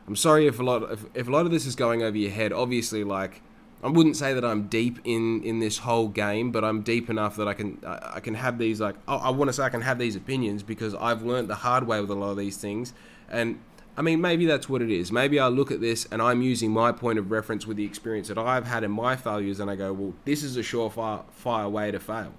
I'm 0.07 0.17
sorry 0.17 0.47
if 0.47 0.59
a 0.59 0.63
lot 0.63 0.83
of, 0.83 0.91
if, 0.91 1.05
if 1.15 1.29
a 1.29 1.31
lot 1.31 1.45
of 1.45 1.53
this 1.53 1.67
is 1.67 1.77
going 1.77 2.03
over 2.03 2.17
your 2.17 2.31
head. 2.31 2.51
Obviously, 2.51 3.05
like 3.05 3.43
I 3.83 3.89
wouldn't 3.89 4.17
say 4.17 4.33
that 4.33 4.45
I'm 4.45 4.67
deep 4.69 4.99
in 5.05 5.43
in 5.45 5.59
this 5.59 5.79
whole 5.79 6.09
game, 6.09 6.51
but 6.51 6.65
I'm 6.65 6.81
deep 6.81 7.11
enough 7.11 7.37
that 7.37 7.47
I 7.47 7.53
can 7.53 7.79
I, 7.87 8.13
I 8.15 8.21
can 8.21 8.33
have 8.33 8.59
these 8.59 8.81
like 8.81 8.97
oh, 9.07 9.17
I, 9.17 9.27
I 9.27 9.31
want 9.31 9.51
to 9.51 9.53
say 9.53 9.65
I 9.65 9.69
can 9.69 9.83
have 9.83 9.99
these 9.99 10.17
opinions 10.17 10.63
because 10.63 10.95
I've 10.95 11.23
learned 11.23 11.49
the 11.49 11.57
hard 11.57 11.87
way 11.87 12.01
with 12.01 12.09
a 12.09 12.15
lot 12.15 12.31
of 12.31 12.39
these 12.39 12.57
things, 12.57 12.95
and 13.29 13.61
I 13.99 14.01
mean, 14.01 14.21
maybe 14.21 14.47
that's 14.47 14.69
what 14.69 14.81
it 14.81 14.93
is. 14.93 15.11
Maybe 15.11 15.41
I 15.41 15.49
look 15.49 15.73
at 15.73 15.81
this 15.81 16.07
and 16.13 16.23
I'm 16.23 16.41
using 16.41 16.71
my 16.71 16.93
point 16.93 17.19
of 17.19 17.33
reference 17.33 17.67
with 17.67 17.77
the 17.77 17.85
experience 17.85 18.29
that 18.29 18.39
I've 18.39 18.65
had 18.65 18.85
in 18.85 18.93
my 18.93 19.17
failures, 19.17 19.59
and 19.59 19.69
I 19.69 19.75
go, 19.75 19.93
well, 19.93 20.15
this 20.25 20.45
is 20.45 20.57
a 20.57 20.61
surefire 20.61 21.69
way 21.69 21.91
to 21.91 21.99
fail. 21.99 22.33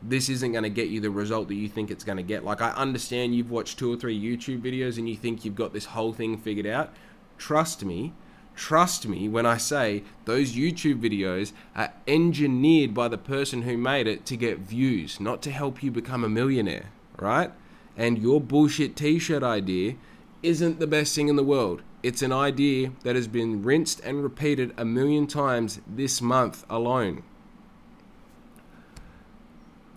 This 0.00 0.28
isn't 0.28 0.52
going 0.52 0.62
to 0.62 0.70
get 0.70 0.86
you 0.86 1.00
the 1.00 1.10
result 1.10 1.48
that 1.48 1.56
you 1.56 1.68
think 1.68 1.90
it's 1.90 2.04
going 2.04 2.18
to 2.18 2.22
get. 2.22 2.44
Like, 2.44 2.62
I 2.62 2.70
understand 2.70 3.34
you've 3.34 3.50
watched 3.50 3.76
two 3.76 3.92
or 3.92 3.96
three 3.96 4.16
YouTube 4.16 4.62
videos 4.62 4.98
and 4.98 5.08
you 5.08 5.16
think 5.16 5.44
you've 5.44 5.56
got 5.56 5.72
this 5.72 5.86
whole 5.86 6.12
thing 6.12 6.38
figured 6.38 6.68
out. 6.68 6.94
Trust 7.38 7.84
me, 7.84 8.12
trust 8.54 9.08
me 9.08 9.28
when 9.28 9.46
I 9.46 9.56
say 9.56 10.04
those 10.26 10.52
YouTube 10.52 11.00
videos 11.02 11.50
are 11.74 11.92
engineered 12.06 12.94
by 12.94 13.08
the 13.08 13.18
person 13.18 13.62
who 13.62 13.76
made 13.76 14.06
it 14.06 14.24
to 14.26 14.36
get 14.36 14.58
views, 14.58 15.18
not 15.18 15.42
to 15.42 15.50
help 15.50 15.82
you 15.82 15.90
become 15.90 16.22
a 16.22 16.28
millionaire, 16.28 16.90
right? 17.18 17.50
And 17.96 18.18
your 18.18 18.40
bullshit 18.40 18.94
t 18.94 19.18
shirt 19.18 19.42
idea 19.42 19.96
isn't 20.42 20.80
the 20.80 20.86
best 20.86 21.14
thing 21.14 21.28
in 21.28 21.36
the 21.36 21.44
world. 21.44 21.82
It's 22.02 22.22
an 22.22 22.32
idea 22.32 22.92
that 23.04 23.14
has 23.14 23.28
been 23.28 23.62
rinsed 23.62 24.00
and 24.00 24.22
repeated 24.22 24.74
a 24.76 24.84
million 24.84 25.26
times 25.26 25.80
this 25.86 26.20
month 26.20 26.64
alone. 26.68 27.22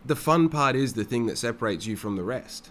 The 0.05 0.15
fun 0.15 0.49
part 0.49 0.75
is 0.75 0.93
the 0.93 1.03
thing 1.03 1.25
that 1.25 1.37
separates 1.39 1.87
you 1.87 1.95
from 1.95 2.15
the 2.15 2.23
rest. 2.23 2.69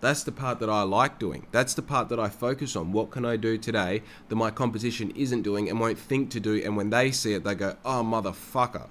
That's 0.00 0.24
the 0.24 0.32
part 0.32 0.58
that 0.58 0.68
I 0.68 0.82
like 0.82 1.20
doing. 1.20 1.46
That's 1.52 1.74
the 1.74 1.82
part 1.82 2.08
that 2.08 2.18
I 2.18 2.28
focus 2.28 2.74
on. 2.74 2.90
What 2.90 3.12
can 3.12 3.24
I 3.24 3.36
do 3.36 3.56
today 3.56 4.02
that 4.28 4.34
my 4.34 4.50
competition 4.50 5.12
isn't 5.14 5.42
doing 5.42 5.68
and 5.68 5.78
won't 5.78 5.96
think 5.96 6.28
to 6.30 6.40
do? 6.40 6.60
And 6.64 6.76
when 6.76 6.90
they 6.90 7.12
see 7.12 7.34
it, 7.34 7.44
they 7.44 7.54
go, 7.54 7.76
oh, 7.84 8.02
motherfucker. 8.02 8.88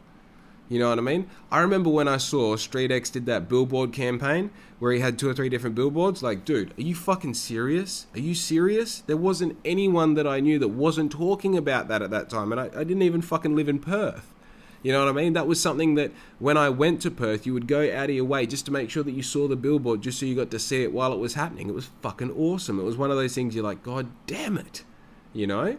You 0.72 0.80
know 0.80 0.88
what 0.88 1.00
I 1.00 1.02
mean? 1.02 1.30
I 1.52 1.60
remember 1.60 1.90
when 1.90 2.08
I 2.08 2.16
saw 2.16 2.56
Street 2.56 2.94
X 2.94 3.10
did 3.10 3.26
that 3.26 3.50
billboard 3.50 3.92
campaign 3.92 4.52
where 4.80 4.94
he 4.94 5.02
had 5.02 5.20
two 5.20 5.28
or 5.28 5.34
three 5.34 5.50
different 5.50 5.76
billboards. 5.76 6.24
Like, 6.24 6.46
dude, 6.46 6.74
are 6.80 6.82
you 6.82 6.96
fucking 6.96 7.34
serious? 7.34 8.08
Are 8.14 8.22
you 8.22 8.34
serious? 8.34 9.02
There 9.02 9.18
wasn't 9.18 9.58
anyone 9.66 10.14
that 10.14 10.26
I 10.26 10.40
knew 10.40 10.58
that 10.60 10.70
wasn't 10.70 11.12
talking 11.12 11.58
about 11.58 11.90
that 11.90 12.02
at 12.02 12.10
that 12.12 12.30
time. 12.30 12.54
And 12.54 12.62
I, 12.62 12.68
I 12.68 12.86
didn't 12.86 13.02
even 13.02 13.22
fucking 13.22 13.54
live 13.54 13.68
in 13.68 13.80
Perth. 13.80 14.34
You 14.82 14.94
know 14.94 15.04
what 15.04 15.10
I 15.10 15.12
mean? 15.12 15.34
That 15.34 15.46
was 15.46 15.62
something 15.62 15.96
that 15.96 16.14
when 16.40 16.56
I 16.56 16.70
went 16.70 17.02
to 17.02 17.12
Perth, 17.12 17.46
you 17.46 17.54
would 17.54 17.68
go 17.68 17.94
out 17.94 18.10
of 18.10 18.16
your 18.16 18.24
way 18.24 18.46
just 18.46 18.66
to 18.68 18.72
make 18.72 18.90
sure 18.90 19.04
that 19.04 19.12
you 19.12 19.24
saw 19.24 19.50
the 19.50 19.58
billboard, 19.58 20.02
just 20.02 20.22
so 20.22 20.26
you 20.26 20.36
got 20.36 20.52
to 20.52 20.60
see 20.60 20.84
it 20.84 20.94
while 20.94 21.12
it 21.12 21.20
was 21.20 21.34
happening. 21.34 21.68
It 21.68 21.76
was 21.76 21.90
fucking 22.02 22.32
awesome. 22.32 22.80
It 22.80 22.84
was 22.84 22.96
one 22.96 23.12
of 23.12 23.18
those 23.18 23.36
things 23.36 23.56
you're 23.56 23.66
like, 23.66 23.84
God 23.84 24.08
damn 24.26 24.58
it. 24.58 24.86
You 25.34 25.48
know? 25.48 25.78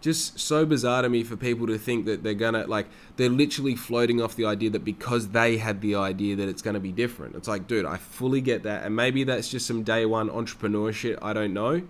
Just 0.00 0.38
so 0.38 0.64
bizarre 0.64 1.02
to 1.02 1.08
me 1.08 1.24
for 1.24 1.36
people 1.36 1.66
to 1.66 1.78
think 1.78 2.06
that 2.06 2.22
they're 2.22 2.34
gonna 2.34 2.66
like 2.66 2.86
they're 3.16 3.28
literally 3.28 3.74
floating 3.74 4.20
off 4.20 4.36
the 4.36 4.44
idea 4.44 4.70
that 4.70 4.84
because 4.84 5.28
they 5.30 5.58
had 5.58 5.80
the 5.80 5.94
idea 5.94 6.36
that 6.36 6.48
it's 6.48 6.62
gonna 6.62 6.80
be 6.80 6.92
different. 6.92 7.34
It's 7.34 7.48
like, 7.48 7.66
dude, 7.66 7.84
I 7.84 7.96
fully 7.96 8.40
get 8.40 8.62
that, 8.62 8.84
and 8.84 8.94
maybe 8.94 9.24
that's 9.24 9.48
just 9.48 9.66
some 9.66 9.82
day 9.82 10.06
one 10.06 10.30
entrepreneur 10.30 10.92
shit. 10.92 11.18
I 11.20 11.32
don't 11.32 11.52
know, 11.52 11.82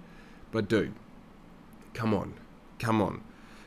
but 0.52 0.68
dude, 0.68 0.94
come 1.94 2.14
on, 2.14 2.34
come 2.78 3.02
on. 3.02 3.22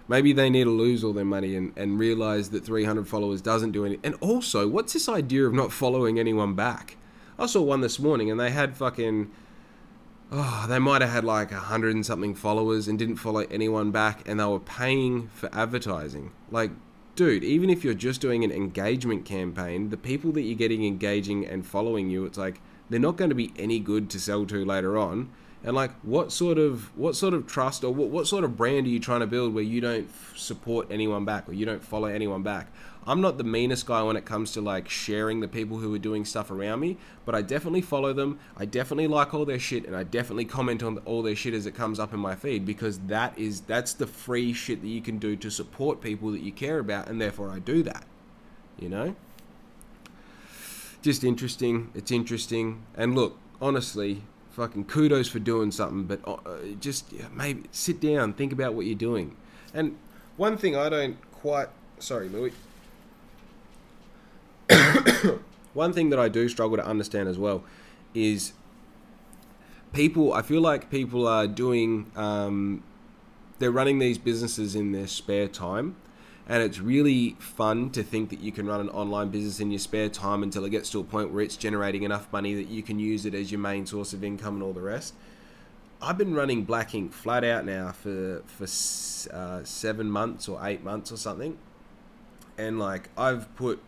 Maybe 0.07 0.33
they 0.33 0.49
need 0.49 0.65
to 0.65 0.71
lose 0.71 1.05
all 1.05 1.13
their 1.13 1.23
money 1.23 1.55
and, 1.55 1.71
and 1.77 1.97
realize 1.97 2.49
that 2.49 2.65
300 2.65 3.07
followers 3.07 3.41
doesn't 3.41 3.71
do 3.71 3.85
anything. 3.85 4.03
And 4.03 4.15
also, 4.19 4.67
what's 4.67 4.91
this 4.91 5.07
idea 5.07 5.45
of 5.45 5.53
not 5.53 5.71
following 5.71 6.19
anyone 6.19 6.53
back? 6.53 6.97
I 7.39 7.45
saw 7.45 7.61
one 7.61 7.79
this 7.79 7.97
morning 7.97 8.29
and 8.29 8.37
they 8.37 8.51
had 8.51 8.75
fucking 8.75 9.31
oh, 10.31 10.65
they 10.69 10.79
might 10.79 11.01
have 11.01 11.11
had 11.11 11.23
like 11.23 11.51
a 11.51 11.57
hundred 11.57 11.93
and 11.95 12.05
something 12.05 12.33
followers 12.33 12.87
and 12.87 12.97
didn't 12.97 13.17
follow 13.17 13.41
anyone 13.51 13.91
back, 13.91 14.27
and 14.27 14.39
they 14.39 14.45
were 14.45 14.59
paying 14.59 15.27
for 15.29 15.49
advertising. 15.53 16.31
Like, 16.49 16.71
dude, 17.15 17.43
even 17.43 17.69
if 17.69 17.83
you're 17.83 17.93
just 17.93 18.21
doing 18.21 18.43
an 18.43 18.51
engagement 18.51 19.25
campaign, 19.25 19.89
the 19.89 19.97
people 19.97 20.31
that 20.33 20.41
you're 20.41 20.57
getting 20.57 20.85
engaging 20.85 21.45
and 21.45 21.65
following 21.65 22.09
you, 22.09 22.25
it's 22.25 22.37
like 22.37 22.61
they're 22.89 22.99
not 22.99 23.17
going 23.17 23.29
to 23.29 23.35
be 23.35 23.53
any 23.57 23.79
good 23.79 24.09
to 24.11 24.19
sell 24.19 24.45
to 24.45 24.63
later 24.63 24.97
on. 24.97 25.31
And 25.63 25.75
like, 25.75 25.91
what 26.01 26.31
sort 26.31 26.57
of 26.57 26.95
what 26.97 27.15
sort 27.15 27.33
of 27.33 27.45
trust 27.45 27.83
or 27.83 27.93
what, 27.93 28.09
what 28.09 28.25
sort 28.25 28.43
of 28.43 28.57
brand 28.57 28.87
are 28.87 28.89
you 28.89 28.99
trying 28.99 29.19
to 29.19 29.27
build 29.27 29.53
where 29.53 29.63
you 29.63 29.79
don't 29.81 30.09
support 30.35 30.87
anyone 30.89 31.23
back 31.25 31.47
or 31.47 31.53
you 31.53 31.65
don't 31.65 31.83
follow 31.83 32.07
anyone 32.07 32.41
back? 32.41 32.71
I'm 33.07 33.19
not 33.19 33.37
the 33.39 33.43
meanest 33.43 33.87
guy 33.87 34.03
when 34.03 34.15
it 34.15 34.25
comes 34.25 34.51
to 34.51 34.61
like 34.61 34.87
sharing 34.87 35.39
the 35.39 35.47
people 35.47 35.77
who 35.77 35.93
are 35.93 35.99
doing 35.99 36.23
stuff 36.23 36.51
around 36.51 36.81
me, 36.81 36.97
but 37.25 37.33
I 37.33 37.41
definitely 37.41 37.81
follow 37.81 38.13
them. 38.13 38.39
I 38.55 38.65
definitely 38.65 39.07
like 39.07 39.33
all 39.33 39.43
their 39.43 39.59
shit 39.59 39.85
and 39.85 39.95
I 39.95 40.03
definitely 40.03 40.45
comment 40.45 40.83
on 40.83 40.99
all 40.99 41.23
their 41.23 41.35
shit 41.35 41.55
as 41.55 41.65
it 41.65 41.73
comes 41.73 41.99
up 41.99 42.13
in 42.13 42.19
my 42.19 42.35
feed 42.35 42.65
because 42.65 42.99
that 43.07 43.37
is 43.39 43.61
that's 43.61 43.93
the 43.93 44.05
free 44.05 44.53
shit 44.53 44.81
that 44.81 44.87
you 44.87 45.01
can 45.01 45.17
do 45.17 45.35
to 45.37 45.49
support 45.49 45.99
people 45.99 46.31
that 46.31 46.41
you 46.41 46.51
care 46.51 46.77
about 46.77 47.07
and 47.07 47.19
therefore 47.19 47.49
I 47.49 47.59
do 47.59 47.81
that. 47.83 48.05
You 48.77 48.89
know? 48.89 49.15
Just 51.01 51.23
interesting. 51.23 51.89
It's 51.95 52.11
interesting. 52.11 52.83
And 52.95 53.15
look, 53.15 53.37
honestly, 53.59 54.21
fucking 54.51 54.85
kudos 54.85 55.27
for 55.27 55.39
doing 55.39 55.71
something, 55.71 56.03
but 56.03 56.19
uh, 56.27 56.57
just 56.79 57.11
maybe 57.33 57.63
sit 57.71 57.99
down, 57.99 58.33
think 58.33 58.53
about 58.53 58.75
what 58.75 58.85
you're 58.85 58.95
doing. 58.95 59.35
And 59.73 59.97
one 60.37 60.57
thing 60.57 60.75
I 60.75 60.89
don't 60.89 61.17
quite 61.31 61.69
sorry, 61.97 62.29
Louis. 62.29 62.53
one 65.73 65.93
thing 65.93 66.09
that 66.09 66.19
I 66.19 66.29
do 66.29 66.47
struggle 66.49 66.77
to 66.77 66.85
understand 66.85 67.29
as 67.29 67.37
well 67.37 67.63
is 68.13 68.53
people. 69.93 70.33
I 70.33 70.41
feel 70.41 70.61
like 70.61 70.89
people 70.89 71.27
are 71.27 71.47
doing. 71.47 72.11
Um, 72.15 72.83
they're 73.59 73.71
running 73.71 73.99
these 73.99 74.17
businesses 74.17 74.75
in 74.75 74.91
their 74.91 75.07
spare 75.07 75.47
time, 75.47 75.95
and 76.47 76.63
it's 76.63 76.79
really 76.79 77.35
fun 77.39 77.91
to 77.91 78.03
think 78.03 78.29
that 78.29 78.39
you 78.39 78.51
can 78.51 78.65
run 78.65 78.81
an 78.81 78.89
online 78.89 79.29
business 79.29 79.59
in 79.59 79.71
your 79.71 79.79
spare 79.79 80.09
time 80.09 80.43
until 80.43 80.65
it 80.65 80.71
gets 80.71 80.89
to 80.91 80.99
a 80.99 81.03
point 81.03 81.31
where 81.31 81.43
it's 81.43 81.57
generating 81.57 82.03
enough 82.03 82.31
money 82.31 82.55
that 82.55 82.69
you 82.69 82.81
can 82.81 82.99
use 82.99 83.25
it 83.25 83.35
as 83.35 83.51
your 83.51 83.59
main 83.59 83.85
source 83.85 84.13
of 84.13 84.23
income 84.23 84.55
and 84.55 84.63
all 84.63 84.73
the 84.73 84.81
rest. 84.81 85.13
I've 86.01 86.17
been 86.17 86.33
running 86.33 86.63
Black 86.63 86.95
Ink 86.95 87.13
flat 87.13 87.43
out 87.43 87.65
now 87.65 87.91
for 87.91 88.41
for 88.47 88.65
uh, 89.31 89.63
seven 89.63 90.09
months 90.09 90.47
or 90.47 90.59
eight 90.65 90.83
months 90.83 91.11
or 91.11 91.17
something, 91.17 91.57
and 92.57 92.79
like 92.79 93.09
I've 93.15 93.55
put 93.55 93.79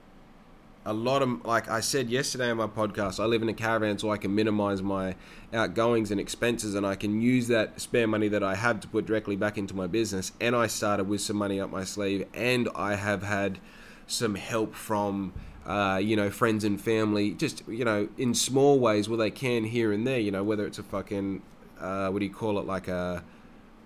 a 0.86 0.94
lot 0.94 1.22
of 1.22 1.46
like 1.46 1.70
I 1.70 1.80
said 1.80 2.10
yesterday 2.10 2.50
on 2.50 2.58
my 2.58 2.68
podcast, 2.68 3.20
I 3.20 3.26
live 3.26 3.42
in 3.42 3.50
a 3.50 3.54
caravan 3.54 3.98
so 3.98 4.12
I 4.12 4.18
can 4.18 4.36
minimize 4.36 4.82
my 4.82 5.16
outgoings 5.54 6.12
and 6.12 6.20
expenses 6.20 6.76
and 6.76 6.86
I 6.86 6.96
can 6.96 7.22
use 7.22 7.48
that 7.48 7.80
spare 7.80 8.08
money 8.08 8.28
that 8.28 8.44
I 8.44 8.56
have 8.56 8.80
to 8.82 8.88
put 8.88 9.06
directly 9.06 9.36
back 9.36 9.58
into 9.58 9.76
my 9.76 9.88
business. 9.88 10.32
And 10.42 10.56
I 10.56 10.68
started 10.68 11.08
with 11.08 11.22
some 11.22 11.38
money 11.38 11.60
up 11.60 11.70
my 11.70 11.84
sleeve 11.84 12.28
and 12.34 12.68
I 12.76 12.96
have 12.96 13.24
had 13.24 13.60
some 14.08 14.36
help 14.36 14.76
from 14.76 15.34
uh, 15.66 16.00
you 16.04 16.16
know 16.16 16.30
friends 16.30 16.66
and 16.66 16.80
family 16.80 17.32
just 17.32 17.66
you 17.70 17.86
know 17.86 18.10
in 18.18 18.34
small 18.34 18.80
ways 18.80 19.08
where 19.08 19.18
they 19.18 19.32
can 19.32 19.64
here 19.64 19.94
and 19.94 20.06
there 20.06 20.20
you 20.20 20.30
know 20.30 20.44
whether 20.44 20.66
it's 20.66 20.78
a 20.78 20.84
fucking 20.84 21.42
uh, 21.80 22.10
what 22.10 22.20
do 22.20 22.26
you 22.26 22.34
call 22.34 22.60
it 22.60 22.66
like 22.66 22.90
a 22.90 23.24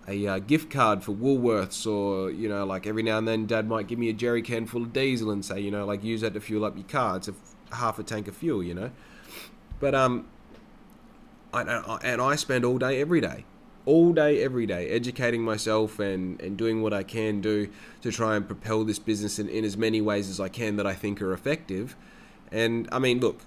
a 0.07 0.27
uh, 0.27 0.39
gift 0.39 0.69
card 0.69 1.03
for 1.03 1.11
Woolworths, 1.11 1.85
or 1.85 2.31
you 2.31 2.47
know, 2.47 2.65
like 2.65 2.87
every 2.87 3.03
now 3.03 3.17
and 3.17 3.27
then, 3.27 3.45
Dad 3.45 3.67
might 3.67 3.87
give 3.87 3.99
me 3.99 4.09
a 4.09 4.13
jerry 4.13 4.41
can 4.41 4.65
full 4.65 4.83
of 4.83 4.93
diesel 4.93 5.31
and 5.31 5.43
say, 5.43 5.59
you 5.59 5.71
know, 5.71 5.85
like 5.85 6.03
use 6.03 6.21
that 6.21 6.33
to 6.33 6.41
fuel 6.41 6.65
up 6.65 6.75
your 6.75 6.87
car. 6.87 7.17
It's 7.17 7.29
half 7.71 7.99
a 7.99 8.03
tank 8.03 8.27
of 8.27 8.35
fuel, 8.35 8.63
you 8.63 8.73
know. 8.73 8.91
But 9.79 9.93
um, 9.93 10.27
I, 11.53 11.99
and 12.03 12.21
I 12.21 12.35
spend 12.35 12.65
all 12.65 12.77
day 12.77 13.01
every 13.01 13.21
day 13.21 13.45
all 13.87 14.11
day, 14.11 14.43
every 14.43 14.65
day, 14.65 14.89
educating 14.89 15.41
myself 15.41 15.97
and, 15.97 16.39
and 16.41 16.57
doing 16.57 16.81
what 16.81 16.93
I 16.93 17.03
can 17.03 17.39
do 17.39 17.69
to 18.01 18.11
try 18.11 18.35
and 18.35 18.45
propel 18.45 18.83
this 18.83 18.99
business 18.99 19.39
in, 19.39 19.47
in 19.47 19.63
as 19.63 19.77
many 19.77 20.01
ways 20.01 20.29
as 20.29 20.41
I 20.41 20.49
can 20.49 20.75
that 20.75 20.85
I 20.85 20.93
think 20.93 21.21
are 21.21 21.31
effective. 21.31 21.95
And 22.51 22.89
I 22.91 22.99
mean, 22.99 23.21
look, 23.21 23.39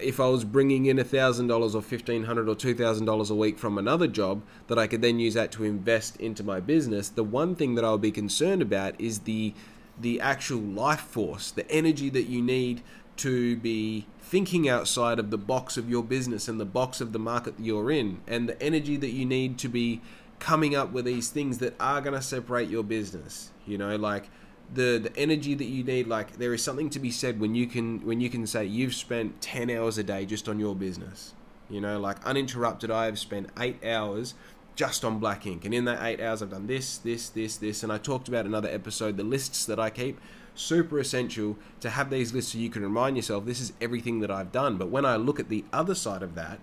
if 0.00 0.20
I 0.20 0.28
was 0.28 0.44
bringing 0.44 0.86
in 0.86 0.98
$1,000 0.98 1.50
or 1.50 1.80
$1,500 1.80 2.28
or 2.28 2.54
$2,000 2.54 3.30
a 3.30 3.34
week 3.34 3.58
from 3.58 3.78
another 3.78 4.06
job 4.06 4.42
that 4.66 4.78
I 4.78 4.86
could 4.86 5.02
then 5.02 5.18
use 5.18 5.34
that 5.34 5.52
to 5.52 5.64
invest 5.64 6.16
into 6.16 6.42
my 6.42 6.60
business, 6.60 7.08
the 7.08 7.24
one 7.24 7.54
thing 7.54 7.74
that 7.74 7.84
I 7.84 7.90
would 7.92 8.00
be 8.00 8.10
concerned 8.10 8.62
about 8.62 9.00
is 9.00 9.20
the 9.20 9.54
the 10.00 10.20
actual 10.20 10.60
life 10.60 11.00
force, 11.00 11.50
the 11.50 11.68
energy 11.68 12.08
that 12.08 12.28
you 12.28 12.40
need 12.40 12.82
to 13.16 13.56
be 13.56 14.06
thinking 14.20 14.68
outside 14.68 15.18
of 15.18 15.30
the 15.30 15.38
box 15.38 15.76
of 15.76 15.90
your 15.90 16.04
business 16.04 16.46
and 16.46 16.60
the 16.60 16.64
box 16.64 17.00
of 17.00 17.12
the 17.12 17.18
market 17.18 17.56
that 17.56 17.64
you're 17.64 17.90
in, 17.90 18.20
and 18.26 18.48
the 18.48 18.62
energy 18.62 18.96
that 18.96 19.10
you 19.10 19.24
need 19.24 19.58
to 19.58 19.68
be 19.68 20.00
coming 20.38 20.74
up 20.76 20.92
with 20.92 21.04
these 21.04 21.30
things 21.30 21.58
that 21.58 21.74
are 21.80 22.00
going 22.00 22.14
to 22.14 22.22
separate 22.22 22.68
your 22.68 22.84
business. 22.84 23.50
You 23.66 23.78
know, 23.78 23.96
like 23.96 24.30
the 24.72 24.98
the 24.98 25.16
energy 25.16 25.54
that 25.54 25.64
you 25.64 25.82
need 25.82 26.06
like 26.06 26.36
there 26.36 26.52
is 26.52 26.62
something 26.62 26.90
to 26.90 26.98
be 26.98 27.10
said 27.10 27.40
when 27.40 27.54
you 27.54 27.66
can 27.66 28.04
when 28.04 28.20
you 28.20 28.28
can 28.28 28.46
say 28.46 28.64
you've 28.64 28.94
spent 28.94 29.40
10 29.40 29.70
hours 29.70 29.98
a 29.98 30.02
day 30.02 30.26
just 30.26 30.48
on 30.48 30.58
your 30.58 30.74
business. 30.74 31.34
You 31.70 31.80
know 31.80 31.98
like 31.98 32.24
uninterrupted 32.24 32.90
i 32.90 33.06
have 33.06 33.18
spent 33.18 33.50
8 33.58 33.84
hours 33.84 34.34
just 34.76 35.04
on 35.04 35.18
black 35.18 35.46
ink. 35.46 35.64
And 35.64 35.74
in 35.74 35.84
that 35.86 36.02
8 36.02 36.20
hours 36.20 36.42
i've 36.42 36.50
done 36.50 36.66
this 36.66 36.98
this 36.98 37.28
this 37.30 37.56
this. 37.56 37.82
And 37.82 37.92
i 37.92 37.98
talked 37.98 38.28
about 38.28 38.46
another 38.46 38.68
episode 38.68 39.16
the 39.16 39.24
lists 39.24 39.64
that 39.66 39.78
i 39.78 39.90
keep. 39.90 40.20
Super 40.54 40.98
essential 40.98 41.56
to 41.80 41.90
have 41.90 42.10
these 42.10 42.34
lists 42.34 42.52
so 42.52 42.58
you 42.58 42.68
can 42.68 42.82
remind 42.82 43.16
yourself 43.16 43.46
this 43.46 43.60
is 43.60 43.72
everything 43.80 44.20
that 44.20 44.30
i've 44.30 44.52
done. 44.52 44.76
But 44.76 44.88
when 44.88 45.04
i 45.04 45.16
look 45.16 45.40
at 45.40 45.48
the 45.48 45.64
other 45.72 45.94
side 45.94 46.22
of 46.22 46.34
that 46.34 46.58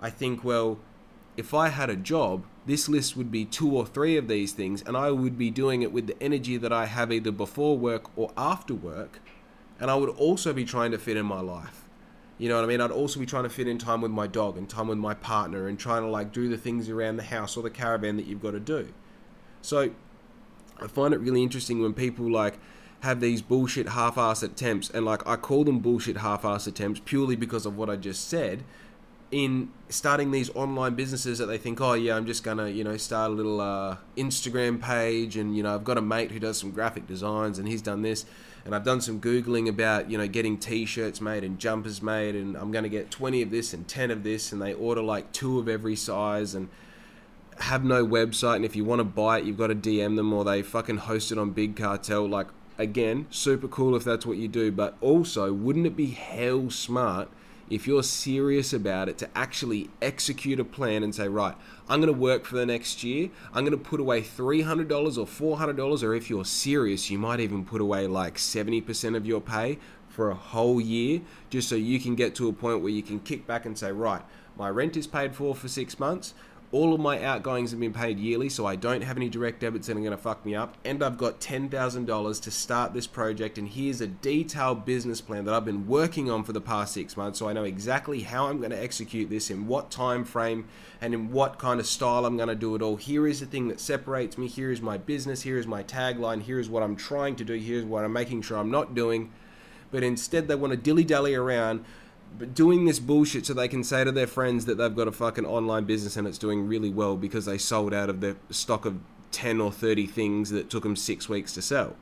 i 0.00 0.08
think 0.08 0.44
well 0.44 0.78
if 1.40 1.52
i 1.52 1.68
had 1.68 1.90
a 1.90 1.96
job 1.96 2.44
this 2.66 2.88
list 2.88 3.16
would 3.16 3.30
be 3.30 3.44
two 3.44 3.74
or 3.76 3.86
three 3.86 4.16
of 4.16 4.28
these 4.28 4.52
things, 4.52 4.82
and 4.82 4.96
I 4.96 5.10
would 5.10 5.36
be 5.38 5.50
doing 5.50 5.82
it 5.82 5.92
with 5.92 6.06
the 6.06 6.22
energy 6.22 6.56
that 6.56 6.72
I 6.72 6.86
have 6.86 7.10
either 7.10 7.32
before 7.32 7.76
work 7.76 8.16
or 8.16 8.32
after 8.36 8.74
work, 8.74 9.20
and 9.80 9.90
I 9.90 9.96
would 9.96 10.10
also 10.10 10.52
be 10.52 10.64
trying 10.64 10.90
to 10.92 10.98
fit 10.98 11.16
in 11.16 11.26
my 11.26 11.40
life. 11.40 11.88
You 12.38 12.48
know 12.48 12.56
what 12.56 12.64
I 12.64 12.68
mean? 12.68 12.80
I'd 12.80 12.90
also 12.90 13.18
be 13.18 13.26
trying 13.26 13.42
to 13.42 13.50
fit 13.50 13.66
in 13.66 13.76
time 13.76 14.00
with 14.00 14.10
my 14.10 14.26
dog 14.26 14.56
and 14.56 14.68
time 14.68 14.88
with 14.88 14.98
my 14.98 15.14
partner 15.14 15.66
and 15.66 15.78
trying 15.78 16.02
to 16.02 16.08
like 16.08 16.32
do 16.32 16.48
the 16.48 16.56
things 16.56 16.88
around 16.88 17.16
the 17.16 17.24
house 17.24 17.56
or 17.56 17.62
the 17.62 17.70
caravan 17.70 18.16
that 18.16 18.26
you've 18.26 18.40
got 18.40 18.52
to 18.52 18.60
do. 18.60 18.92
So 19.60 19.90
I 20.78 20.86
find 20.86 21.12
it 21.12 21.20
really 21.20 21.42
interesting 21.42 21.82
when 21.82 21.92
people 21.92 22.30
like 22.30 22.58
have 23.00 23.20
these 23.20 23.42
bullshit 23.42 23.90
half-ass 23.90 24.42
attempts 24.42 24.88
and 24.88 25.04
like 25.04 25.26
I 25.26 25.36
call 25.36 25.64
them 25.64 25.80
bullshit 25.80 26.18
half-ass 26.18 26.66
attempts 26.66 27.00
purely 27.04 27.36
because 27.36 27.66
of 27.66 27.76
what 27.76 27.90
I 27.90 27.96
just 27.96 28.28
said 28.28 28.64
in 29.30 29.70
starting 29.88 30.30
these 30.30 30.50
online 30.50 30.94
businesses 30.94 31.38
that 31.38 31.46
they 31.46 31.58
think, 31.58 31.80
oh 31.80 31.94
yeah, 31.94 32.16
I'm 32.16 32.26
just 32.26 32.42
gonna 32.42 32.68
you 32.68 32.84
know 32.84 32.96
start 32.96 33.30
a 33.30 33.34
little 33.34 33.60
uh, 33.60 33.96
Instagram 34.16 34.80
page, 34.80 35.36
and 35.36 35.56
you 35.56 35.62
know 35.62 35.74
I've 35.74 35.84
got 35.84 35.98
a 35.98 36.02
mate 36.02 36.30
who 36.30 36.38
does 36.38 36.58
some 36.58 36.70
graphic 36.70 37.06
designs, 37.06 37.58
and 37.58 37.68
he's 37.68 37.82
done 37.82 38.02
this, 38.02 38.26
and 38.64 38.74
I've 38.74 38.84
done 38.84 39.00
some 39.00 39.20
googling 39.20 39.68
about 39.68 40.10
you 40.10 40.18
know 40.18 40.26
getting 40.26 40.58
T-shirts 40.58 41.20
made 41.20 41.44
and 41.44 41.58
jumpers 41.58 42.02
made, 42.02 42.34
and 42.34 42.56
I'm 42.56 42.72
gonna 42.72 42.88
get 42.88 43.10
20 43.10 43.42
of 43.42 43.50
this 43.50 43.72
and 43.72 43.86
10 43.86 44.10
of 44.10 44.24
this, 44.24 44.52
and 44.52 44.60
they 44.60 44.74
order 44.74 45.02
like 45.02 45.30
two 45.32 45.58
of 45.58 45.68
every 45.68 45.96
size, 45.96 46.54
and 46.54 46.68
have 47.58 47.84
no 47.84 48.04
website, 48.04 48.56
and 48.56 48.64
if 48.64 48.74
you 48.74 48.84
want 48.84 49.00
to 49.00 49.04
buy 49.04 49.38
it, 49.38 49.44
you've 49.44 49.58
got 49.58 49.68
to 49.68 49.74
DM 49.74 50.16
them, 50.16 50.32
or 50.32 50.44
they 50.44 50.62
fucking 50.62 50.96
host 50.96 51.30
it 51.30 51.38
on 51.38 51.50
Big 51.50 51.76
Cartel, 51.76 52.28
like. 52.28 52.48
Again, 52.78 53.26
super 53.28 53.68
cool 53.68 53.94
if 53.94 54.04
that's 54.04 54.24
what 54.24 54.38
you 54.38 54.48
do, 54.48 54.72
but 54.72 54.96
also, 55.02 55.52
wouldn't 55.52 55.84
it 55.84 55.94
be 55.94 56.12
hell 56.12 56.70
smart 56.70 57.28
if 57.70 57.86
you're 57.86 58.02
serious 58.02 58.72
about 58.72 59.08
it, 59.08 59.16
to 59.18 59.28
actually 59.34 59.88
execute 60.02 60.60
a 60.60 60.64
plan 60.64 61.02
and 61.02 61.14
say, 61.14 61.28
right, 61.28 61.54
I'm 61.88 62.00
going 62.00 62.12
to 62.12 62.18
work 62.18 62.44
for 62.44 62.56
the 62.56 62.66
next 62.66 63.02
year. 63.02 63.30
I'm 63.54 63.64
going 63.64 63.78
to 63.78 63.82
put 63.82 64.00
away 64.00 64.22
$300 64.22 64.90
or 64.90 65.56
$400, 65.58 66.02
or 66.02 66.14
if 66.14 66.28
you're 66.28 66.44
serious, 66.44 67.10
you 67.10 67.18
might 67.18 67.40
even 67.40 67.64
put 67.64 67.80
away 67.80 68.06
like 68.06 68.36
70% 68.36 69.16
of 69.16 69.24
your 69.24 69.40
pay 69.40 69.78
for 70.08 70.30
a 70.30 70.34
whole 70.34 70.80
year, 70.80 71.20
just 71.48 71.68
so 71.68 71.76
you 71.76 72.00
can 72.00 72.16
get 72.16 72.34
to 72.34 72.48
a 72.48 72.52
point 72.52 72.82
where 72.82 72.92
you 72.92 73.02
can 73.02 73.20
kick 73.20 73.46
back 73.46 73.64
and 73.64 73.78
say, 73.78 73.92
right, 73.92 74.22
my 74.58 74.68
rent 74.68 74.96
is 74.96 75.06
paid 75.06 75.34
for 75.34 75.54
for 75.54 75.68
six 75.68 75.98
months 75.98 76.34
all 76.72 76.94
of 76.94 77.00
my 77.00 77.20
outgoings 77.20 77.72
have 77.72 77.80
been 77.80 77.92
paid 77.92 78.20
yearly, 78.20 78.48
so 78.48 78.64
I 78.64 78.76
don't 78.76 79.02
have 79.02 79.16
any 79.16 79.28
direct 79.28 79.60
debits 79.60 79.88
that 79.88 79.96
are 79.96 80.00
going 80.00 80.12
to 80.12 80.16
fuck 80.16 80.46
me 80.46 80.54
up. 80.54 80.76
And 80.84 81.02
I've 81.02 81.18
got 81.18 81.40
$10,000 81.40 82.42
to 82.42 82.50
start 82.52 82.94
this 82.94 83.08
project. 83.08 83.58
And 83.58 83.68
here's 83.68 84.00
a 84.00 84.06
detailed 84.06 84.84
business 84.84 85.20
plan 85.20 85.46
that 85.46 85.54
I've 85.54 85.64
been 85.64 85.88
working 85.88 86.30
on 86.30 86.44
for 86.44 86.52
the 86.52 86.60
past 86.60 86.94
six 86.94 87.16
months, 87.16 87.40
so 87.40 87.48
I 87.48 87.52
know 87.52 87.64
exactly 87.64 88.20
how 88.20 88.46
I'm 88.46 88.58
going 88.58 88.70
to 88.70 88.80
execute 88.80 89.30
this, 89.30 89.50
in 89.50 89.66
what 89.66 89.90
time 89.90 90.24
frame, 90.24 90.68
and 91.00 91.12
in 91.12 91.32
what 91.32 91.58
kind 91.58 91.80
of 91.80 91.86
style 91.86 92.24
I'm 92.24 92.36
going 92.36 92.48
to 92.48 92.54
do 92.54 92.76
it 92.76 92.82
all. 92.82 92.96
Here 92.96 93.26
is 93.26 93.40
the 93.40 93.46
thing 93.46 93.66
that 93.66 93.80
separates 93.80 94.38
me. 94.38 94.46
Here 94.46 94.70
is 94.70 94.80
my 94.80 94.96
business. 94.96 95.42
Here 95.42 95.58
is 95.58 95.66
my 95.66 95.82
tagline. 95.82 96.42
Here 96.42 96.60
is 96.60 96.70
what 96.70 96.84
I'm 96.84 96.94
trying 96.94 97.34
to 97.36 97.44
do. 97.44 97.54
Here's 97.54 97.84
what 97.84 98.04
I'm 98.04 98.12
making 98.12 98.42
sure 98.42 98.58
I'm 98.58 98.70
not 98.70 98.94
doing. 98.94 99.32
But 99.90 100.04
instead, 100.04 100.46
they 100.46 100.54
want 100.54 100.70
to 100.72 100.76
dilly 100.76 101.02
dally 101.02 101.34
around 101.34 101.84
doing 102.54 102.84
this 102.84 102.98
bullshit 102.98 103.46
so 103.46 103.54
they 103.54 103.68
can 103.68 103.84
say 103.84 104.04
to 104.04 104.12
their 104.12 104.26
friends 104.26 104.64
that 104.66 104.76
they've 104.76 104.94
got 104.94 105.08
a 105.08 105.12
fucking 105.12 105.44
online 105.44 105.84
business 105.84 106.16
and 106.16 106.26
it's 106.26 106.38
doing 106.38 106.66
really 106.66 106.90
well 106.90 107.16
because 107.16 107.44
they 107.44 107.58
sold 107.58 107.92
out 107.92 108.08
of 108.08 108.20
their 108.20 108.36
stock 108.50 108.84
of 108.84 108.98
10 109.32 109.60
or 109.60 109.70
30 109.70 110.06
things 110.06 110.50
that 110.50 110.70
took 110.70 110.82
them 110.82 110.96
six 110.96 111.28
weeks 111.28 111.52
to 111.54 111.62
sell. 111.62 111.96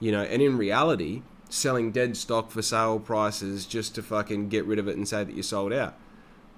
You 0.00 0.12
know, 0.12 0.22
and 0.22 0.42
in 0.42 0.58
reality, 0.58 1.22
selling 1.48 1.92
dead 1.92 2.16
stock 2.16 2.50
for 2.50 2.62
sale 2.62 2.98
prices 2.98 3.64
just 3.64 3.94
to 3.94 4.02
fucking 4.02 4.48
get 4.48 4.64
rid 4.64 4.78
of 4.78 4.88
it 4.88 4.96
and 4.96 5.08
say 5.08 5.24
that 5.24 5.34
you 5.34 5.42
sold 5.42 5.72
out. 5.72 5.94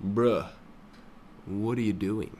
Bruh, 0.04 0.48
what 1.46 1.78
are 1.78 1.82
you 1.82 1.92
doing? 1.92 2.36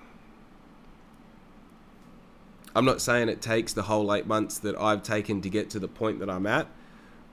I'm 2.75 2.85
not 2.85 3.01
saying 3.01 3.29
it 3.29 3.41
takes 3.41 3.73
the 3.73 3.85
whole 3.85 4.13
eight 4.13 4.27
months 4.27 4.59
that 4.59 4.77
I've 4.77 5.03
taken 5.03 5.41
to 5.41 5.49
get 5.49 5.71
to 5.71 5.79
the 5.79 5.89
point 5.89 6.19
that 6.21 6.29
I'm 6.29 6.47
at. 6.47 6.67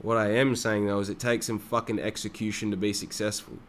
What 0.02 0.18
I 0.18 0.32
am 0.32 0.56
saying 0.56 0.88
though 0.88 1.00
is 1.00 1.10
it 1.10 1.20
takes 1.20 1.46
some 1.48 1.60
fucking 1.60 2.00
execution 2.00 2.72
to 2.72 2.78
be 2.78 2.94
successful. 2.94 3.60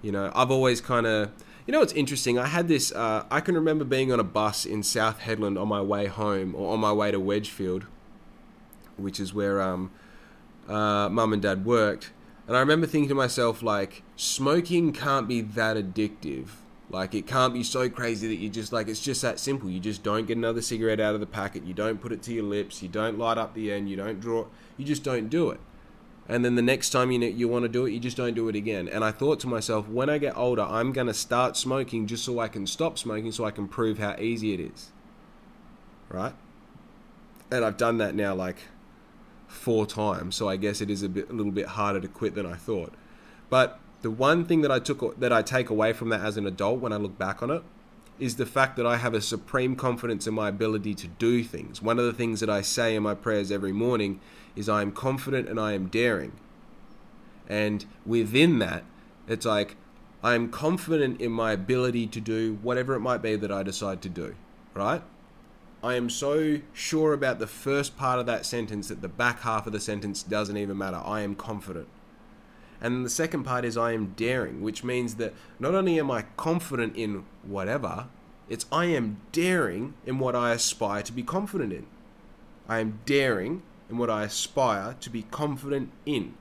You 0.00 0.12
know, 0.12 0.32
I've 0.34 0.50
always 0.50 0.80
kind 0.80 1.06
of, 1.06 1.30
you 1.66 1.72
know, 1.72 1.80
what's 1.80 1.92
interesting. 1.92 2.38
I 2.38 2.46
had 2.46 2.68
this. 2.68 2.92
Uh, 2.92 3.24
I 3.30 3.40
can 3.40 3.54
remember 3.54 3.84
being 3.84 4.12
on 4.12 4.20
a 4.20 4.24
bus 4.24 4.64
in 4.64 4.82
South 4.82 5.20
Hedland 5.20 5.60
on 5.60 5.68
my 5.68 5.82
way 5.82 6.06
home 6.06 6.54
or 6.54 6.72
on 6.72 6.80
my 6.80 6.92
way 6.92 7.10
to 7.10 7.18
Wedgefield, 7.18 7.84
which 8.96 9.18
is 9.20 9.34
where 9.34 9.60
um, 9.60 9.90
uh, 10.68 11.08
mum 11.08 11.32
and 11.32 11.42
dad 11.42 11.64
worked. 11.64 12.12
And 12.46 12.56
I 12.56 12.60
remember 12.60 12.86
thinking 12.86 13.10
to 13.10 13.14
myself, 13.14 13.62
like, 13.62 14.02
smoking 14.16 14.92
can't 14.92 15.28
be 15.28 15.42
that 15.42 15.76
addictive. 15.76 16.48
Like, 16.90 17.14
it 17.14 17.26
can't 17.26 17.52
be 17.52 17.62
so 17.62 17.90
crazy 17.90 18.28
that 18.28 18.36
you 18.36 18.48
just, 18.48 18.72
like, 18.72 18.88
it's 18.88 19.00
just 19.00 19.20
that 19.22 19.38
simple. 19.38 19.68
You 19.68 19.78
just 19.78 20.02
don't 20.02 20.26
get 20.26 20.38
another 20.38 20.62
cigarette 20.62 21.00
out 21.00 21.14
of 21.14 21.20
the 21.20 21.26
packet. 21.26 21.64
You 21.64 21.74
don't 21.74 22.00
put 22.00 22.12
it 22.12 22.22
to 22.22 22.32
your 22.32 22.44
lips. 22.44 22.82
You 22.82 22.88
don't 22.88 23.18
light 23.18 23.36
up 23.36 23.54
the 23.54 23.70
end. 23.70 23.90
You 23.90 23.96
don't 23.96 24.20
draw 24.20 24.46
you 24.78 24.86
just 24.86 25.02
don't 25.02 25.28
do 25.28 25.50
it. 25.50 25.60
And 26.28 26.44
then 26.44 26.54
the 26.54 26.62
next 26.62 26.90
time 26.90 27.10
you 27.10 27.18
you 27.20 27.48
want 27.48 27.64
to 27.64 27.68
do 27.68 27.84
it, 27.86 27.90
you 27.90 28.00
just 28.00 28.16
don't 28.16 28.34
do 28.34 28.48
it 28.48 28.56
again. 28.56 28.88
And 28.88 29.04
I 29.04 29.10
thought 29.10 29.40
to 29.40 29.46
myself, 29.46 29.88
when 29.88 30.08
I 30.08 30.18
get 30.18 30.36
older, 30.36 30.62
I'm 30.62 30.92
to 30.92 31.14
start 31.14 31.56
smoking 31.56 32.06
just 32.06 32.24
so 32.24 32.38
I 32.38 32.48
can 32.48 32.66
stop 32.66 32.98
smoking, 32.98 33.32
so 33.32 33.44
I 33.44 33.50
can 33.50 33.66
prove 33.66 33.98
how 33.98 34.14
easy 34.18 34.54
it 34.54 34.60
is. 34.60 34.92
Right? 36.08 36.34
And 37.50 37.64
I've 37.64 37.76
done 37.76 37.98
that 37.98 38.14
now 38.14 38.34
like 38.34 38.58
four 39.46 39.86
times, 39.86 40.36
so 40.36 40.48
I 40.48 40.56
guess 40.56 40.80
it 40.80 40.90
is 40.90 41.02
a 41.02 41.08
bit 41.08 41.30
a 41.30 41.32
little 41.32 41.52
bit 41.52 41.66
harder 41.66 42.00
to 42.00 42.08
quit 42.08 42.34
than 42.34 42.46
I 42.46 42.54
thought. 42.54 42.92
But 43.48 43.80
the 44.02 44.10
one 44.10 44.44
thing 44.44 44.60
that 44.62 44.70
I 44.70 44.78
took 44.78 45.18
that 45.18 45.32
I 45.32 45.42
take 45.42 45.70
away 45.70 45.92
from 45.92 46.08
that 46.10 46.20
as 46.20 46.36
an 46.36 46.46
adult 46.46 46.80
when 46.80 46.92
I 46.92 46.96
look 46.96 47.18
back 47.18 47.42
on 47.42 47.50
it 47.50 47.62
is 48.18 48.36
the 48.36 48.46
fact 48.46 48.76
that 48.76 48.86
I 48.86 48.96
have 48.96 49.14
a 49.14 49.20
supreme 49.20 49.76
confidence 49.76 50.26
in 50.26 50.34
my 50.34 50.48
ability 50.48 50.94
to 50.94 51.06
do 51.06 51.44
things. 51.44 51.80
One 51.80 51.98
of 51.98 52.04
the 52.04 52.12
things 52.12 52.40
that 52.40 52.50
I 52.50 52.62
say 52.62 52.96
in 52.96 53.02
my 53.02 53.14
prayers 53.14 53.52
every 53.52 53.72
morning 53.72 54.20
is 54.56 54.68
I 54.68 54.82
am 54.82 54.90
confident 54.92 55.48
and 55.48 55.58
I 55.58 55.72
am 55.72 55.86
daring. 55.86 56.32
And 57.48 57.84
within 58.04 58.58
that, 58.58 58.84
it's 59.28 59.46
like 59.46 59.76
I 60.22 60.34
am 60.34 60.50
confident 60.50 61.20
in 61.20 61.30
my 61.30 61.52
ability 61.52 62.08
to 62.08 62.20
do 62.20 62.58
whatever 62.62 62.94
it 62.94 63.00
might 63.00 63.22
be 63.22 63.36
that 63.36 63.52
I 63.52 63.62
decide 63.62 64.02
to 64.02 64.08
do, 64.08 64.34
right? 64.74 65.02
I 65.82 65.94
am 65.94 66.10
so 66.10 66.60
sure 66.72 67.12
about 67.12 67.38
the 67.38 67.46
first 67.46 67.96
part 67.96 68.18
of 68.18 68.26
that 68.26 68.44
sentence 68.44 68.88
that 68.88 69.00
the 69.00 69.08
back 69.08 69.40
half 69.40 69.66
of 69.66 69.72
the 69.72 69.80
sentence 69.80 70.24
doesn't 70.24 70.56
even 70.56 70.76
matter. 70.76 71.00
I 71.04 71.20
am 71.20 71.36
confident. 71.36 71.86
And 72.80 73.04
the 73.04 73.10
second 73.10 73.44
part 73.44 73.64
is 73.64 73.76
I 73.76 73.92
am 73.92 74.14
daring, 74.16 74.62
which 74.62 74.84
means 74.84 75.16
that 75.16 75.34
not 75.58 75.74
only 75.74 75.98
am 75.98 76.10
I 76.10 76.26
confident 76.36 76.96
in 76.96 77.24
whatever, 77.42 78.06
it's 78.48 78.66
I 78.70 78.86
am 78.86 79.20
daring 79.32 79.94
in 80.06 80.18
what 80.18 80.36
I 80.36 80.52
aspire 80.52 81.02
to 81.02 81.12
be 81.12 81.22
confident 81.22 81.72
in. 81.72 81.86
I 82.68 82.78
am 82.78 83.00
daring 83.04 83.62
in 83.90 83.98
what 83.98 84.10
I 84.10 84.24
aspire 84.24 84.96
to 85.00 85.10
be 85.10 85.22
confident 85.22 85.90
in. 86.06 86.34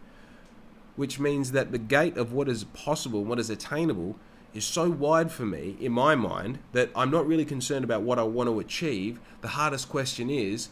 Which 0.96 1.20
means 1.20 1.52
that 1.52 1.72
the 1.72 1.78
gate 1.78 2.18
of 2.18 2.34
what 2.34 2.50
is 2.50 2.64
possible, 2.66 3.24
what 3.24 3.40
is 3.40 3.50
attainable, 3.50 4.16
is 4.54 4.66
so 4.66 4.90
wide 4.90 5.32
for 5.32 5.46
me 5.46 5.78
in 5.80 5.92
my 5.92 6.16
mind 6.16 6.60
that 6.72 6.90
I'm 6.96 7.12
not 7.12 7.28
really 7.28 7.46
concerned 7.46 7.84
about 7.84 8.02
what 8.02 8.18
I 8.18 8.24
want 8.24 8.50
to 8.50 8.60
achieve. 8.60 9.20
The 9.42 9.50
hardest 9.50 9.90
question 9.90 10.30
is, 10.30 10.70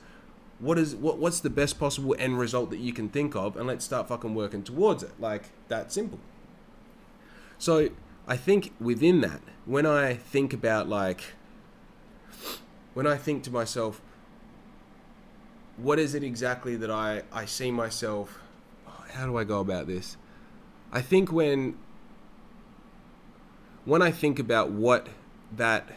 what 0.60 0.78
is 0.78 0.96
what 0.96 1.18
what's 1.18 1.40
the 1.42 1.50
best 1.50 1.80
possible 1.80 2.16
end 2.18 2.40
result 2.40 2.70
that 2.70 2.80
you 2.80 2.94
can 2.94 3.10
think 3.10 3.36
of 3.36 3.58
and 3.58 3.68
let's 3.68 3.84
start 3.84 4.08
fucking 4.08 4.34
working 4.34 4.64
towards 4.64 5.04
it 5.04 5.12
like 5.20 5.50
that 5.68 5.92
simple 5.92 6.20
so 7.58 7.90
i 8.28 8.36
think 8.38 8.74
within 8.80 9.22
that 9.22 9.42
when 9.66 9.86
i 9.86 10.14
think 10.14 10.54
about 10.54 10.88
like 10.88 11.36
when 12.96 13.06
I 13.06 13.18
think 13.18 13.44
to 13.44 13.52
myself, 13.52 14.02
what 15.78 16.00
is 16.00 16.16
it 16.16 16.24
exactly 16.24 16.76
that 16.78 16.90
I, 16.90 17.24
I 17.32 17.46
see 17.46 17.70
myself? 17.70 18.40
Oh, 18.88 19.04
how 19.12 19.26
do 19.28 19.38
I 19.38 19.44
go 19.44 19.60
about 19.60 19.86
this? 19.86 20.18
I 20.92 21.02
think 21.02 21.32
when 21.32 21.78
when 23.84 24.02
I 24.02 24.10
think 24.10 24.40
about 24.40 24.72
what 24.72 25.08
that 25.56 25.90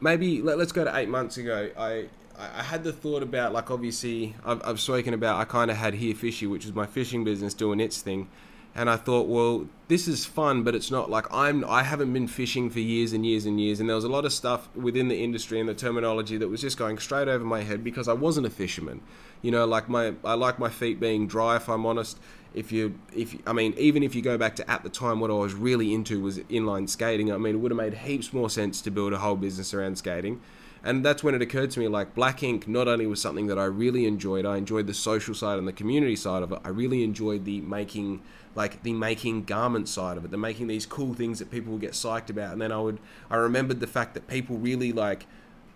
maybe 0.00 0.42
let, 0.42 0.60
us 0.60 0.70
go 0.70 0.84
to 0.84 0.94
eight 0.96 1.08
months 1.08 1.38
ago. 1.38 1.70
I 1.76 2.08
I 2.38 2.62
had 2.62 2.84
the 2.84 2.92
thought 2.92 3.22
about 3.22 3.52
like 3.52 3.70
obviously 3.70 4.34
I've, 4.44 4.60
I've 4.64 4.80
spoken 4.80 5.14
about 5.14 5.40
I 5.40 5.44
kind 5.44 5.70
of 5.70 5.76
had 5.76 5.94
here 5.94 6.14
fishy, 6.14 6.46
which 6.46 6.64
is 6.64 6.72
my 6.72 6.86
fishing 6.86 7.24
business 7.24 7.54
doing 7.54 7.80
its 7.80 8.00
thing, 8.00 8.28
and 8.74 8.88
I 8.88 8.96
thought, 8.96 9.28
well, 9.28 9.66
this 9.88 10.08
is 10.08 10.24
fun, 10.24 10.62
but 10.62 10.74
it's 10.74 10.90
not 10.90 11.10
like 11.10 11.26
I'm. 11.30 11.64
I 11.66 11.82
haven't 11.82 12.12
been 12.12 12.26
fishing 12.26 12.70
for 12.70 12.80
years 12.80 13.12
and 13.12 13.26
years 13.26 13.44
and 13.44 13.60
years, 13.60 13.80
and 13.80 13.88
there 13.88 13.96
was 13.96 14.04
a 14.04 14.08
lot 14.08 14.24
of 14.24 14.32
stuff 14.32 14.74
within 14.74 15.08
the 15.08 15.22
industry 15.22 15.60
and 15.60 15.68
the 15.68 15.74
terminology 15.74 16.38
that 16.38 16.48
was 16.48 16.62
just 16.62 16.78
going 16.78 16.98
straight 16.98 17.28
over 17.28 17.44
my 17.44 17.62
head 17.62 17.84
because 17.84 18.08
I 18.08 18.14
wasn't 18.14 18.46
a 18.46 18.50
fisherman. 18.50 19.02
You 19.42 19.50
know, 19.50 19.66
like 19.66 19.90
my 19.90 20.14
I 20.24 20.34
like 20.34 20.58
my 20.58 20.70
feet 20.70 21.00
being 21.00 21.26
dry. 21.26 21.56
If 21.56 21.68
I'm 21.68 21.84
honest, 21.84 22.18
if 22.54 22.72
you 22.72 22.98
if 23.14 23.36
I 23.46 23.52
mean, 23.52 23.74
even 23.76 24.02
if 24.02 24.14
you 24.14 24.22
go 24.22 24.38
back 24.38 24.56
to 24.56 24.70
at 24.70 24.82
the 24.82 24.88
time, 24.88 25.20
what 25.20 25.30
I 25.30 25.34
was 25.34 25.52
really 25.52 25.92
into 25.92 26.20
was 26.20 26.38
inline 26.38 26.88
skating. 26.88 27.30
I 27.30 27.36
mean, 27.36 27.56
it 27.56 27.58
would 27.58 27.72
have 27.72 27.78
made 27.78 27.94
heaps 27.94 28.32
more 28.32 28.48
sense 28.48 28.80
to 28.82 28.90
build 28.90 29.12
a 29.12 29.18
whole 29.18 29.36
business 29.36 29.74
around 29.74 29.98
skating. 29.98 30.40
And 30.84 31.04
that's 31.04 31.22
when 31.22 31.34
it 31.34 31.42
occurred 31.42 31.70
to 31.72 31.80
me 31.80 31.86
like 31.86 32.14
Black 32.14 32.42
Ink 32.42 32.66
not 32.66 32.88
only 32.88 33.06
was 33.06 33.20
something 33.20 33.46
that 33.46 33.58
I 33.58 33.64
really 33.64 34.04
enjoyed, 34.04 34.44
I 34.44 34.56
enjoyed 34.56 34.86
the 34.86 34.94
social 34.94 35.34
side 35.34 35.58
and 35.58 35.68
the 35.68 35.72
community 35.72 36.16
side 36.16 36.42
of 36.42 36.50
it. 36.50 36.58
I 36.64 36.70
really 36.70 37.04
enjoyed 37.04 37.44
the 37.44 37.60
making 37.60 38.22
like 38.54 38.82
the 38.82 38.92
making 38.92 39.44
garment 39.44 39.88
side 39.88 40.16
of 40.16 40.24
it, 40.24 40.30
the 40.30 40.36
making 40.36 40.66
these 40.66 40.84
cool 40.84 41.14
things 41.14 41.38
that 41.38 41.50
people 41.50 41.72
would 41.72 41.80
get 41.80 41.92
psyched 41.92 42.30
about. 42.30 42.52
And 42.52 42.60
then 42.60 42.72
I 42.72 42.80
would 42.80 42.98
I 43.30 43.36
remembered 43.36 43.80
the 43.80 43.86
fact 43.86 44.14
that 44.14 44.26
people 44.26 44.58
really 44.58 44.92
like 44.92 45.26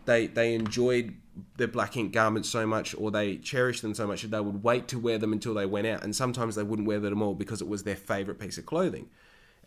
they 0.06 0.26
they 0.26 0.54
enjoyed 0.54 1.14
the 1.56 1.68
black 1.68 1.96
ink 1.96 2.12
garments 2.12 2.48
so 2.48 2.66
much 2.66 2.94
or 2.96 3.10
they 3.10 3.36
cherished 3.36 3.82
them 3.82 3.94
so 3.94 4.06
much 4.06 4.22
that 4.22 4.30
they 4.30 4.40
would 4.40 4.62
wait 4.62 4.88
to 4.88 4.98
wear 4.98 5.18
them 5.18 5.32
until 5.32 5.52
they 5.52 5.66
went 5.66 5.86
out 5.86 6.02
and 6.02 6.16
sometimes 6.16 6.54
they 6.54 6.62
wouldn't 6.62 6.88
wear 6.88 6.98
them 6.98 7.20
all 7.20 7.34
because 7.34 7.60
it 7.60 7.68
was 7.68 7.82
their 7.82 7.96
favorite 7.96 8.38
piece 8.38 8.56
of 8.56 8.64
clothing 8.64 9.10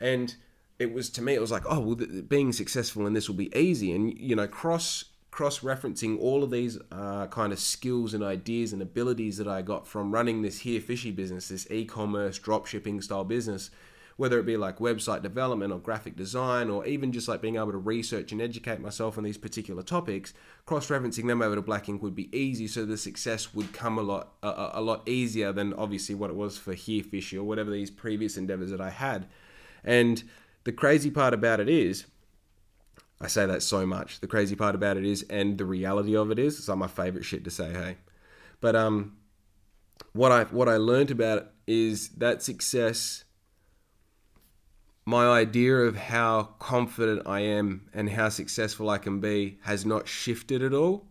and 0.02 0.36
it 0.80 0.91
was 0.91 1.10
to 1.12 1.21
me 1.21 1.36
it 1.36 1.41
was 1.41 1.52
like 1.52 1.63
oh 1.69 1.80
well 1.80 1.95
being 2.28 2.52
successful 2.52 3.06
in 3.06 3.13
this 3.13 3.28
will 3.30 3.36
be 3.36 3.56
easy 3.56 3.91
and 3.91 4.17
you 4.17 4.36
know 4.36 4.47
cross 4.47 5.06
cross 5.31 5.59
referencing 5.59 6.19
all 6.19 6.43
of 6.43 6.51
these 6.51 6.77
uh, 6.91 7.27
kind 7.27 7.53
of 7.53 7.59
skills 7.59 8.13
and 8.13 8.23
ideas 8.23 8.73
and 8.73 8.81
abilities 8.81 9.37
that 9.37 9.47
I 9.47 9.61
got 9.61 9.87
from 9.87 10.11
running 10.11 10.41
this 10.41 10.59
here 10.59 10.81
fishy 10.81 11.11
business, 11.11 11.49
this 11.49 11.69
e 11.69 11.85
commerce 11.85 12.39
drop 12.39 12.65
shipping 12.65 12.99
style 13.01 13.23
business, 13.23 13.69
whether 14.17 14.39
it 14.39 14.45
be 14.45 14.57
like 14.57 14.79
website 14.79 15.21
development 15.21 15.71
or 15.71 15.79
graphic 15.79 16.15
design 16.17 16.69
or 16.69 16.85
even 16.85 17.11
just 17.11 17.27
like 17.27 17.41
being 17.41 17.55
able 17.55 17.71
to 17.71 17.77
research 17.77 18.31
and 18.31 18.41
educate 18.41 18.81
myself 18.81 19.17
on 19.17 19.23
these 19.23 19.37
particular 19.37 19.83
topics, 19.83 20.33
cross 20.65 20.87
referencing 20.87 21.27
them 21.27 21.41
over 21.41 21.55
to 21.55 21.61
Black 21.61 21.87
Ink 21.87 22.01
would 22.01 22.15
be 22.15 22.35
easy, 22.35 22.67
so 22.67 22.83
the 22.83 22.97
success 22.97 23.53
would 23.53 23.71
come 23.71 23.97
a 23.97 24.01
lot 24.01 24.33
a, 24.41 24.71
a 24.73 24.81
lot 24.81 25.07
easier 25.07 25.53
than 25.53 25.73
obviously 25.75 26.15
what 26.15 26.31
it 26.31 26.35
was 26.35 26.57
for 26.57 26.73
here 26.73 27.03
fishy 27.03 27.37
or 27.37 27.43
whatever 27.43 27.69
these 27.69 27.91
previous 27.91 28.35
endeavors 28.35 28.71
that 28.71 28.81
I 28.81 28.89
had. 28.89 29.27
And 29.83 30.23
the 30.63 30.71
crazy 30.71 31.11
part 31.11 31.33
about 31.33 31.59
it 31.59 31.69
is 31.69 32.05
I 33.21 33.27
say 33.27 33.45
that 33.45 33.62
so 33.62 33.86
much. 33.86 34.21
The 34.21 34.27
crazy 34.27 34.55
part 34.55 34.75
about 34.75 34.97
it 34.97 35.05
is, 35.05 35.23
and 35.23 35.58
the 35.58 35.65
reality 35.65 36.15
of 36.15 36.32
it 36.32 36.39
is, 36.39 36.58
it's 36.58 36.69
like 36.69 36.77
my 36.77 36.88
favorite 36.88 37.25
shit 37.25 37.43
to 37.43 37.49
say. 37.49 37.71
Hey, 37.71 37.97
but 38.62 38.75
um, 38.75 39.17
what 40.13 40.32
I 40.32 40.43
what 40.45 40.69
I 40.69 40.77
learned 40.77 41.12
about 41.12 41.38
it 41.39 41.47
is 41.67 42.10
that 42.10 42.41
success. 42.41 43.25
My 45.05 45.27
idea 45.27 45.75
of 45.75 45.95
how 45.95 46.43
confident 46.60 47.23
I 47.25 47.39
am 47.39 47.89
and 47.95 48.12
how 48.12 48.29
successful 48.29 48.91
I 48.91 48.99
can 48.99 49.19
be 49.19 49.58
has 49.63 49.84
not 49.84 50.08
shifted 50.08 50.62
at 50.62 50.71
all, 50.71 51.08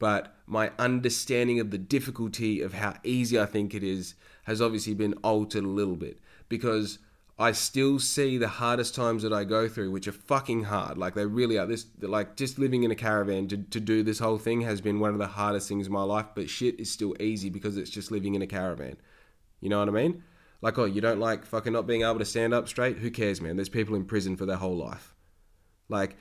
but 0.00 0.34
my 0.46 0.72
understanding 0.80 1.60
of 1.60 1.70
the 1.70 1.78
difficulty 1.78 2.60
of 2.60 2.74
how 2.74 2.94
easy 3.04 3.38
I 3.38 3.46
think 3.46 3.72
it 3.72 3.84
is 3.84 4.14
has 4.44 4.60
obviously 4.60 4.94
been 4.94 5.12
altered 5.22 5.62
a 5.62 5.68
little 5.68 5.94
bit 5.94 6.20
because 6.48 6.98
I 7.38 7.52
still 7.52 7.98
see 7.98 8.38
the 8.38 8.48
hardest 8.48 8.94
times 8.94 9.22
that 9.22 9.32
I 9.32 9.44
go 9.44 9.68
through, 9.68 9.90
which 9.90 10.08
are 10.08 10.12
fucking 10.12 10.64
hard. 10.64 10.96
Like 10.96 11.14
they 11.14 11.26
really 11.26 11.58
are. 11.58 11.66
This 11.66 11.86
like 12.00 12.36
just 12.36 12.58
living 12.58 12.82
in 12.82 12.90
a 12.90 12.94
caravan 12.94 13.46
to, 13.48 13.58
to 13.58 13.78
do 13.78 14.02
this 14.02 14.18
whole 14.18 14.38
thing 14.38 14.62
has 14.62 14.80
been 14.80 15.00
one 15.00 15.10
of 15.10 15.18
the 15.18 15.26
hardest 15.26 15.68
things 15.68 15.86
in 15.86 15.92
my 15.92 16.02
life. 16.02 16.26
But 16.34 16.48
shit 16.48 16.80
is 16.80 16.90
still 16.90 17.14
easy 17.20 17.50
because 17.50 17.76
it's 17.76 17.90
just 17.90 18.10
living 18.10 18.34
in 18.34 18.42
a 18.42 18.46
caravan. 18.46 18.96
You 19.60 19.68
know 19.68 19.78
what 19.78 19.88
I 19.88 19.92
mean? 19.92 20.22
Like, 20.62 20.78
oh, 20.78 20.86
you 20.86 21.02
don't 21.02 21.20
like 21.20 21.44
fucking 21.44 21.74
not 21.74 21.86
being 21.86 22.02
able 22.02 22.18
to 22.18 22.24
stand 22.24 22.54
up 22.54 22.68
straight? 22.68 22.98
Who 22.98 23.10
cares, 23.10 23.42
man? 23.42 23.56
There's 23.56 23.68
people 23.68 23.96
in 23.96 24.06
prison 24.06 24.36
for 24.36 24.46
their 24.46 24.56
whole 24.56 24.76
life. 24.76 25.14
Like, 25.90 26.16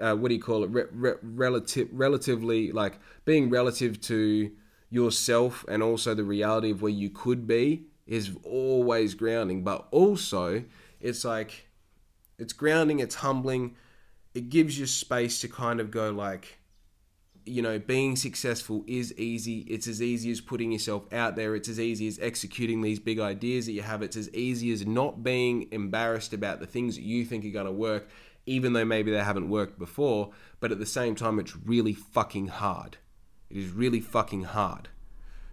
uh, 0.00 0.14
what 0.14 0.28
do 0.28 0.34
you 0.34 0.40
call 0.40 0.64
it? 0.64 0.70
Re- 0.70 0.84
re- 0.90 1.14
relative, 1.22 1.88
relatively, 1.92 2.72
like 2.72 2.98
being 3.26 3.50
relative 3.50 4.00
to 4.02 4.50
yourself 4.88 5.66
and 5.68 5.82
also 5.82 6.14
the 6.14 6.24
reality 6.24 6.70
of 6.70 6.80
where 6.80 6.90
you 6.90 7.10
could 7.10 7.46
be 7.46 7.84
is 8.08 8.34
always 8.42 9.14
grounding, 9.14 9.62
but 9.62 9.86
also 9.92 10.64
it's 11.00 11.24
like 11.24 11.68
it's 12.38 12.52
grounding, 12.52 12.98
it's 12.98 13.16
humbling, 13.16 13.76
it 14.34 14.48
gives 14.48 14.78
you 14.78 14.86
space 14.86 15.40
to 15.42 15.48
kind 15.48 15.78
of 15.78 15.92
go 15.92 16.10
like 16.10 16.58
you 17.48 17.62
know, 17.62 17.78
being 17.78 18.14
successful 18.14 18.84
is 18.86 19.14
easy. 19.14 19.60
It's 19.60 19.88
as 19.88 20.02
easy 20.02 20.30
as 20.30 20.40
putting 20.40 20.70
yourself 20.70 21.10
out 21.12 21.34
there. 21.34 21.54
It's 21.56 21.68
as 21.68 21.80
easy 21.80 22.06
as 22.06 22.18
executing 22.20 22.82
these 22.82 22.98
big 22.98 23.18
ideas 23.18 23.66
that 23.66 23.72
you 23.72 23.82
have. 23.82 24.02
It's 24.02 24.16
as 24.16 24.32
easy 24.34 24.70
as 24.70 24.86
not 24.86 25.22
being 25.22 25.66
embarrassed 25.72 26.34
about 26.34 26.60
the 26.60 26.66
things 26.66 26.96
that 26.96 27.02
you 27.02 27.24
think 27.24 27.44
are 27.44 27.50
going 27.50 27.66
to 27.66 27.72
work, 27.72 28.08
even 28.44 28.74
though 28.74 28.84
maybe 28.84 29.10
they 29.10 29.24
haven't 29.24 29.48
worked 29.48 29.78
before. 29.78 30.32
But 30.60 30.72
at 30.72 30.78
the 30.78 30.86
same 30.86 31.14
time, 31.14 31.38
it's 31.38 31.56
really 31.56 31.94
fucking 31.94 32.48
hard. 32.48 32.98
It 33.48 33.56
is 33.56 33.70
really 33.70 34.00
fucking 34.00 34.44
hard, 34.44 34.90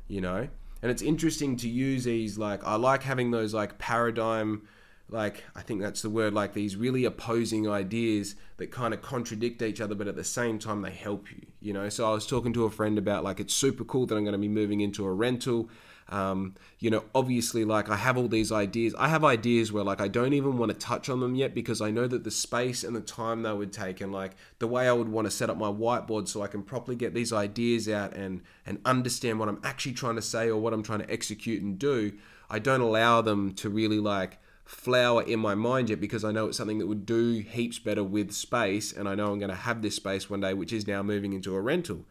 you 0.09 0.19
know? 0.19 0.49
And 0.85 0.91
it's 0.91 1.01
interesting 1.01 1.57
to 1.57 1.67
use 1.67 2.03
these 2.03 2.37
like 2.37 2.63
I 2.63 2.75
like 2.75 3.01
having 3.01 3.31
those 3.31 3.55
like 3.55 3.79
paradigm 3.79 4.67
like 5.09 5.43
I 5.55 5.63
think 5.63 5.81
that's 5.81 6.03
the 6.03 6.11
word 6.11 6.35
like 6.35 6.53
these 6.53 6.75
really 6.75 7.05
opposing 7.05 7.67
ideas 7.67 8.35
that 8.57 8.69
kind 8.69 8.93
of 8.93 9.01
contradict 9.01 9.63
each 9.63 9.81
other 9.81 9.95
but 9.95 10.07
at 10.07 10.15
the 10.15 10.23
same 10.23 10.59
time 10.59 10.83
they 10.83 10.91
help 10.91 11.31
you 11.31 11.47
you 11.65 11.73
know? 11.73 11.89
So 11.89 12.07
I 12.07 12.13
was 12.13 12.27
talking 12.27 12.53
to 12.53 12.65
a 12.65 12.69
friend 12.69 12.97
about 12.99 13.23
like 13.23 13.39
it's 13.39 13.53
super 13.53 13.83
cool 13.83 14.05
that 14.05 14.15
I'm 14.15 14.23
going 14.23 14.33
to 14.33 14.39
be 14.39 14.47
moving 14.47 14.81
into 14.81 15.03
a 15.03 15.11
rental 15.11 15.67
um, 16.09 16.53
you 16.79 16.91
know, 16.91 17.03
obviously, 17.15 17.65
like 17.65 17.89
I 17.89 17.95
have 17.95 18.17
all 18.17 18.27
these 18.27 18.51
ideas. 18.51 18.93
I 18.97 19.07
have 19.07 19.23
ideas 19.23 19.71
where 19.71 19.83
like 19.83 20.01
I 20.01 20.07
don't 20.07 20.33
even 20.33 20.57
want 20.57 20.71
to 20.71 20.77
touch 20.77 21.09
on 21.09 21.19
them 21.19 21.33
yet 21.33 21.55
because 21.55 21.81
I 21.81 21.89
know 21.89 22.07
that 22.07 22.23
the 22.23 22.31
space 22.31 22.83
and 22.83 22.95
the 22.95 23.01
time 23.01 23.41
they 23.41 23.51
would 23.51 23.73
take 23.73 24.01
and 24.01 24.11
like 24.11 24.33
the 24.59 24.67
way 24.67 24.87
I 24.87 24.93
would 24.93 25.09
want 25.09 25.25
to 25.25 25.31
set 25.31 25.49
up 25.49 25.57
my 25.57 25.67
whiteboard 25.67 26.27
so 26.27 26.43
I 26.43 26.47
can 26.47 26.61
properly 26.61 26.95
get 26.95 27.15
these 27.15 27.33
ideas 27.33 27.89
out 27.89 28.13
and 28.15 28.41
and 28.65 28.79
understand 28.85 29.39
what 29.39 29.49
I'm 29.49 29.59
actually 29.63 29.93
trying 29.93 30.15
to 30.15 30.21
say 30.21 30.47
or 30.47 30.57
what 30.57 30.73
I'm 30.73 30.83
trying 30.83 30.99
to 30.99 31.11
execute 31.11 31.63
and 31.63 31.79
do. 31.79 32.13
I 32.49 32.59
don't 32.59 32.81
allow 32.81 33.21
them 33.21 33.55
to 33.55 33.69
really 33.69 33.99
like 33.99 34.37
flower 34.63 35.23
in 35.23 35.39
my 35.39 35.55
mind 35.55 35.89
yet 35.89 35.99
because 35.99 36.23
I 36.23 36.31
know 36.31 36.47
it's 36.47 36.57
something 36.57 36.79
that 36.79 36.87
would 36.87 37.05
do 37.05 37.39
heaps 37.39 37.79
better 37.79 38.03
with 38.03 38.31
space 38.31 38.91
and 38.91 39.07
I 39.09 39.15
know 39.15 39.31
I'm 39.31 39.39
going 39.39 39.49
to 39.49 39.55
have 39.55 39.81
this 39.81 39.95
space 39.95 40.29
one 40.29 40.41
day 40.41 40.53
which 40.53 40.73
is 40.73 40.85
now 40.85 41.01
moving 41.01 41.33
into 41.33 41.55
a 41.55 41.61
rental. 41.61 42.05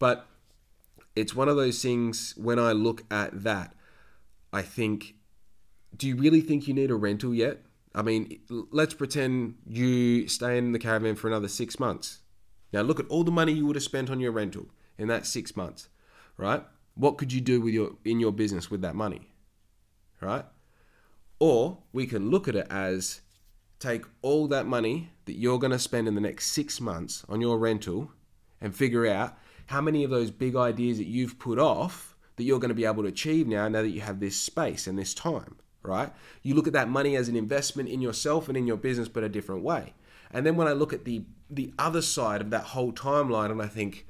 But 0.00 0.26
it's 1.18 1.34
one 1.34 1.48
of 1.48 1.56
those 1.56 1.82
things 1.82 2.34
when 2.36 2.58
I 2.58 2.72
look 2.72 3.02
at 3.10 3.42
that, 3.42 3.74
I 4.52 4.62
think, 4.62 5.14
do 5.96 6.06
you 6.06 6.16
really 6.16 6.40
think 6.40 6.68
you 6.68 6.74
need 6.74 6.90
a 6.90 6.94
rental 6.94 7.34
yet? 7.34 7.62
I 7.94 8.02
mean, 8.02 8.40
let's 8.70 8.94
pretend 8.94 9.56
you 9.66 10.28
stay 10.28 10.56
in 10.56 10.72
the 10.72 10.78
caravan 10.78 11.16
for 11.16 11.26
another 11.26 11.48
six 11.48 11.80
months. 11.80 12.20
Now, 12.72 12.82
look 12.82 13.00
at 13.00 13.08
all 13.08 13.24
the 13.24 13.32
money 13.32 13.52
you 13.52 13.66
would 13.66 13.76
have 13.76 13.82
spent 13.82 14.10
on 14.10 14.20
your 14.20 14.30
rental 14.30 14.66
in 14.96 15.08
that 15.08 15.26
six 15.26 15.56
months, 15.56 15.88
right? 16.36 16.62
What 16.94 17.18
could 17.18 17.32
you 17.32 17.40
do 17.40 17.60
with 17.60 17.74
your 17.74 17.92
in 18.04 18.20
your 18.20 18.32
business 18.32 18.70
with 18.70 18.82
that 18.82 18.94
money, 18.94 19.32
right? 20.20 20.44
Or 21.40 21.78
we 21.92 22.06
can 22.06 22.30
look 22.30 22.46
at 22.46 22.56
it 22.56 22.66
as 22.70 23.22
take 23.78 24.04
all 24.22 24.48
that 24.48 24.66
money 24.66 25.10
that 25.24 25.34
you're 25.34 25.58
going 25.58 25.72
to 25.72 25.78
spend 25.78 26.08
in 26.08 26.14
the 26.14 26.20
next 26.20 26.48
six 26.48 26.80
months 26.80 27.24
on 27.28 27.40
your 27.40 27.58
rental 27.58 28.12
and 28.60 28.74
figure 28.74 29.06
out 29.06 29.38
how 29.68 29.82
many 29.82 30.02
of 30.02 30.10
those 30.10 30.30
big 30.30 30.56
ideas 30.56 30.96
that 30.96 31.06
you've 31.06 31.38
put 31.38 31.58
off 31.58 32.16
that 32.36 32.44
you're 32.44 32.58
going 32.58 32.70
to 32.70 32.74
be 32.74 32.86
able 32.86 33.02
to 33.02 33.08
achieve 33.08 33.46
now, 33.46 33.68
now 33.68 33.82
that 33.82 33.90
you 33.90 34.00
have 34.00 34.18
this 34.18 34.34
space 34.34 34.86
and 34.86 34.98
this 34.98 35.12
time, 35.12 35.56
right? 35.82 36.10
You 36.42 36.54
look 36.54 36.66
at 36.66 36.72
that 36.72 36.88
money 36.88 37.16
as 37.16 37.28
an 37.28 37.36
investment 37.36 37.90
in 37.90 38.00
yourself 38.00 38.48
and 38.48 38.56
in 38.56 38.66
your 38.66 38.78
business, 38.78 39.08
but 39.08 39.24
a 39.24 39.28
different 39.28 39.62
way. 39.62 39.92
And 40.30 40.46
then 40.46 40.56
when 40.56 40.68
I 40.68 40.72
look 40.72 40.92
at 40.92 41.04
the 41.04 41.24
the 41.50 41.72
other 41.78 42.02
side 42.02 42.40
of 42.40 42.50
that 42.50 42.64
whole 42.64 42.92
timeline, 42.92 43.50
and 43.50 43.60
I 43.60 43.66
think, 43.66 44.06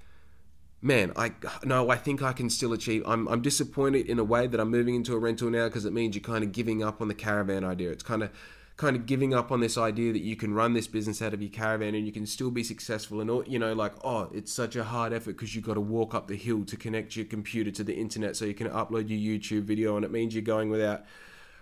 man, 0.81 1.13
I 1.17 1.33
no, 1.65 1.91
I 1.91 1.97
think 1.97 2.23
I 2.23 2.33
can 2.33 2.51
still 2.51 2.73
achieve. 2.73 3.03
I'm 3.05 3.27
I'm 3.27 3.43
disappointed 3.43 4.07
in 4.07 4.21
a 4.21 4.25
way 4.25 4.47
that 4.47 4.61
I'm 4.61 4.71
moving 4.71 4.95
into 4.95 5.15
a 5.15 5.19
rental 5.19 5.51
now 5.51 5.67
because 5.67 5.85
it 5.85 5.93
means 5.93 6.15
you're 6.15 6.23
kind 6.23 6.45
of 6.45 6.53
giving 6.53 6.85
up 6.85 7.01
on 7.01 7.09
the 7.09 7.15
caravan 7.15 7.65
idea. 7.65 7.91
It's 7.91 8.05
kind 8.05 8.23
of 8.23 8.31
kind 8.79 8.97
of 8.97 9.05
giving 9.05 9.35
up 9.35 9.53
on 9.53 9.61
this 9.61 9.77
idea 9.77 10.13
that 10.13 10.23
you 10.23 10.37
can 10.37 10.55
run 10.55 10.73
this 10.73 10.87
business 10.87 11.21
out 11.21 11.35
of 11.35 11.43
your 11.43 11.51
caravan 11.51 11.95
and 11.95 12.07
you 12.07 12.13
can 12.13 12.25
still 12.25 12.51
be 12.51 12.63
successful 12.63 13.21
and 13.21 13.29
all 13.29 13.45
you 13.45 13.59
know 13.59 13.75
like 13.75 13.93
oh 14.05 14.31
it's 14.33 14.53
such 14.53 14.77
a 14.77 14.85
hard 14.85 15.13
effort 15.13 15.33
because 15.33 15.55
you've 15.55 15.65
got 15.65 15.75
to 15.75 15.81
walk 15.81 16.15
up 16.15 16.29
the 16.29 16.37
hill 16.37 16.65
to 16.65 16.77
connect 16.77 17.17
your 17.17 17.27
computer 17.27 17.71
to 17.71 17.85
the 17.85 17.95
internet 17.95 18.37
so 18.37 18.45
you 18.45 18.55
can 18.55 18.69
upload 18.69 19.09
your 19.09 19.19
youtube 19.19 19.65
video 19.65 19.97
and 19.97 20.05
it 20.05 20.13
means 20.13 20.33
you're 20.33 20.43
going 20.43 20.71
without 20.71 21.05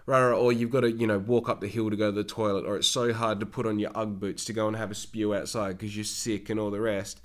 or 0.08 0.52
you've 0.52 0.70
got 0.70 0.80
to, 0.80 0.92
you 0.92 1.06
know, 1.06 1.18
walk 1.18 1.48
up 1.48 1.60
the 1.60 1.66
hill 1.66 1.90
to 1.90 1.96
go 1.96 2.10
to 2.10 2.12
the 2.12 2.24
toilet, 2.24 2.64
or 2.64 2.76
it's 2.76 2.88
so 2.88 3.12
hard 3.12 3.40
to 3.40 3.46
put 3.46 3.66
on 3.66 3.78
your 3.78 3.90
Ugg 3.94 4.20
boots 4.20 4.44
to 4.44 4.52
go 4.52 4.68
and 4.68 4.76
have 4.76 4.90
a 4.90 4.94
spew 4.94 5.34
outside 5.34 5.78
because 5.78 5.96
you're 5.96 6.04
sick 6.04 6.48
and 6.48 6.60
all 6.60 6.70
the 6.70 6.80
rest. 6.80 7.20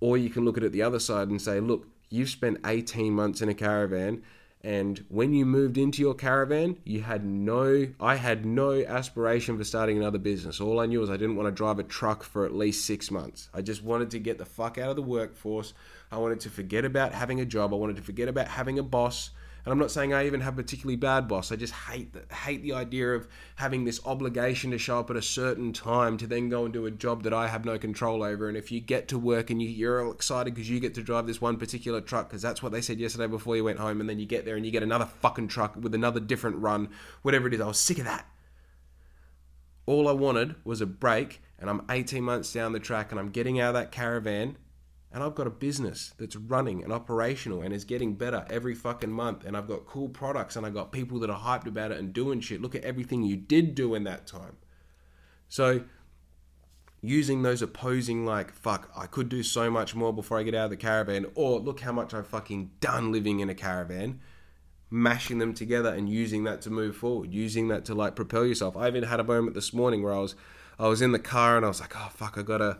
Or 0.00 0.18
you 0.18 0.30
can 0.30 0.44
look 0.44 0.56
at 0.56 0.64
it 0.64 0.72
the 0.72 0.82
other 0.82 0.98
side 0.98 1.28
and 1.28 1.40
say, 1.40 1.60
look, 1.60 1.86
you've 2.10 2.28
spent 2.28 2.58
18 2.66 3.12
months 3.12 3.40
in 3.40 3.48
a 3.48 3.54
caravan, 3.54 4.22
and 4.64 5.04
when 5.08 5.34
you 5.34 5.44
moved 5.44 5.76
into 5.76 6.00
your 6.02 6.14
caravan, 6.14 6.78
you 6.84 7.02
had 7.02 7.24
no, 7.24 7.88
I 8.00 8.14
had 8.14 8.46
no 8.46 8.80
aspiration 8.80 9.58
for 9.58 9.64
starting 9.64 9.98
another 9.98 10.18
business. 10.18 10.60
All 10.60 10.78
I 10.78 10.86
knew 10.86 11.00
was 11.00 11.10
I 11.10 11.16
didn't 11.16 11.34
want 11.34 11.48
to 11.48 11.52
drive 11.52 11.80
a 11.80 11.82
truck 11.82 12.22
for 12.22 12.46
at 12.46 12.54
least 12.54 12.86
six 12.86 13.10
months. 13.10 13.48
I 13.52 13.60
just 13.60 13.82
wanted 13.82 14.10
to 14.12 14.20
get 14.20 14.38
the 14.38 14.44
fuck 14.44 14.78
out 14.78 14.90
of 14.90 14.96
the 14.96 15.02
workforce. 15.02 15.74
I 16.12 16.18
wanted 16.18 16.40
to 16.40 16.50
forget 16.50 16.84
about 16.84 17.12
having 17.12 17.40
a 17.40 17.44
job. 17.44 17.72
I 17.72 17.76
wanted 17.76 17.96
to 17.96 18.02
forget 18.02 18.28
about 18.28 18.46
having 18.46 18.78
a 18.78 18.84
boss. 18.84 19.30
And 19.64 19.72
I'm 19.72 19.78
not 19.78 19.92
saying 19.92 20.12
I 20.12 20.26
even 20.26 20.40
have 20.40 20.54
a 20.54 20.62
particularly 20.62 20.96
bad 20.96 21.28
boss. 21.28 21.52
I 21.52 21.56
just 21.56 21.72
hate 21.72 22.12
the, 22.12 22.34
hate 22.34 22.62
the 22.62 22.72
idea 22.72 23.14
of 23.14 23.28
having 23.56 23.84
this 23.84 24.00
obligation 24.04 24.72
to 24.72 24.78
show 24.78 24.98
up 24.98 25.08
at 25.08 25.16
a 25.16 25.22
certain 25.22 25.72
time 25.72 26.16
to 26.16 26.26
then 26.26 26.48
go 26.48 26.64
and 26.64 26.74
do 26.74 26.86
a 26.86 26.90
job 26.90 27.22
that 27.22 27.32
I 27.32 27.46
have 27.46 27.64
no 27.64 27.78
control 27.78 28.24
over. 28.24 28.48
And 28.48 28.56
if 28.56 28.72
you 28.72 28.80
get 28.80 29.06
to 29.08 29.18
work 29.18 29.50
and 29.50 29.62
you, 29.62 29.68
you're 29.68 30.04
all 30.04 30.12
excited 30.12 30.52
because 30.54 30.68
you 30.68 30.80
get 30.80 30.94
to 30.94 31.02
drive 31.02 31.28
this 31.28 31.40
one 31.40 31.58
particular 31.58 32.00
truck, 32.00 32.28
because 32.28 32.42
that's 32.42 32.60
what 32.60 32.72
they 32.72 32.80
said 32.80 32.98
yesterday 32.98 33.28
before 33.28 33.54
you 33.54 33.62
went 33.62 33.78
home, 33.78 34.00
and 34.00 34.10
then 34.10 34.18
you 34.18 34.26
get 34.26 34.44
there 34.44 34.56
and 34.56 34.66
you 34.66 34.72
get 34.72 34.82
another 34.82 35.06
fucking 35.06 35.46
truck 35.46 35.76
with 35.76 35.94
another 35.94 36.18
different 36.18 36.56
run, 36.56 36.88
whatever 37.22 37.46
it 37.46 37.54
is. 37.54 37.60
I 37.60 37.68
was 37.68 37.78
sick 37.78 37.98
of 37.98 38.04
that. 38.04 38.26
All 39.86 40.08
I 40.08 40.12
wanted 40.12 40.56
was 40.64 40.80
a 40.80 40.86
break, 40.86 41.40
and 41.60 41.70
I'm 41.70 41.82
18 41.88 42.24
months 42.24 42.52
down 42.52 42.72
the 42.72 42.80
track, 42.80 43.12
and 43.12 43.20
I'm 43.20 43.30
getting 43.30 43.60
out 43.60 43.68
of 43.68 43.74
that 43.74 43.92
caravan 43.92 44.56
and 45.12 45.22
I've 45.22 45.34
got 45.34 45.46
a 45.46 45.50
business 45.50 46.14
that's 46.18 46.36
running 46.36 46.82
and 46.82 46.92
operational 46.92 47.60
and 47.60 47.74
is 47.74 47.84
getting 47.84 48.14
better 48.14 48.46
every 48.48 48.74
fucking 48.74 49.12
month 49.12 49.44
and 49.44 49.56
I've 49.56 49.68
got 49.68 49.86
cool 49.86 50.08
products 50.08 50.56
and 50.56 50.64
I've 50.64 50.74
got 50.74 50.90
people 50.90 51.18
that 51.20 51.30
are 51.30 51.38
hyped 51.38 51.66
about 51.66 51.92
it 51.92 51.98
and 51.98 52.12
doing 52.12 52.40
shit. 52.40 52.62
Look 52.62 52.74
at 52.74 52.84
everything 52.84 53.22
you 53.22 53.36
did 53.36 53.74
do 53.74 53.94
in 53.94 54.04
that 54.04 54.26
time. 54.26 54.56
So 55.48 55.82
using 57.02 57.42
those 57.42 57.60
opposing 57.60 58.24
like 58.24 58.52
fuck, 58.52 58.90
I 58.96 59.06
could 59.06 59.28
do 59.28 59.42
so 59.42 59.70
much 59.70 59.94
more 59.94 60.14
before 60.14 60.38
I 60.38 60.44
get 60.44 60.54
out 60.54 60.64
of 60.64 60.70
the 60.70 60.76
caravan 60.78 61.26
or 61.34 61.60
look 61.60 61.80
how 61.80 61.92
much 61.92 62.14
I've 62.14 62.26
fucking 62.26 62.70
done 62.80 63.12
living 63.12 63.40
in 63.40 63.50
a 63.50 63.54
caravan. 63.54 64.20
Mashing 64.88 65.38
them 65.38 65.54
together 65.54 65.88
and 65.88 66.08
using 66.08 66.44
that 66.44 66.60
to 66.62 66.70
move 66.70 66.96
forward, 66.96 67.32
using 67.32 67.68
that 67.68 67.86
to 67.86 67.94
like 67.94 68.14
propel 68.14 68.44
yourself. 68.44 68.76
I 68.76 68.88
even 68.88 69.04
had 69.04 69.20
a 69.20 69.24
moment 69.24 69.54
this 69.54 69.72
morning 69.72 70.02
where 70.02 70.12
I 70.12 70.18
was 70.18 70.34
I 70.78 70.88
was 70.88 71.00
in 71.00 71.12
the 71.12 71.18
car 71.18 71.56
and 71.56 71.64
I 71.64 71.68
was 71.68 71.80
like, 71.80 71.94
oh 71.96 72.10
fuck, 72.12 72.36
I 72.36 72.42
gotta 72.42 72.78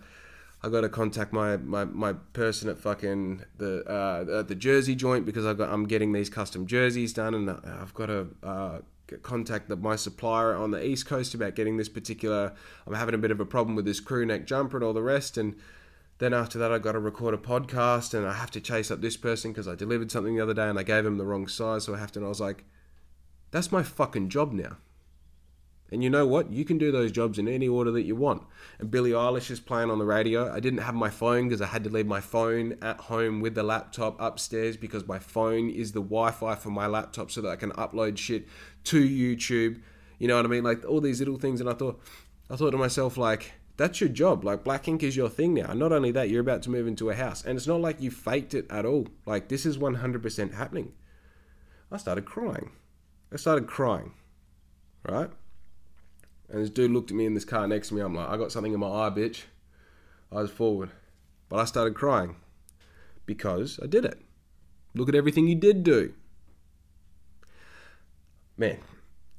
I 0.64 0.68
got 0.68 0.82
to 0.82 0.88
contact 0.88 1.32
my, 1.32 1.56
my, 1.56 1.84
my 1.84 2.12
person 2.32 2.68
at 2.68 2.78
fucking 2.78 3.42
the 3.58 3.84
uh, 3.84 4.42
the 4.42 4.54
jersey 4.54 4.94
joint 4.94 5.26
because 5.26 5.44
I 5.44 5.54
got 5.54 5.70
I'm 5.70 5.86
getting 5.86 6.12
these 6.12 6.30
custom 6.30 6.66
jerseys 6.66 7.12
done 7.12 7.34
and 7.34 7.50
I've 7.50 7.94
got 7.94 8.06
to 8.06 8.28
uh, 8.44 8.78
contact 9.22 9.68
the, 9.68 9.76
my 9.76 9.96
supplier 9.96 10.54
on 10.54 10.70
the 10.70 10.84
east 10.84 11.06
coast 11.06 11.34
about 11.34 11.56
getting 11.56 11.78
this 11.78 11.88
particular. 11.88 12.52
I'm 12.86 12.94
having 12.94 13.14
a 13.14 13.18
bit 13.18 13.32
of 13.32 13.40
a 13.40 13.44
problem 13.44 13.74
with 13.74 13.84
this 13.84 13.98
crew 13.98 14.24
neck 14.24 14.46
jumper 14.46 14.76
and 14.76 14.84
all 14.84 14.92
the 14.92 15.02
rest 15.02 15.36
and. 15.36 15.56
Then 16.18 16.34
after 16.34 16.56
that, 16.58 16.70
I 16.70 16.78
got 16.78 16.92
to 16.92 17.00
record 17.00 17.34
a 17.34 17.38
podcast, 17.38 18.14
and 18.14 18.24
I 18.24 18.34
have 18.34 18.52
to 18.52 18.60
chase 18.60 18.92
up 18.92 19.00
this 19.00 19.16
person 19.16 19.50
because 19.50 19.66
I 19.66 19.74
delivered 19.74 20.12
something 20.12 20.36
the 20.36 20.42
other 20.42 20.54
day 20.54 20.68
and 20.68 20.78
I 20.78 20.84
gave 20.84 21.04
him 21.04 21.18
the 21.18 21.24
wrong 21.24 21.48
size, 21.48 21.82
so 21.82 21.96
I 21.96 21.98
have 21.98 22.12
to. 22.12 22.20
And 22.20 22.26
I 22.26 22.28
was 22.28 22.40
like, 22.40 22.64
"That's 23.50 23.72
my 23.72 23.82
fucking 23.82 24.28
job 24.28 24.52
now." 24.52 24.76
And 25.92 26.02
you 26.02 26.08
know 26.08 26.26
what? 26.26 26.50
You 26.50 26.64
can 26.64 26.78
do 26.78 26.90
those 26.90 27.12
jobs 27.12 27.38
in 27.38 27.46
any 27.46 27.68
order 27.68 27.90
that 27.90 28.02
you 28.02 28.16
want. 28.16 28.42
And 28.78 28.90
Billie 28.90 29.10
Eilish 29.10 29.50
is 29.50 29.60
playing 29.60 29.90
on 29.90 29.98
the 29.98 30.06
radio. 30.06 30.50
I 30.50 30.58
didn't 30.58 30.80
have 30.80 30.94
my 30.94 31.10
phone 31.10 31.48
because 31.48 31.60
I 31.60 31.66
had 31.66 31.84
to 31.84 31.90
leave 31.90 32.06
my 32.06 32.20
phone 32.20 32.78
at 32.80 32.98
home 32.98 33.40
with 33.40 33.54
the 33.54 33.62
laptop 33.62 34.18
upstairs 34.18 34.78
because 34.78 35.06
my 35.06 35.18
phone 35.18 35.68
is 35.68 35.92
the 35.92 36.00
Wi 36.00 36.30
Fi 36.30 36.54
for 36.54 36.70
my 36.70 36.86
laptop 36.86 37.30
so 37.30 37.42
that 37.42 37.50
I 37.50 37.56
can 37.56 37.72
upload 37.72 38.16
shit 38.16 38.48
to 38.84 39.06
YouTube. 39.06 39.82
You 40.18 40.28
know 40.28 40.36
what 40.36 40.46
I 40.46 40.48
mean? 40.48 40.64
Like 40.64 40.82
all 40.86 41.02
these 41.02 41.20
little 41.20 41.38
things. 41.38 41.60
And 41.60 41.68
I 41.68 41.74
thought, 41.74 42.00
I 42.48 42.56
thought 42.56 42.70
to 42.70 42.78
myself, 42.78 43.18
like, 43.18 43.52
that's 43.76 44.00
your 44.00 44.08
job. 44.10 44.44
Like 44.44 44.64
black 44.64 44.88
ink 44.88 45.02
is 45.02 45.16
your 45.16 45.28
thing 45.28 45.52
now. 45.52 45.74
Not 45.74 45.92
only 45.92 46.10
that, 46.12 46.30
you're 46.30 46.40
about 46.40 46.62
to 46.62 46.70
move 46.70 46.86
into 46.86 47.10
a 47.10 47.14
house. 47.14 47.44
And 47.44 47.56
it's 47.56 47.66
not 47.66 47.80
like 47.80 48.00
you 48.00 48.10
faked 48.10 48.54
it 48.54 48.66
at 48.70 48.86
all. 48.86 49.08
Like 49.26 49.48
this 49.48 49.66
is 49.66 49.76
100% 49.76 50.54
happening. 50.54 50.92
I 51.90 51.98
started 51.98 52.24
crying. 52.24 52.72
I 53.30 53.36
started 53.36 53.66
crying. 53.66 54.14
Right? 55.06 55.30
And 56.52 56.60
this 56.60 56.70
dude 56.70 56.90
looked 56.90 57.10
at 57.10 57.16
me 57.16 57.24
in 57.24 57.32
this 57.32 57.46
car 57.46 57.66
next 57.66 57.88
to 57.88 57.94
me. 57.94 58.02
I'm 58.02 58.14
like, 58.14 58.28
I 58.28 58.36
got 58.36 58.52
something 58.52 58.74
in 58.74 58.80
my 58.80 58.86
eye, 58.86 59.10
bitch. 59.10 59.44
I 60.30 60.42
was 60.42 60.50
forward. 60.50 60.90
But 61.48 61.60
I 61.60 61.64
started 61.64 61.94
crying 61.94 62.36
because 63.24 63.80
I 63.82 63.86
did 63.86 64.04
it. 64.04 64.20
Look 64.94 65.08
at 65.08 65.14
everything 65.14 65.48
you 65.48 65.54
did 65.54 65.82
do. 65.82 66.12
Man, 68.58 68.78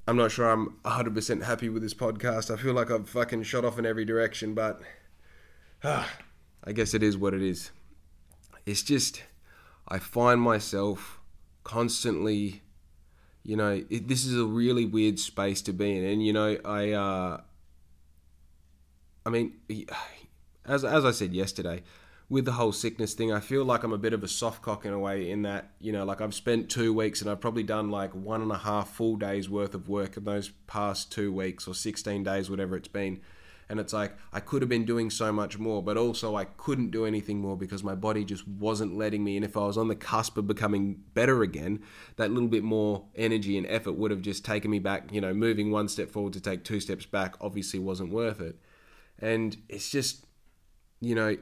I'm 0.08 0.18
not 0.18 0.32
sure 0.32 0.50
I'm 0.50 0.80
100% 0.86 1.44
happy 1.44 1.70
with 1.70 1.84
this 1.84 1.94
podcast. 1.94 2.52
I 2.52 2.60
feel 2.60 2.74
like 2.74 2.90
I've 2.90 3.08
fucking 3.08 3.44
shot 3.44 3.64
off 3.64 3.78
in 3.78 3.86
every 3.86 4.06
direction, 4.06 4.56
but 4.56 4.82
ah, 5.84 6.10
I 6.64 6.72
guess 6.72 6.96
it 6.96 7.04
is 7.04 7.16
what 7.16 7.36
it 7.36 7.44
is. 7.44 7.70
It's 8.66 8.82
just, 8.82 9.22
I 9.88 10.00
find 10.00 10.42
myself 10.42 11.20
constantly 11.64 12.64
you 13.44 13.58
know, 13.58 13.84
it, 13.90 14.08
this 14.08 14.26
is 14.26 14.38
a 14.38 14.46
really 14.46 14.86
weird 14.86 15.20
space 15.20 15.62
to 15.64 15.74
be 15.74 15.98
in. 15.98 16.06
And, 16.06 16.26
you 16.26 16.34
know, 16.34 16.58
I, 16.64 16.92
uh, 16.92 17.42
I 19.26 19.30
mean, 19.30 19.54
as, 20.66 20.86
as 20.86 21.06
I 21.06 21.12
said 21.12 21.34
yesterday, 21.34 21.84
with 22.30 22.46
the 22.46 22.54
whole 22.54 22.72
sickness 22.72 23.14
thing, 23.14 23.32
I 23.32 23.42
feel 23.42 23.66
like 23.66 23.84
I'm 23.84 23.92
a 23.92 23.98
bit 23.98 24.14
of 24.14 24.24
a 24.24 24.28
soft 24.28 24.62
cock 24.62 24.86
in 24.86 24.94
a 24.94 25.00
way, 25.00 25.30
in 25.30 25.42
that, 25.42 25.72
you 25.80 25.92
know, 25.92 26.06
like 26.06 26.22
I've 26.22 26.34
spent 26.34 26.70
two 26.70 26.94
weeks 26.94 27.22
and 27.22 27.30
I've 27.30 27.42
probably 27.42 27.64
done 27.64 27.92
like 27.92 28.16
one 28.16 28.42
and 28.42 28.52
a 28.52 28.58
half 28.58 28.90
full 28.90 29.18
days 29.18 29.50
worth 29.50 29.76
of 29.76 29.90
work 29.90 30.16
in 30.16 30.24
those 30.24 30.50
past 30.68 31.12
two 31.12 31.32
weeks 31.32 31.68
or 31.68 31.76
16 31.76 32.24
days, 32.24 32.50
whatever 32.50 32.78
it's 32.78 32.88
been 32.88 33.22
and 33.70 33.80
it's 33.80 33.94
like 33.94 34.14
I 34.32 34.40
could 34.40 34.62
have 34.62 34.70
been 34.70 34.86
doing 34.86 35.10
so 35.10 35.32
much 35.32 35.58
more, 35.58 35.82
but 35.82 35.98
also 35.98 36.36
I 36.36 36.46
couldn't 36.46 36.92
do 36.92 37.06
anything 37.06 37.40
more 37.40 37.58
because 37.58 37.84
my 37.84 37.96
body 37.96 38.24
just 38.24 38.48
wasn't 38.48 38.98
letting 38.98 39.24
me. 39.24 39.36
And 39.36 39.46
if 39.46 39.58
I 39.58 39.62
was 39.62 39.78
on 39.78 39.88
the 39.88 39.96
cusp 39.96 40.38
of 40.38 40.48
becoming 40.48 41.02
better 41.14 41.42
again, 41.44 41.82
that 42.18 42.32
little 42.32 42.50
bit 42.50 42.64
more 42.64 43.06
energy 43.16 43.58
and 43.58 43.68
effort 43.68 43.94
would 43.94 44.12
have 44.12 44.22
just 44.22 44.46
taken 44.46 44.72
me 44.72 44.80
back. 44.80 45.12
You 45.12 45.22
know, 45.22 45.34
moving 45.34 45.72
one 45.72 45.88
step 45.88 46.10
forward 46.10 46.34
to 46.34 46.42
take 46.42 46.64
two 46.64 46.80
steps 46.80 47.06
back 47.06 47.36
obviously 47.42 47.80
wasn't 47.80 48.12
worth 48.12 48.42
it. 48.42 48.58
And 49.20 49.56
it's 49.70 49.90
just, 49.90 50.26
you 51.00 51.16
know, 51.16 51.38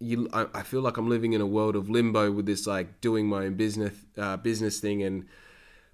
you, 0.00 0.28
I, 0.32 0.46
I 0.54 0.62
feel 0.62 0.80
like 0.80 0.96
I'm 0.96 1.08
living 1.08 1.32
in 1.32 1.40
a 1.40 1.46
world 1.46 1.74
of 1.74 1.90
limbo 1.90 2.30
with 2.30 2.46
this 2.46 2.66
like 2.66 3.00
doing 3.00 3.26
my 3.26 3.46
own 3.46 3.54
business 3.54 3.94
uh, 4.16 4.36
business 4.36 4.78
thing 4.78 5.02
and 5.02 5.26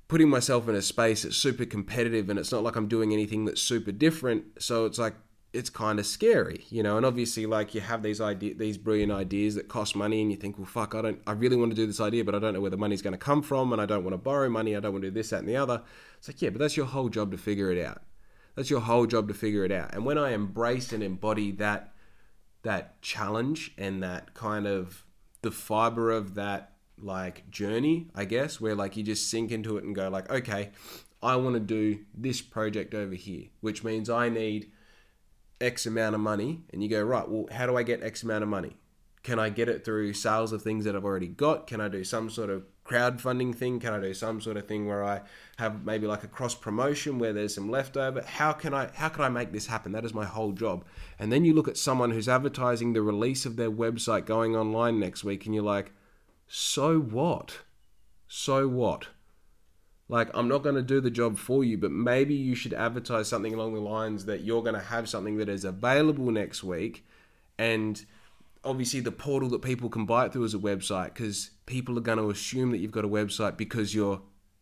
putting 0.09 0.29
myself 0.29 0.68
in 0.68 0.74
a 0.74 0.83
space 0.83 1.22
that's 1.22 1.37
super 1.37 1.64
competitive 1.64 2.29
and 2.29 2.38
it's 2.38 2.53
not 2.53 2.62
like 2.62 2.77
I'm 2.77 2.88
doing 2.88 3.12
anything 3.12 3.44
that's 3.46 3.62
super 3.62 3.92
different. 3.92 4.62
So 4.62 4.85
it's 4.85 4.98
like 4.98 5.14
it's 5.55 5.71
kind 5.71 5.99
of 5.99 6.07
scary, 6.07 6.64
you 6.69 6.83
know. 6.83 6.97
And 6.97 7.07
obviously, 7.07 7.47
like 7.47 7.75
you 7.75 7.81
have 7.81 8.03
these 8.03 8.21
idea, 8.21 8.55
these 8.55 8.77
brilliant 8.77 9.12
ideas 9.12 9.55
that 9.55 9.69
cost 9.69 9.95
money, 9.95 10.21
and 10.21 10.31
you 10.31 10.37
think, 10.37 10.59
well, 10.59 10.67
fuck, 10.67 10.95
I 10.95 11.03
don't, 11.03 11.21
I 11.27 11.33
really 11.33 11.57
want 11.57 11.71
to 11.71 11.77
do 11.77 11.87
this 11.87 12.01
idea, 12.01 12.25
but 12.25 12.35
I 12.35 12.38
don't 12.40 12.55
know 12.55 12.61
where 12.61 12.71
the 12.71 12.77
money's 12.77 13.03
going 13.03 13.12
to 13.12 13.19
come 13.19 13.40
from, 13.40 13.73
and 13.73 13.81
I 13.81 13.87
don't 13.87 14.05
want 14.05 14.14
to 14.14 14.19
borrow 14.19 14.49
money. 14.49 14.77
I 14.77 14.81
don't 14.81 14.93
want 14.93 15.03
to 15.05 15.11
do 15.11 15.14
this, 15.14 15.31
that, 15.31 15.40
and 15.40 15.49
the 15.49 15.57
other. 15.57 15.83
It's 16.19 16.29
like, 16.29 16.43
yeah, 16.43 16.51
but 16.51 16.59
that's 16.59 16.77
your 16.77 16.87
whole 16.87 17.09
job 17.09 17.31
to 17.31 17.38
figure 17.38 17.71
it 17.71 17.83
out. 17.83 18.03
That's 18.57 18.71
your 18.71 18.81
whole 18.81 19.07
job 19.07 19.29
to 19.29 19.35
figure 19.35 19.64
it 19.64 19.73
out. 19.73 19.95
And 19.95 20.05
when 20.05 20.19
I 20.19 20.33
embrace 20.33 20.93
and 20.93 21.03
embody 21.03 21.53
that, 21.53 21.93
that 22.62 23.01
challenge 23.01 23.73
and 23.79 24.03
that 24.03 24.35
kind 24.35 24.67
of 24.67 25.05
the 25.43 25.51
fiber 25.51 26.11
of 26.11 26.35
that 26.35 26.73
like 26.99 27.51
journey, 27.51 28.09
I 28.14 28.25
guess, 28.25 28.61
where 28.61 28.75
like 28.75 28.97
you 28.97 29.03
just 29.03 29.29
sink 29.29 29.51
into 29.51 29.77
it 29.77 29.85
and 29.85 29.95
go 29.95 30.09
like, 30.09 30.31
okay, 30.31 30.71
I 31.23 31.37
want 31.37 31.55
to 31.55 31.61
do 31.61 32.01
this 32.14 32.40
project 32.40 32.95
over 32.95 33.14
here, 33.14 33.47
which 33.61 33.83
means 33.83 34.09
I 34.09 34.29
need 34.29 34.71
X 35.64 35.87
amount 35.87 36.14
of 36.14 36.20
money, 36.20 36.62
and 36.72 36.83
you 36.83 36.88
go, 36.88 37.03
right, 37.03 37.29
well, 37.29 37.46
how 37.50 37.66
do 37.66 37.77
I 37.77 37.83
get 37.83 38.03
X 38.03 38.22
amount 38.22 38.42
of 38.42 38.48
money? 38.48 38.77
Can 39.22 39.38
I 39.38 39.48
get 39.48 39.70
it 39.70 39.85
through 39.85 40.12
sales 40.12 40.53
of 40.53 40.62
things 40.62 40.85
that 40.85 40.94
I've 40.94 41.05
already 41.05 41.29
got? 41.29 41.66
Can 41.66 41.81
I 41.81 41.88
do 41.88 42.05
some 42.05 42.29
sort 42.29 42.50
of 42.50 42.64
crowdfunding 42.85 43.55
thing? 43.55 43.81
Can 43.81 43.94
I 43.94 44.00
do 44.00 44.12
some 44.12 44.42
sort 44.42 44.59
of 44.59 44.68
thing 44.68 44.87
where 44.87 45.03
I 45.03 45.22
have 45.57 45.87
maybe 45.87 46.07
like 46.07 46.24
a 46.24 46.29
cross 46.29 46.55
promotion 46.55 47.18
where 47.18 47.33
there's 47.33 47.55
some 47.55 47.70
leftover? 47.70 48.22
How 48.22 48.53
can 48.53 48.74
I 48.74 48.90
how 48.92 49.09
can 49.09 49.24
I 49.24 49.31
make 49.31 49.53
this 49.53 49.66
happen? 49.66 49.92
That 49.92 50.05
is 50.05 50.12
my 50.12 50.27
whole 50.27 50.53
job. 50.53 50.85
And 51.18 51.33
then 51.33 51.46
you 51.46 51.55
look 51.55 51.68
at 51.68 51.79
someone 51.79 52.11
who's 52.11 52.29
advertising 52.29 52.92
the 52.92 53.00
release 53.00 53.46
of 53.46 53.57
their 53.57 53.70
website 53.70 54.27
going 54.27 54.55
online 54.55 55.00
next 55.00 55.24
week 55.24 55.46
and 55.46 55.55
you're 55.55 55.64
like, 55.64 55.92
"So 56.46 56.98
what? 57.00 57.61
So 58.29 58.69
what?" 58.69 59.08
Like 60.09 60.29
i'm 60.35 60.48
not 60.48 60.63
going 60.63 60.75
to 60.75 60.83
do 60.83 61.00
the 61.00 61.11
job 61.11 61.38
for 61.38 61.65
you 61.65 61.79
but 61.79 61.90
maybe 61.90 62.35
you 62.35 62.55
should 62.55 62.75
advertise 62.75 63.29
something 63.29 63.55
along 63.55 63.75
the 63.75 63.81
lines 63.81 64.27
that 64.27 64.42
you're 64.42 64.63
going 64.63 64.75
to 64.75 64.81
have 64.81 65.09
something 65.09 65.37
that 65.38 65.48
is 65.48 65.65
available 65.65 66.31
next 66.31 66.63
week 66.63 67.07
and 67.59 68.05
obviously 68.65 69.00
the 69.00 69.13
portal 69.13 69.48
that 69.48 69.63
people 69.63 69.88
can 69.88 70.07
buy 70.07 70.27
it 70.27 70.33
through 70.33 70.44
is 70.44 70.55
a 70.55 70.59
website 70.59 71.15
because 71.15 71.50
people 71.67 71.96
are 71.98 72.02
going 72.02 72.19
to 72.19 72.31
assume 72.31 72.71
that 72.71 72.79
you've 72.79 72.90
got 72.90 73.05
a 73.05 73.09
website 73.09 73.57
because 73.57 73.94
you're 73.94 74.21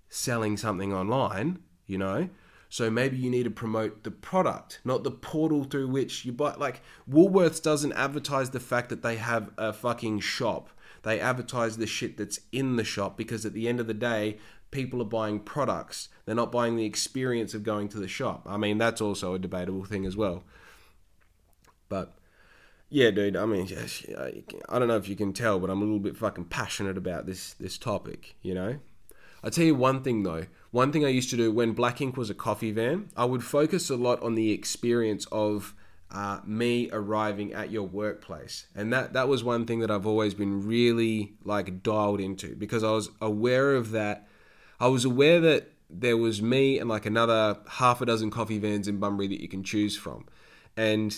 selling 0.09 0.57
something 0.57 0.93
online 0.93 1.59
you 1.86 1.99
know? 1.99 2.28
So 2.68 2.90
maybe 2.90 3.18
you 3.18 3.28
need 3.28 3.43
to 3.43 3.51
promote 3.51 4.03
the 4.03 4.11
product 4.11 4.80
not 4.82 5.05
the 5.05 5.11
portal 5.11 5.64
through 5.64 5.88
which 5.88 6.24
you 6.24 6.32
buy 6.32 6.55
like 6.55 6.80
woolworths 7.09 7.62
doesn't 7.62 7.93
advertise 7.93 8.49
the 8.51 8.61
fact 8.61 8.88
that 8.88 9.03
they 9.03 9.16
have 9.16 9.51
a 9.59 9.74
fucking 9.74 10.20
shop. 10.20 10.70
They 11.03 11.20
advertise 11.20 11.76
the 11.76 11.86
shit 11.86 12.16
that's 12.16 12.40
in 12.51 12.76
the 12.76 12.84
shop 12.84 13.18
because 13.18 13.45
at 13.45 13.53
the 13.53 13.68
end 13.68 13.78
of 13.78 13.88
the 13.88 13.95
day 13.95 14.38
people 14.72 15.00
are 15.00 15.04
buying 15.04 15.38
products. 15.38 16.08
They're 16.24 16.34
not 16.34 16.50
buying 16.50 16.74
the 16.74 16.84
experience 16.84 17.54
of 17.54 17.62
going 17.62 17.88
to 17.90 17.98
the 17.98 18.08
shop. 18.08 18.42
I 18.46 18.56
mean, 18.56 18.78
that's 18.78 19.00
also 19.00 19.34
a 19.34 19.38
debatable 19.38 19.84
thing 19.84 20.04
as 20.04 20.16
well. 20.16 20.42
But 21.88 22.14
yeah, 22.88 23.10
dude. 23.10 23.36
I 23.36 23.46
mean, 23.46 23.68
I 24.68 24.78
don't 24.78 24.88
know 24.88 24.96
if 24.96 25.08
you 25.08 25.16
can 25.16 25.32
tell, 25.32 25.60
but 25.60 25.70
I'm 25.70 25.80
a 25.80 25.84
little 25.84 26.00
bit 26.00 26.16
fucking 26.16 26.46
passionate 26.46 26.98
about 26.98 27.26
this 27.26 27.54
this 27.54 27.78
topic. 27.78 28.34
You 28.42 28.54
know, 28.54 28.78
I 29.44 29.50
tell 29.50 29.64
you 29.64 29.74
one 29.74 30.02
thing 30.02 30.24
though. 30.24 30.46
One 30.72 30.90
thing 30.90 31.04
I 31.04 31.08
used 31.08 31.30
to 31.30 31.36
do 31.36 31.52
when 31.52 31.72
Black 31.72 32.00
Ink 32.00 32.16
was 32.16 32.30
a 32.30 32.34
coffee 32.34 32.72
van, 32.72 33.10
I 33.16 33.24
would 33.24 33.44
focus 33.44 33.90
a 33.90 33.96
lot 33.96 34.22
on 34.22 34.34
the 34.34 34.52
experience 34.52 35.26
of 35.30 35.74
uh, 36.10 36.40
me 36.44 36.90
arriving 36.92 37.52
at 37.52 37.70
your 37.70 37.84
workplace, 37.84 38.66
and 38.74 38.92
that 38.92 39.14
that 39.14 39.28
was 39.28 39.42
one 39.42 39.64
thing 39.64 39.80
that 39.80 39.90
I've 39.90 40.06
always 40.06 40.34
been 40.34 40.66
really 40.66 41.34
like 41.44 41.82
dialed 41.82 42.20
into 42.20 42.54
because 42.56 42.84
I 42.84 42.90
was 42.90 43.10
aware 43.20 43.74
of 43.74 43.90
that. 43.92 44.28
I 44.83 44.89
was 44.89 45.05
aware 45.05 45.39
that 45.39 45.70
there 45.89 46.16
was 46.16 46.43
me 46.43 46.80
and 46.80 46.89
like 46.89 47.07
another 47.07 47.57
half 47.68 48.01
a 48.01 48.07
dozen 48.07 48.33
coffee 48.33 48.59
vans 48.59 48.89
in 48.89 48.99
Bunbury 48.99 49.28
that 49.28 49.41
you 49.41 49.47
can 49.47 49.62
choose 49.62 49.97
from, 49.97 50.26
and 50.76 51.16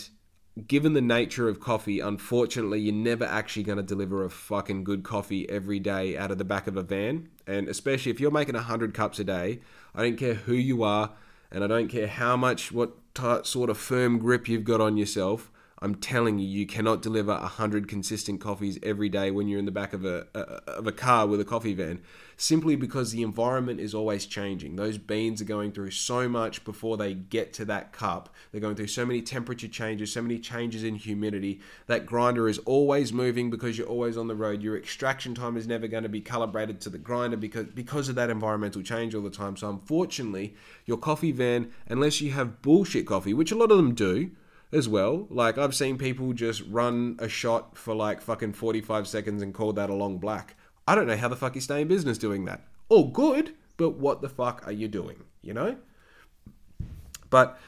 given 0.67 0.93
the 0.93 1.01
nature 1.01 1.49
of 1.49 1.61
coffee, 1.61 1.99
unfortunately, 1.99 2.79
you're 2.81 2.93
never 2.93 3.25
actually 3.25 3.62
going 3.62 3.79
to 3.79 3.83
deliver 3.83 4.23
a 4.23 4.29
fucking 4.29 4.85
good 4.85 5.03
coffee 5.03 5.49
every 5.49 5.79
day 5.79 6.15
out 6.15 6.31
of 6.31 6.37
the 6.37 6.45
back 6.45 6.67
of 6.67 6.77
a 6.77 6.83
van. 6.83 7.31
And 7.47 7.67
especially 7.67 8.12
if 8.12 8.21
you're 8.21 8.31
making 8.31 8.55
100 8.55 8.93
cups 8.93 9.19
a 9.19 9.25
day, 9.25 9.61
I 9.95 10.03
don't 10.03 10.19
care 10.19 10.35
who 10.35 10.53
you 10.53 10.83
are, 10.83 11.12
and 11.51 11.65
I 11.65 11.67
don't 11.67 11.89
care 11.89 12.07
how 12.07 12.37
much, 12.37 12.71
what 12.71 12.93
t- 13.15 13.45
sort 13.45 13.71
of 13.71 13.79
firm 13.79 14.19
grip 14.19 14.47
you've 14.47 14.65
got 14.65 14.83
on 14.83 14.99
yourself. 14.99 15.51
I'm 15.85 15.97
telling 15.97 16.39
you, 16.39 16.49
you 16.49 16.66
cannot 16.66 17.03
deliver 17.03 17.32
a 17.32 17.47
hundred 17.47 17.89
consistent 17.89 18.41
coffees 18.41 18.78
every 18.82 19.11
day 19.11 19.30
when 19.30 19.49
you're 19.49 19.59
in 19.59 19.66
the 19.66 19.70
back 19.70 19.93
of 19.93 20.07
a, 20.07 20.26
a, 20.32 20.39
of 20.70 20.87
a 20.87 20.93
car 20.93 21.26
with 21.26 21.43
a 21.43 21.45
coffee 21.45 21.74
van, 21.74 22.01
simply 22.39 22.74
because 22.74 23.12
the 23.12 23.22
environment 23.22 23.80
is 23.80 23.95
always 23.95 24.24
changing. 24.24 24.76
Those 24.76 24.97
beans 24.97 25.43
are 25.43 25.45
going 25.45 25.72
through 25.72 25.91
so 25.91 26.26
much 26.26 26.64
before 26.64 26.97
they 26.97 27.12
get 27.12 27.53
to 27.55 27.66
that 27.66 27.93
cup. 27.93 28.35
They're 28.51 28.62
going 28.62 28.76
through 28.76 28.87
so 28.87 29.05
many 29.05 29.20
temperature 29.20 29.68
changes, 29.68 30.11
so 30.11 30.22
many 30.22 30.39
changes 30.39 30.85
in 30.85 30.95
humidity. 30.95 31.61
That 31.87 32.07
grinder 32.07 32.49
is 32.49 32.61
always 32.61 33.12
moving 33.12 33.51
because 33.51 33.76
you're 33.76 33.87
always 33.87 34.16
on 34.16 34.26
the 34.26 34.35
road. 34.35 34.62
Your 34.62 34.78
extraction 34.78 35.35
time 35.35 35.59
is 35.59 35.66
never 35.66 35.87
going 35.87 36.05
to 36.05 36.09
be 36.09 36.22
calibrated 36.22 36.80
to 36.80 36.89
the 36.89 36.97
grinder 36.97 37.37
because 37.37 37.66
because 37.66 38.09
of 38.09 38.14
that 38.14 38.30
environmental 38.30 38.80
change 38.80 39.14
all 39.14 39.20
the 39.20 39.28
time. 39.28 39.55
So 39.59 39.68
unfortunately, 39.68 40.55
your 40.87 40.97
coffee 40.97 41.32
van, 41.32 41.72
unless 41.91 42.22
you 42.22 42.30
have 42.30 42.62
bullshit 42.62 43.07
coffee, 43.07 43.35
which 43.35 43.53
a 43.53 43.55
lot 43.55 43.70
of 43.70 43.76
them 43.76 43.95
do 43.95 44.30
as 44.75 44.89
well. 44.89 45.27
Like 45.31 45.57
I've 45.57 45.75
seen 45.75 45.97
people 45.97 46.33
just 46.33 46.62
run 46.68 47.16
a 47.18 47.29
shot 47.29 47.79
for 47.79 47.95
like 47.95 48.20
fucking 48.20 48.55
45 48.55 49.07
seconds 49.07 49.43
and 49.43 49.55
call 49.55 49.72
that 49.75 49.89
a 49.89 49.95
long 49.95 50.18
black. 50.18 50.57
I 50.87 50.95
don't 50.95 51.07
know 51.07 51.16
how 51.16 51.29
the 51.29 51.37
fuck 51.37 51.55
you 51.55 51.61
stay 51.61 51.81
in 51.81 51.89
business 51.89 52.18
doing 52.18 52.45
that. 52.45 52.66
All 52.89 53.09
good, 53.09 53.55
but 53.77 53.91
what 53.91 54.20
the 54.20 54.29
fuck 54.29 54.66
are 54.66 54.72
you 54.72 54.89
doing, 54.89 55.25
you 55.41 55.55
know? 55.55 55.77
But 57.31 57.59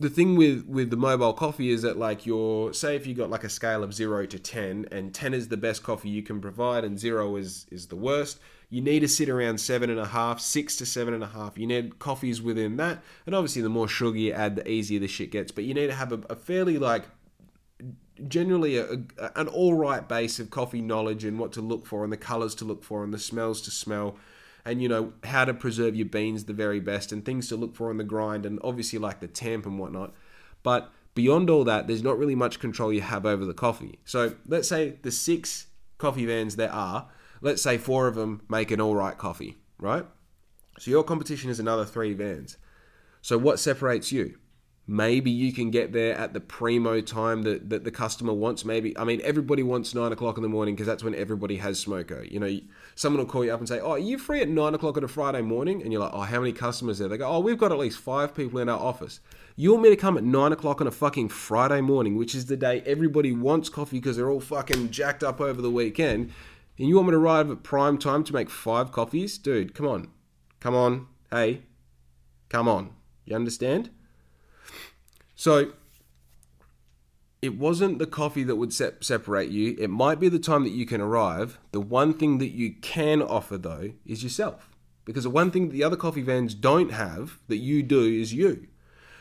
the 0.00 0.10
thing 0.10 0.34
with 0.34 0.66
with 0.66 0.90
the 0.90 0.96
mobile 0.96 1.32
coffee 1.32 1.70
is 1.70 1.82
that 1.82 1.96
like 1.96 2.26
your 2.26 2.72
say 2.72 2.96
if 2.96 3.06
you 3.06 3.14
got 3.14 3.30
like 3.30 3.44
a 3.44 3.48
scale 3.48 3.84
of 3.84 3.94
0 3.94 4.26
to 4.26 4.38
10 4.38 4.88
and 4.90 5.14
10 5.14 5.32
is 5.32 5.48
the 5.48 5.56
best 5.56 5.84
coffee 5.84 6.08
you 6.08 6.22
can 6.22 6.40
provide 6.40 6.84
and 6.84 6.98
0 6.98 7.36
is 7.36 7.66
is 7.70 7.86
the 7.86 7.96
worst 7.96 8.40
you 8.72 8.80
need 8.80 9.00
to 9.00 9.08
sit 9.08 9.28
around 9.28 9.60
seven 9.60 9.90
and 9.90 10.00
a 10.00 10.06
half, 10.06 10.40
six 10.40 10.76
to 10.76 10.86
seven 10.86 11.12
and 11.12 11.22
a 11.22 11.26
half. 11.26 11.58
You 11.58 11.66
need 11.66 11.98
coffees 11.98 12.40
within 12.40 12.78
that, 12.78 13.02
and 13.26 13.34
obviously 13.34 13.60
the 13.60 13.68
more 13.68 13.86
sugar 13.86 14.16
you 14.16 14.32
add, 14.32 14.56
the 14.56 14.66
easier 14.66 14.98
the 14.98 15.08
shit 15.08 15.30
gets. 15.30 15.52
But 15.52 15.64
you 15.64 15.74
need 15.74 15.88
to 15.88 15.94
have 15.94 16.10
a, 16.10 16.20
a 16.30 16.34
fairly 16.34 16.78
like 16.78 17.04
generally 18.26 18.78
a, 18.78 18.92
a, 19.18 19.30
an 19.36 19.48
all 19.48 19.74
right 19.74 20.08
base 20.08 20.40
of 20.40 20.48
coffee 20.48 20.80
knowledge 20.80 21.22
and 21.22 21.38
what 21.38 21.52
to 21.52 21.60
look 21.60 21.84
for 21.84 22.02
and 22.02 22.10
the 22.10 22.16
colors 22.16 22.54
to 22.54 22.64
look 22.64 22.82
for 22.82 23.04
and 23.04 23.12
the 23.12 23.18
smells 23.18 23.60
to 23.60 23.70
smell 23.70 24.16
and 24.64 24.80
you 24.80 24.88
know 24.88 25.12
how 25.24 25.44
to 25.44 25.52
preserve 25.52 25.94
your 25.94 26.06
beans 26.06 26.44
the 26.44 26.52
very 26.54 26.80
best 26.80 27.12
and 27.12 27.26
things 27.26 27.48
to 27.48 27.56
look 27.56 27.74
for 27.74 27.90
in 27.90 27.98
the 27.98 28.04
grind 28.04 28.46
and 28.46 28.58
obviously 28.62 28.98
like 28.98 29.20
the 29.20 29.26
temp 29.26 29.66
and 29.66 29.78
whatnot 29.78 30.14
but 30.62 30.92
beyond 31.14 31.50
all 31.50 31.64
that 31.64 31.86
there's 31.86 32.02
not 32.02 32.18
really 32.18 32.34
much 32.34 32.60
control 32.60 32.92
you 32.92 33.00
have 33.00 33.26
over 33.26 33.44
the 33.44 33.54
coffee 33.54 33.98
so 34.04 34.34
let's 34.46 34.68
say 34.68 34.98
the 35.02 35.10
six 35.10 35.66
coffee 35.98 36.26
vans 36.26 36.56
there 36.56 36.72
are 36.72 37.08
let's 37.42 37.60
say 37.60 37.76
four 37.76 38.06
of 38.06 38.14
them 38.14 38.40
make 38.48 38.70
an 38.70 38.80
all 38.80 38.94
right 38.94 39.18
coffee, 39.18 39.58
right? 39.78 40.06
So 40.78 40.90
your 40.90 41.04
competition 41.04 41.50
is 41.50 41.60
another 41.60 41.84
three 41.84 42.14
vans. 42.14 42.56
So 43.20 43.36
what 43.36 43.60
separates 43.60 44.10
you? 44.10 44.38
Maybe 44.84 45.30
you 45.30 45.52
can 45.52 45.70
get 45.70 45.92
there 45.92 46.16
at 46.16 46.32
the 46.32 46.40
primo 46.40 47.00
time 47.00 47.42
that, 47.42 47.70
that 47.70 47.84
the 47.84 47.92
customer 47.92 48.32
wants. 48.32 48.64
Maybe, 48.64 48.98
I 48.98 49.04
mean, 49.04 49.20
everybody 49.22 49.62
wants 49.62 49.94
nine 49.94 50.10
o'clock 50.10 50.38
in 50.38 50.42
the 50.42 50.48
morning 50.48 50.74
because 50.74 50.88
that's 50.88 51.04
when 51.04 51.14
everybody 51.14 51.56
has 51.58 51.82
smoko. 51.84 52.28
You 52.28 52.40
know, 52.40 52.58
someone 52.96 53.24
will 53.24 53.30
call 53.30 53.44
you 53.44 53.52
up 53.52 53.60
and 53.60 53.68
say, 53.68 53.78
Oh, 53.78 53.92
are 53.92 53.98
you 53.98 54.18
free 54.18 54.40
at 54.40 54.48
nine 54.48 54.74
o'clock 54.74 54.96
on 54.96 55.04
a 55.04 55.08
Friday 55.08 55.40
morning? 55.40 55.82
And 55.82 55.92
you're 55.92 56.00
like, 56.00 56.12
Oh, 56.12 56.22
how 56.22 56.40
many 56.40 56.52
customers 56.52 56.98
there? 56.98 57.08
They 57.08 57.16
go, 57.16 57.28
Oh, 57.28 57.38
we've 57.38 57.58
got 57.58 57.70
at 57.70 57.78
least 57.78 57.98
five 57.98 58.34
people 58.34 58.58
in 58.58 58.68
our 58.68 58.78
office. 58.78 59.20
You 59.54 59.70
want 59.70 59.84
me 59.84 59.90
to 59.90 59.96
come 59.96 60.18
at 60.18 60.24
nine 60.24 60.50
o'clock 60.50 60.80
on 60.80 60.88
a 60.88 60.90
fucking 60.90 61.28
Friday 61.28 61.80
morning, 61.80 62.16
which 62.16 62.34
is 62.34 62.46
the 62.46 62.56
day 62.56 62.82
everybody 62.84 63.30
wants 63.30 63.68
coffee 63.68 64.00
because 64.00 64.16
they're 64.16 64.30
all 64.30 64.40
fucking 64.40 64.90
jacked 64.90 65.22
up 65.22 65.40
over 65.40 65.62
the 65.62 65.70
weekend. 65.70 66.32
And 66.78 66.88
you 66.88 66.96
want 66.96 67.08
me 67.08 67.12
to 67.12 67.18
arrive 67.18 67.50
at 67.50 67.62
prime 67.62 67.98
time 67.98 68.24
to 68.24 68.32
make 68.32 68.50
five 68.50 68.92
coffees? 68.92 69.38
Dude, 69.38 69.74
come 69.74 69.86
on. 69.86 70.08
Come 70.60 70.74
on. 70.74 71.06
Hey, 71.30 71.62
come 72.48 72.68
on. 72.68 72.90
You 73.24 73.36
understand? 73.36 73.90
So, 75.34 75.72
it 77.40 77.58
wasn't 77.58 77.98
the 77.98 78.06
coffee 78.06 78.44
that 78.44 78.56
would 78.56 78.72
se- 78.72 78.92
separate 79.00 79.50
you. 79.50 79.76
It 79.78 79.90
might 79.90 80.20
be 80.20 80.28
the 80.28 80.38
time 80.38 80.62
that 80.64 80.70
you 80.70 80.86
can 80.86 81.00
arrive. 81.00 81.58
The 81.72 81.80
one 81.80 82.14
thing 82.14 82.38
that 82.38 82.52
you 82.52 82.74
can 82.80 83.20
offer, 83.20 83.58
though, 83.58 83.92
is 84.06 84.22
yourself. 84.22 84.70
Because 85.04 85.24
the 85.24 85.30
one 85.30 85.50
thing 85.50 85.66
that 85.66 85.72
the 85.72 85.82
other 85.82 85.96
coffee 85.96 86.22
vans 86.22 86.54
don't 86.54 86.92
have 86.92 87.38
that 87.48 87.56
you 87.56 87.82
do 87.82 88.02
is 88.02 88.32
you. 88.32 88.68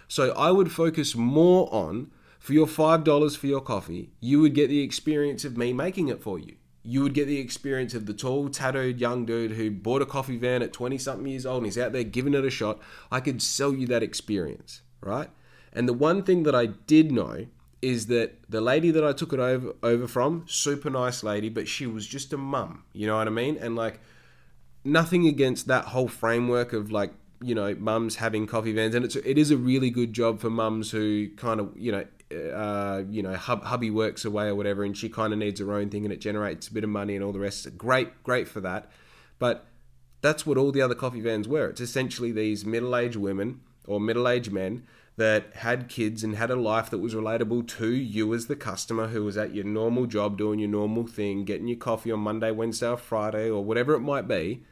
So 0.07 0.31
I 0.33 0.51
would 0.51 0.71
focus 0.71 1.15
more 1.15 1.73
on 1.73 2.11
for 2.39 2.53
your 2.53 2.67
$5 2.67 3.37
for 3.37 3.47
your 3.47 3.61
coffee, 3.61 4.11
you 4.19 4.41
would 4.41 4.55
get 4.55 4.67
the 4.67 4.81
experience 4.81 5.45
of 5.45 5.57
me 5.57 5.73
making 5.73 6.07
it 6.07 6.21
for 6.21 6.39
you 6.39 6.55
you 6.83 7.03
would 7.03 7.13
get 7.13 7.27
the 7.27 7.39
experience 7.39 7.93
of 7.93 8.05
the 8.05 8.13
tall, 8.13 8.49
tattooed 8.49 8.99
young 8.99 9.25
dude 9.25 9.51
who 9.51 9.69
bought 9.69 10.01
a 10.01 10.05
coffee 10.05 10.37
van 10.37 10.61
at 10.61 10.73
20 10.73 10.97
something 10.97 11.27
years 11.27 11.45
old 11.45 11.57
and 11.57 11.65
he's 11.65 11.77
out 11.77 11.91
there 11.91 12.03
giving 12.03 12.33
it 12.33 12.43
a 12.43 12.49
shot. 12.49 12.79
I 13.11 13.19
could 13.19 13.41
sell 13.41 13.73
you 13.73 13.85
that 13.87 14.01
experience, 14.01 14.81
right? 15.01 15.29
And 15.73 15.87
the 15.87 15.93
one 15.93 16.23
thing 16.23 16.43
that 16.43 16.55
I 16.55 16.65
did 16.65 17.11
know 17.11 17.45
is 17.81 18.07
that 18.07 18.37
the 18.49 18.61
lady 18.61 18.91
that 18.91 19.03
I 19.03 19.13
took 19.13 19.33
it 19.33 19.39
over 19.39 19.73
over 19.81 20.07
from, 20.07 20.45
super 20.47 20.89
nice 20.89 21.23
lady, 21.23 21.49
but 21.49 21.67
she 21.67 21.87
was 21.87 22.05
just 22.05 22.33
a 22.33 22.37
mum, 22.37 22.83
you 22.93 23.07
know 23.07 23.17
what 23.17 23.27
I 23.27 23.31
mean? 23.31 23.57
And 23.57 23.75
like 23.75 23.99
nothing 24.83 25.27
against 25.27 25.67
that 25.67 25.85
whole 25.85 26.07
framework 26.07 26.73
of 26.73 26.91
like 26.91 27.13
you 27.41 27.55
know 27.55 27.75
mums 27.75 28.17
having 28.17 28.45
coffee 28.45 28.71
vans 28.71 28.93
and 28.93 29.03
it's 29.03 29.15
it 29.15 29.37
is 29.37 29.49
a 29.49 29.57
really 29.57 29.89
good 29.89 30.13
job 30.13 30.39
for 30.39 30.49
mums 30.49 30.91
who 30.91 31.27
kind 31.35 31.59
of 31.59 31.71
you 31.75 31.91
know 31.91 32.05
uh, 32.33 33.03
you 33.09 33.21
know, 33.21 33.35
hub, 33.35 33.63
hubby 33.63 33.89
works 33.89 34.25
away 34.25 34.47
or 34.47 34.55
whatever, 34.55 34.83
and 34.83 34.97
she 34.97 35.09
kind 35.09 35.33
of 35.33 35.39
needs 35.39 35.59
her 35.59 35.73
own 35.73 35.89
thing, 35.89 36.05
and 36.05 36.13
it 36.13 36.21
generates 36.21 36.67
a 36.67 36.73
bit 36.73 36.83
of 36.83 36.89
money 36.89 37.15
and 37.15 37.23
all 37.23 37.31
the 37.31 37.39
rest. 37.39 37.77
Great, 37.77 38.23
great 38.23 38.47
for 38.47 38.61
that. 38.61 38.89
But 39.39 39.65
that's 40.21 40.45
what 40.45 40.57
all 40.57 40.71
the 40.71 40.81
other 40.81 40.95
coffee 40.95 41.21
vans 41.21 41.47
were. 41.47 41.67
It's 41.69 41.81
essentially 41.81 42.31
these 42.31 42.65
middle-aged 42.65 43.15
women 43.15 43.61
or 43.85 43.99
middle-aged 43.99 44.51
men 44.51 44.85
that 45.17 45.55
had 45.57 45.89
kids 45.89 46.23
and 46.23 46.35
had 46.35 46.49
a 46.49 46.55
life 46.55 46.89
that 46.89 46.99
was 46.99 47.13
relatable 47.13 47.67
to 47.67 47.91
you 47.91 48.33
as 48.33 48.47
the 48.47 48.55
customer 48.55 49.07
who 49.07 49.23
was 49.23 49.37
at 49.37 49.53
your 49.53 49.65
normal 49.65 50.05
job 50.05 50.37
doing 50.37 50.59
your 50.59 50.69
normal 50.69 51.05
thing, 51.05 51.43
getting 51.43 51.67
your 51.67 51.77
coffee 51.77 52.11
on 52.11 52.19
Monday, 52.19 52.51
Wednesday, 52.51 52.87
or 52.87 52.97
Friday, 52.97 53.49
or 53.49 53.63
whatever 53.63 53.93
it 53.93 53.99
might 53.99 54.27
be. 54.27 54.63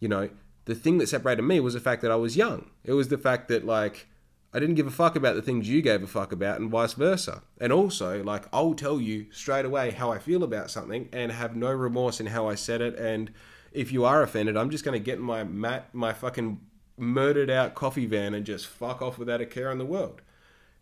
You 0.00 0.08
know, 0.08 0.28
the 0.64 0.74
thing 0.74 0.98
that 0.98 1.08
separated 1.08 1.42
me 1.42 1.60
was 1.60 1.74
the 1.74 1.80
fact 1.80 2.02
that 2.02 2.10
I 2.10 2.16
was 2.16 2.36
young. 2.36 2.70
It 2.84 2.92
was 2.92 3.08
the 3.08 3.18
fact 3.18 3.48
that 3.48 3.64
like 3.64 4.08
I 4.52 4.58
didn't 4.58 4.74
give 4.74 4.86
a 4.86 4.90
fuck 4.90 5.14
about 5.14 5.36
the 5.36 5.42
things 5.42 5.68
you 5.68 5.80
gave 5.80 6.02
a 6.02 6.08
fuck 6.08 6.32
about, 6.32 6.60
and 6.60 6.70
vice 6.70 6.94
versa. 6.94 7.42
And 7.60 7.72
also, 7.72 8.22
like, 8.24 8.46
I'll 8.52 8.74
tell 8.74 9.00
you 9.00 9.26
straight 9.30 9.64
away 9.64 9.92
how 9.92 10.10
I 10.10 10.18
feel 10.18 10.42
about 10.42 10.72
something 10.72 11.08
and 11.12 11.30
have 11.30 11.54
no 11.54 11.70
remorse 11.70 12.18
in 12.18 12.26
how 12.26 12.48
I 12.48 12.56
said 12.56 12.80
it. 12.80 12.98
And 12.98 13.30
if 13.70 13.92
you 13.92 14.04
are 14.04 14.22
offended, 14.22 14.56
I'm 14.56 14.70
just 14.70 14.84
going 14.84 14.98
to 14.98 15.04
get 15.04 15.20
my 15.20 15.44
mat, 15.44 15.90
my 15.92 16.12
fucking 16.12 16.60
murdered 16.96 17.48
out 17.48 17.76
coffee 17.76 18.06
van 18.06 18.34
and 18.34 18.44
just 18.44 18.66
fuck 18.66 19.00
off 19.00 19.18
without 19.18 19.40
a 19.40 19.46
care 19.46 19.70
in 19.70 19.78
the 19.78 19.86
world. 19.86 20.20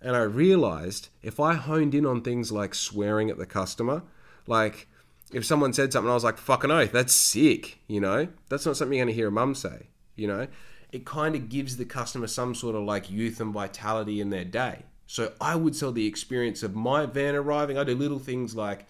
And 0.00 0.16
I 0.16 0.22
realized 0.22 1.08
if 1.22 1.38
I 1.38 1.54
honed 1.54 1.94
in 1.94 2.06
on 2.06 2.22
things 2.22 2.50
like 2.50 2.74
swearing 2.74 3.28
at 3.28 3.36
the 3.36 3.46
customer, 3.46 4.02
like 4.46 4.88
if 5.32 5.44
someone 5.44 5.72
said 5.72 5.92
something, 5.92 6.10
I 6.10 6.14
was 6.14 6.24
like, 6.24 6.38
fucking 6.38 6.70
oath, 6.70 6.92
that's 6.92 7.12
sick, 7.12 7.78
you 7.86 8.00
know? 8.00 8.28
That's 8.48 8.64
not 8.66 8.76
something 8.76 8.96
you're 8.96 9.04
going 9.04 9.14
to 9.14 9.18
hear 9.18 9.28
a 9.28 9.32
mum 9.32 9.54
say, 9.54 9.88
you 10.16 10.26
know? 10.26 10.48
it 10.92 11.04
kind 11.04 11.34
of 11.34 11.48
gives 11.48 11.76
the 11.76 11.84
customer 11.84 12.26
some 12.26 12.54
sort 12.54 12.74
of 12.74 12.82
like 12.82 13.10
youth 13.10 13.40
and 13.40 13.52
vitality 13.52 14.20
in 14.20 14.30
their 14.30 14.44
day. 14.44 14.84
So 15.06 15.32
I 15.40 15.56
would 15.56 15.74
sell 15.74 15.92
the 15.92 16.06
experience 16.06 16.62
of 16.62 16.74
my 16.74 17.06
van 17.06 17.34
arriving. 17.34 17.78
I 17.78 17.84
do 17.84 17.94
little 17.94 18.18
things 18.18 18.54
like 18.54 18.86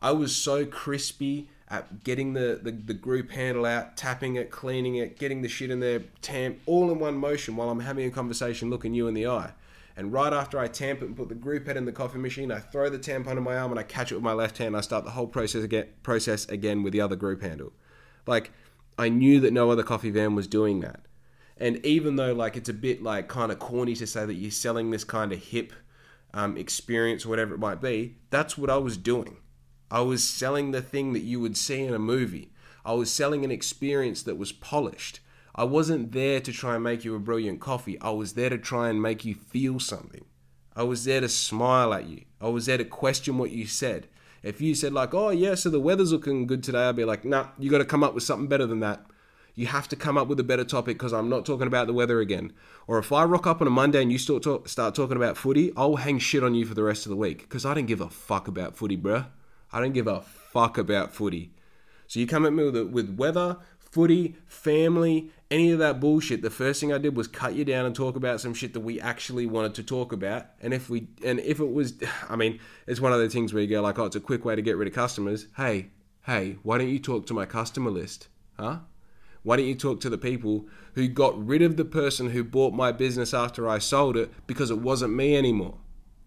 I 0.00 0.12
was 0.12 0.34
so 0.34 0.64
crispy 0.64 1.48
at 1.68 2.02
getting 2.02 2.32
the, 2.32 2.58
the, 2.60 2.72
the, 2.72 2.94
group 2.94 3.30
handle 3.30 3.64
out, 3.64 3.96
tapping 3.96 4.34
it, 4.34 4.50
cleaning 4.50 4.96
it, 4.96 5.16
getting 5.20 5.42
the 5.42 5.48
shit 5.48 5.70
in 5.70 5.78
there, 5.78 6.00
tamp, 6.20 6.58
all 6.66 6.90
in 6.90 6.98
one 6.98 7.16
motion 7.16 7.54
while 7.54 7.70
I'm 7.70 7.78
having 7.78 8.06
a 8.06 8.10
conversation 8.10 8.70
looking 8.70 8.92
you 8.92 9.06
in 9.06 9.14
the 9.14 9.28
eye. 9.28 9.52
And 9.96 10.12
right 10.12 10.32
after 10.32 10.58
I 10.58 10.68
tamp 10.68 11.02
it 11.02 11.06
and 11.06 11.16
put 11.16 11.28
the 11.28 11.34
group 11.34 11.66
head 11.66 11.76
in 11.76 11.84
the 11.84 11.92
coffee 11.92 12.18
machine, 12.18 12.50
I 12.50 12.58
throw 12.58 12.88
the 12.88 12.98
tamp 12.98 13.26
under 13.26 13.42
my 13.42 13.56
arm 13.56 13.70
and 13.70 13.80
I 13.80 13.82
catch 13.82 14.12
it 14.12 14.14
with 14.14 14.24
my 14.24 14.32
left 14.32 14.58
hand. 14.58 14.76
I 14.76 14.80
start 14.80 15.04
the 15.04 15.10
whole 15.10 15.26
process 15.26 15.62
again, 15.64 15.88
process 16.02 16.46
again 16.48 16.82
with 16.82 16.92
the 16.92 17.00
other 17.00 17.16
group 17.16 17.42
handle. 17.42 17.72
Like 18.26 18.52
I 18.98 19.08
knew 19.08 19.40
that 19.40 19.52
no 19.52 19.70
other 19.70 19.82
coffee 19.82 20.10
van 20.10 20.34
was 20.34 20.46
doing 20.46 20.80
that. 20.80 21.00
And 21.56 21.84
even 21.84 22.16
though 22.16 22.32
like 22.32 22.56
it's 22.56 22.68
a 22.68 22.74
bit 22.74 23.02
like 23.02 23.28
kind 23.28 23.52
of 23.52 23.58
corny 23.58 23.94
to 23.96 24.06
say 24.06 24.24
that 24.24 24.34
you're 24.34 24.50
selling 24.50 24.90
this 24.90 25.04
kind 25.04 25.32
of 25.32 25.42
hip 25.42 25.72
um, 26.32 26.56
experience 26.56 27.26
or 27.26 27.28
whatever 27.28 27.54
it 27.54 27.58
might 27.58 27.80
be, 27.80 28.16
that's 28.30 28.56
what 28.56 28.70
I 28.70 28.78
was 28.78 28.96
doing. 28.96 29.36
I 29.90 30.00
was 30.00 30.22
selling 30.22 30.70
the 30.70 30.82
thing 30.82 31.12
that 31.12 31.22
you 31.22 31.40
would 31.40 31.56
see 31.56 31.82
in 31.82 31.92
a 31.92 31.98
movie. 31.98 32.52
I 32.84 32.92
was 32.92 33.12
selling 33.12 33.44
an 33.44 33.50
experience 33.50 34.22
that 34.22 34.38
was 34.38 34.52
polished. 34.52 35.20
I 35.54 35.64
wasn't 35.64 36.12
there 36.12 36.40
to 36.40 36.52
try 36.52 36.74
and 36.74 36.84
make 36.84 37.04
you 37.04 37.14
a 37.14 37.18
brilliant 37.18 37.60
coffee. 37.60 38.00
I 38.00 38.10
was 38.10 38.34
there 38.34 38.50
to 38.50 38.58
try 38.58 38.88
and 38.88 39.02
make 39.02 39.24
you 39.24 39.34
feel 39.34 39.80
something. 39.80 40.24
I 40.76 40.84
was 40.84 41.04
there 41.04 41.20
to 41.20 41.28
smile 41.28 41.92
at 41.92 42.06
you. 42.06 42.22
I 42.40 42.48
was 42.48 42.66
there 42.66 42.78
to 42.78 42.84
question 42.84 43.38
what 43.38 43.50
you 43.50 43.66
said. 43.66 44.08
If 44.42 44.60
you 44.60 44.74
said 44.74 44.92
like, 44.92 45.12
"Oh 45.12 45.30
yeah, 45.30 45.54
so 45.54 45.68
the 45.68 45.80
weather's 45.80 46.12
looking 46.12 46.46
good 46.46 46.62
today," 46.62 46.88
I'd 46.88 46.96
be 46.96 47.04
like, 47.04 47.24
"Nah, 47.24 47.48
you 47.58 47.70
got 47.70 47.78
to 47.78 47.84
come 47.84 48.02
up 48.02 48.14
with 48.14 48.22
something 48.22 48.48
better 48.48 48.66
than 48.66 48.80
that." 48.80 49.04
You 49.54 49.66
have 49.66 49.88
to 49.88 49.96
come 49.96 50.16
up 50.16 50.28
with 50.28 50.40
a 50.40 50.44
better 50.44 50.64
topic 50.64 50.96
because 50.96 51.12
I'm 51.12 51.28
not 51.28 51.44
talking 51.44 51.66
about 51.66 51.86
the 51.86 51.92
weather 51.92 52.20
again. 52.20 52.52
Or 52.86 52.98
if 52.98 53.12
I 53.12 53.24
rock 53.24 53.46
up 53.46 53.60
on 53.60 53.66
a 53.66 53.70
Monday 53.70 54.00
and 54.00 54.10
you 54.10 54.16
start, 54.16 54.42
talk, 54.42 54.68
start 54.68 54.94
talking 54.94 55.16
about 55.16 55.36
footy, 55.36 55.72
I'll 55.76 55.96
hang 55.96 56.18
shit 56.18 56.44
on 56.44 56.54
you 56.54 56.64
for 56.64 56.74
the 56.74 56.84
rest 56.84 57.04
of 57.04 57.10
the 57.10 57.16
week 57.16 57.40
because 57.40 57.66
I 57.66 57.74
don't 57.74 57.86
give 57.86 58.00
a 58.00 58.08
fuck 58.08 58.48
about 58.48 58.76
footy, 58.76 58.96
bruh. 58.96 59.26
I 59.72 59.80
don't 59.80 59.92
give 59.92 60.06
a 60.06 60.20
fuck 60.20 60.78
about 60.78 61.12
footy. 61.12 61.52
So 62.06 62.20
you 62.20 62.26
come 62.26 62.46
at 62.46 62.52
me 62.52 62.70
with, 62.70 62.90
with 62.90 63.16
weather, 63.16 63.58
footy, 63.78 64.36
family, 64.46 65.30
any 65.50 65.72
of 65.72 65.78
that 65.80 65.98
bullshit. 65.98 66.42
The 66.42 66.50
first 66.50 66.80
thing 66.80 66.92
I 66.92 66.98
did 66.98 67.16
was 67.16 67.26
cut 67.26 67.54
you 67.54 67.64
down 67.64 67.84
and 67.84 67.94
talk 67.94 68.14
about 68.14 68.40
some 68.40 68.54
shit 68.54 68.72
that 68.74 68.80
we 68.80 69.00
actually 69.00 69.46
wanted 69.46 69.74
to 69.74 69.82
talk 69.82 70.12
about. 70.12 70.46
And 70.60 70.72
if 70.72 70.88
we 70.88 71.08
and 71.24 71.40
if 71.40 71.60
it 71.60 71.72
was, 71.72 71.94
I 72.28 72.36
mean, 72.36 72.60
it's 72.86 73.00
one 73.00 73.12
of 73.12 73.18
the 73.20 73.28
things 73.28 73.52
where 73.52 73.62
you 73.62 73.68
go 73.68 73.82
like, 73.82 73.98
oh, 73.98 74.06
it's 74.06 74.16
a 74.16 74.20
quick 74.20 74.44
way 74.44 74.54
to 74.54 74.62
get 74.62 74.76
rid 74.76 74.88
of 74.88 74.94
customers. 74.94 75.48
Hey, 75.56 75.90
hey, 76.26 76.58
why 76.62 76.78
don't 76.78 76.88
you 76.88 76.98
talk 76.98 77.26
to 77.26 77.34
my 77.34 77.46
customer 77.46 77.90
list, 77.90 78.28
huh? 78.58 78.78
Why 79.42 79.56
don't 79.56 79.66
you 79.66 79.74
talk 79.74 80.00
to 80.00 80.10
the 80.10 80.18
people 80.18 80.66
who 80.94 81.08
got 81.08 81.46
rid 81.46 81.62
of 81.62 81.78
the 81.78 81.84
person 81.84 82.30
who 82.30 82.44
bought 82.44 82.74
my 82.74 82.92
business 82.92 83.32
after 83.32 83.66
I 83.66 83.78
sold 83.78 84.16
it 84.16 84.30
because 84.46 84.70
it 84.70 84.80
wasn't 84.80 85.14
me 85.14 85.34
anymore? 85.34 85.78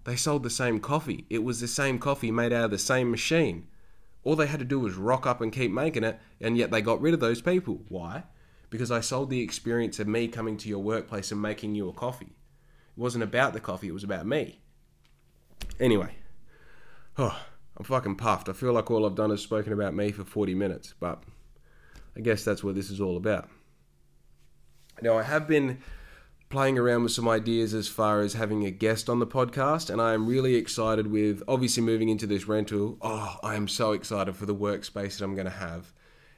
They 0.04 0.16
sold 0.16 0.44
the 0.44 0.50
same 0.50 0.80
coffee. 0.80 1.26
It 1.30 1.44
was 1.44 1.62
the 1.62 1.68
same 1.68 2.00
coffee 2.00 2.32
made 2.32 2.52
out 2.52 2.66
of 2.66 2.72
the 2.72 2.80
same 2.80 3.12
machine. 3.12 3.68
All 4.24 4.36
they 4.36 4.48
had 4.48 4.60
to 4.60 4.66
do 4.66 4.80
was 4.80 4.96
rock 4.96 5.28
up 5.28 5.42
and 5.42 5.52
keep 5.52 5.72
making 5.72 6.04
it, 6.04 6.20
and 6.42 6.58
yet 6.58 6.72
they 6.72 6.82
got 6.82 7.02
rid 7.02 7.14
of 7.14 7.20
those 7.20 7.42
people. 7.42 7.82
Why? 7.88 8.24
Because 8.74 8.90
I 8.90 9.02
sold 9.02 9.30
the 9.30 9.40
experience 9.40 10.00
of 10.00 10.08
me 10.08 10.28
coming 10.28 10.58
to 10.58 10.68
your 10.68 10.80
workplace 10.80 11.32
and 11.32 11.40
making 11.40 11.76
you 11.76 11.90
a 11.90 11.94
coffee. 11.94 12.26
It 12.26 13.00
wasn't 13.00 13.24
about 13.24 13.54
the 13.54 13.60
coffee, 13.60 13.90
it 13.90 13.94
was 13.94 14.04
about 14.04 14.26
me. 14.26 14.64
Anyway, 15.80 16.16
oh, 17.20 17.40
I'm 17.78 17.86
fucking 17.86 18.16
puffed. 18.16 18.50
I 18.50 18.54
feel 18.54 18.74
like 18.74 18.90
all 18.90 19.06
I've 19.06 19.14
done 19.14 19.30
is 19.30 19.44
spoken 19.44 19.74
about 19.74 19.94
me 19.94 20.12
for 20.12 20.24
40 20.24 20.56
minutes, 20.56 20.96
but 21.00 21.22
I 22.18 22.22
guess 22.22 22.44
that's 22.44 22.64
what 22.64 22.74
this 22.74 22.90
is 22.90 23.00
all 23.00 23.16
about. 23.16 23.48
Now, 25.04 25.20
I 25.20 25.22
have 25.22 25.48
been 25.48 25.78
playing 26.50 26.80
around 26.80 27.04
with 27.04 27.12
some 27.12 27.30
ideas 27.30 27.76
as 27.76 27.88
far 27.88 28.22
as 28.22 28.34
having 28.34 28.66
a 28.66 28.72
guest 28.72 29.08
on 29.08 29.20
the 29.20 29.28
podcast, 29.28 29.92
and 29.92 30.02
I 30.02 30.16
am 30.16 30.26
really 30.26 30.56
excited 30.56 31.06
with 31.06 31.44
obviously 31.48 31.84
moving 31.84 32.10
into 32.10 32.26
this 32.26 32.48
rental. 32.48 32.98
Oh, 33.04 33.36
I 33.44 33.54
am 33.54 33.68
so 33.68 33.92
excited 33.92 34.36
for 34.36 34.48
the 34.48 34.56
workspace 34.56 35.20
that 35.20 35.26
I'm 35.26 35.36
going 35.36 35.46
to 35.46 35.52
have. 35.52 35.94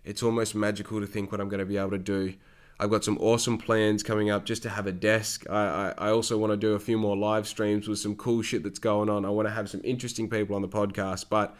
It's 0.05 0.23
almost 0.23 0.55
magical 0.55 1.01
to 1.01 1.07
think 1.07 1.31
what 1.31 1.41
I'm 1.41 1.49
going 1.49 1.59
to 1.59 1.65
be 1.65 1.77
able 1.77 1.91
to 1.91 1.97
do. 1.97 2.33
I've 2.79 2.89
got 2.89 3.03
some 3.03 3.17
awesome 3.19 3.57
plans 3.57 4.03
coming 4.03 4.29
up 4.29 4.45
just 4.45 4.63
to 4.63 4.69
have 4.69 4.85
a 4.85 4.91
desk. 4.91 5.49
I, 5.49 5.93
I, 5.97 6.07
I 6.07 6.09
also 6.09 6.37
want 6.37 6.51
to 6.51 6.57
do 6.57 6.73
a 6.73 6.79
few 6.79 6.97
more 6.97 7.15
live 7.15 7.47
streams 7.47 7.87
with 7.87 7.99
some 7.99 8.15
cool 8.15 8.41
shit 8.41 8.63
that's 8.63 8.79
going 8.79 9.09
on. 9.09 9.25
I 9.25 9.29
want 9.29 9.47
to 9.47 9.53
have 9.53 9.69
some 9.69 9.81
interesting 9.83 10.29
people 10.29 10.55
on 10.55 10.61
the 10.61 10.67
podcast, 10.67 11.25
but 11.29 11.55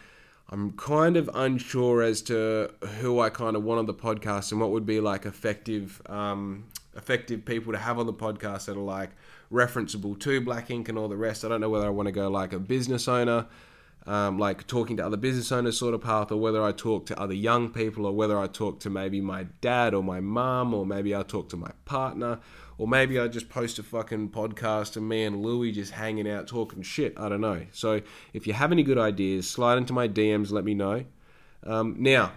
I'm 0.50 0.74
kind 0.74 1.18
of 1.18 1.30
unsure 1.34 2.04
as 2.04 2.22
to 2.24 2.72
who 3.00 3.20
I 3.20 3.30
kind 3.30 3.56
of 3.56 3.64
want 3.64 3.80
on 3.80 3.86
the 3.86 3.94
podcast 3.94 4.52
and 4.52 4.60
what 4.62 4.72
would 4.72 4.86
be 4.86 5.00
like 5.00 5.26
effective, 5.26 6.02
um, 6.08 6.66
effective 6.96 7.46
people 7.46 7.72
to 7.72 7.80
have 7.80 7.98
on 7.98 8.06
the 8.06 8.14
podcast 8.14 8.66
that 8.66 8.78
are 8.78 8.82
like 8.82 9.12
referenceable 9.52 10.20
to 10.20 10.42
Black 10.42 10.70
Ink 10.70 10.90
and 10.90 10.98
all 10.98 11.08
the 11.08 11.16
rest. 11.16 11.46
I 11.46 11.48
don't 11.48 11.62
know 11.62 11.70
whether 11.70 11.88
I 11.88 11.90
want 11.90 12.08
to 12.08 12.12
go 12.12 12.30
like 12.30 12.54
a 12.54 12.60
business 12.60 13.08
owner, 13.08 13.48
um, 14.08 14.38
like 14.38 14.68
talking 14.68 14.98
to 14.98 15.06
other 15.06 15.18
business 15.18 15.52
owners 15.52 15.78
sort 15.78 15.94
of 15.94 16.02
path, 16.02 16.32
or 16.32 16.38
whether 16.38 16.64
I 16.64 16.72
talk 16.72 17.06
to 17.08 17.20
other 17.20 17.34
young 17.34 17.70
people, 17.70 18.06
or 18.06 18.12
whether 18.12 18.40
I 18.40 18.48
talk 18.48 18.80
to 18.82 18.90
maybe 18.90 19.22
my 19.22 19.44
dad 19.62 19.94
or 19.94 20.04
my 20.04 20.20
mum, 20.20 20.74
or 20.74 20.86
maybe 20.86 21.16
I 21.16 21.24
talk 21.24 21.50
to 21.50 21.58
my 21.58 21.72
partner, 21.86 22.40
or 22.78 22.88
maybe 22.88 23.20
I 23.20 23.28
just 23.28 23.50
post 23.50 23.80
a 23.80 23.84
fucking 23.84 24.30
podcast 24.30 24.98
and 24.98 25.08
me 25.08 25.24
and 25.24 25.42
Louie 25.42 25.72
just 25.72 25.92
hanging 25.92 26.30
out 26.30 26.48
talking 26.48 26.82
shit. 26.82 27.14
I 27.18 27.30
don't 27.30 27.42
know. 27.42 27.66
So 27.72 28.02
if 28.34 28.46
you 28.48 28.54
have 28.54 28.72
any 28.72 28.84
good 28.84 28.98
ideas, 28.98 29.50
slide 29.50 29.78
into 29.78 29.94
my 29.94 30.08
DMs, 30.08 30.52
let 30.52 30.66
me 30.66 30.74
know. 30.74 31.06
Um, 31.64 31.96
now, 31.98 32.34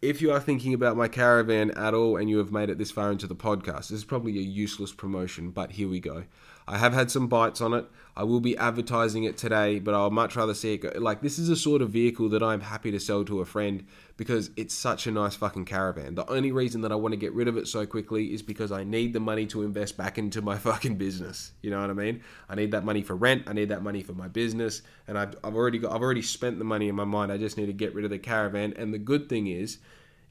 if 0.00 0.22
you 0.22 0.32
are 0.32 0.40
thinking 0.40 0.74
about 0.74 0.96
my 0.96 1.08
caravan 1.08 1.72
at 1.72 1.92
all 1.92 2.16
and 2.16 2.30
you 2.30 2.38
have 2.38 2.52
made 2.52 2.70
it 2.70 2.78
this 2.78 2.90
far 2.90 3.10
into 3.10 3.26
the 3.26 3.34
podcast, 3.34 3.88
this 3.88 3.92
is 3.92 4.04
probably 4.04 4.38
a 4.38 4.42
useless 4.42 4.92
promotion, 4.92 5.50
but 5.50 5.72
here 5.72 5.88
we 5.88 5.98
go. 5.98 6.24
I 6.68 6.76
have 6.76 6.92
had 6.92 7.10
some 7.10 7.28
bites 7.28 7.62
on 7.62 7.72
it. 7.72 7.86
I 8.14 8.24
will 8.24 8.40
be 8.40 8.56
advertising 8.58 9.24
it 9.24 9.38
today, 9.38 9.78
but 9.78 9.94
I'll 9.94 10.10
much 10.10 10.36
rather 10.36 10.52
see 10.52 10.74
it 10.74 10.78
go. 10.78 10.92
Like, 10.96 11.22
this 11.22 11.38
is 11.38 11.48
a 11.48 11.56
sort 11.56 11.80
of 11.80 11.90
vehicle 11.90 12.28
that 12.30 12.42
I'm 12.42 12.60
happy 12.60 12.90
to 12.90 13.00
sell 13.00 13.24
to 13.24 13.40
a 13.40 13.46
friend 13.46 13.86
because 14.18 14.50
it's 14.56 14.74
such 14.74 15.06
a 15.06 15.10
nice 15.10 15.34
fucking 15.34 15.64
caravan. 15.64 16.14
The 16.14 16.28
only 16.28 16.52
reason 16.52 16.82
that 16.82 16.92
I 16.92 16.96
want 16.96 17.12
to 17.12 17.16
get 17.16 17.32
rid 17.32 17.48
of 17.48 17.56
it 17.56 17.68
so 17.68 17.86
quickly 17.86 18.34
is 18.34 18.42
because 18.42 18.70
I 18.70 18.84
need 18.84 19.14
the 19.14 19.20
money 19.20 19.46
to 19.46 19.62
invest 19.62 19.96
back 19.96 20.18
into 20.18 20.42
my 20.42 20.58
fucking 20.58 20.96
business. 20.96 21.52
You 21.62 21.70
know 21.70 21.80
what 21.80 21.88
I 21.88 21.94
mean? 21.94 22.20
I 22.50 22.54
need 22.54 22.72
that 22.72 22.84
money 22.84 23.02
for 23.02 23.16
rent. 23.16 23.44
I 23.46 23.54
need 23.54 23.70
that 23.70 23.82
money 23.82 24.02
for 24.02 24.12
my 24.12 24.28
business, 24.28 24.82
and 25.06 25.16
I've, 25.16 25.36
I've 25.42 25.54
already 25.54 25.78
got 25.78 25.92
I've 25.92 26.02
already 26.02 26.22
spent 26.22 26.58
the 26.58 26.64
money 26.64 26.88
in 26.88 26.94
my 26.94 27.04
mind. 27.04 27.32
I 27.32 27.38
just 27.38 27.56
need 27.56 27.66
to 27.66 27.72
get 27.72 27.94
rid 27.94 28.04
of 28.04 28.10
the 28.10 28.18
caravan. 28.18 28.74
And 28.76 28.92
the 28.92 28.98
good 28.98 29.30
thing 29.30 29.46
is 29.46 29.78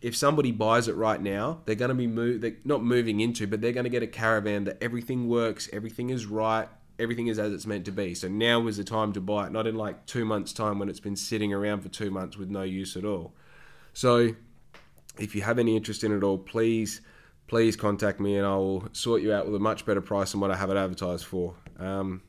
if 0.01 0.15
somebody 0.15 0.51
buys 0.51 0.87
it 0.87 0.95
right 0.95 1.21
now, 1.21 1.61
they're 1.65 1.75
going 1.75 1.89
to 1.89 1.95
be 1.95 2.07
move, 2.07 2.41
they're 2.41 2.57
not 2.63 2.83
moving 2.83 3.19
into, 3.19 3.47
but 3.47 3.61
they're 3.61 3.71
going 3.71 3.85
to 3.85 3.89
get 3.89 4.03
a 4.03 4.07
caravan 4.07 4.65
that 4.65 4.77
everything 4.81 5.27
works, 5.27 5.67
everything 5.73 6.09
is 6.11 6.25
right, 6.25 6.67
everything 6.99 7.27
is 7.27 7.39
as 7.39 7.51
it's 7.51 7.65
meant 7.65 7.85
to 7.85 7.91
be. 7.91 8.13
So 8.13 8.27
now 8.27 8.67
is 8.67 8.77
the 8.77 8.83
time 8.83 9.13
to 9.13 9.21
buy 9.21 9.47
it, 9.47 9.51
not 9.51 9.65
in 9.65 9.75
like 9.75 10.05
two 10.05 10.25
months' 10.25 10.53
time 10.53 10.77
when 10.77 10.89
it's 10.89 10.99
been 10.99 11.15
sitting 11.15 11.51
around 11.51 11.81
for 11.81 11.89
two 11.89 12.11
months 12.11 12.37
with 12.37 12.49
no 12.49 12.61
use 12.61 12.95
at 12.95 13.05
all. 13.05 13.33
So 13.93 14.35
if 15.17 15.35
you 15.35 15.41
have 15.41 15.57
any 15.57 15.75
interest 15.75 16.03
in 16.03 16.15
it 16.15 16.23
all, 16.23 16.37
please, 16.37 17.01
please 17.47 17.75
contact 17.75 18.19
me 18.19 18.37
and 18.37 18.45
I 18.45 18.55
will 18.55 18.87
sort 18.91 19.23
you 19.23 19.33
out 19.33 19.45
with 19.47 19.55
a 19.55 19.59
much 19.59 19.85
better 19.85 20.01
price 20.01 20.31
than 20.31 20.41
what 20.41 20.51
I 20.51 20.55
have 20.55 20.69
it 20.69 20.77
advertised 20.77 21.25
for. 21.25 21.55
Um, 21.79 22.21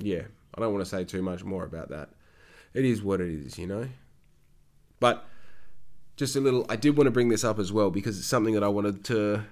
yeah, 0.00 0.22
I 0.54 0.60
don't 0.60 0.72
want 0.72 0.84
to 0.84 0.90
say 0.90 1.04
too 1.04 1.22
much 1.22 1.42
more 1.42 1.64
about 1.64 1.90
that. 1.90 2.10
It 2.72 2.84
is 2.84 3.02
what 3.02 3.20
it 3.20 3.28
is, 3.28 3.58
you 3.58 3.66
know. 3.66 3.88
But 5.00 5.24
just 6.16 6.36
a 6.36 6.40
little. 6.40 6.66
I 6.68 6.76
did 6.76 6.96
want 6.96 7.06
to 7.06 7.10
bring 7.10 7.28
this 7.28 7.44
up 7.44 7.58
as 7.58 7.72
well 7.72 7.90
because 7.90 8.18
it's 8.18 8.26
something 8.26 8.54
that 8.54 8.64
I 8.64 8.68
wanted 8.68 9.04
to 9.04 9.44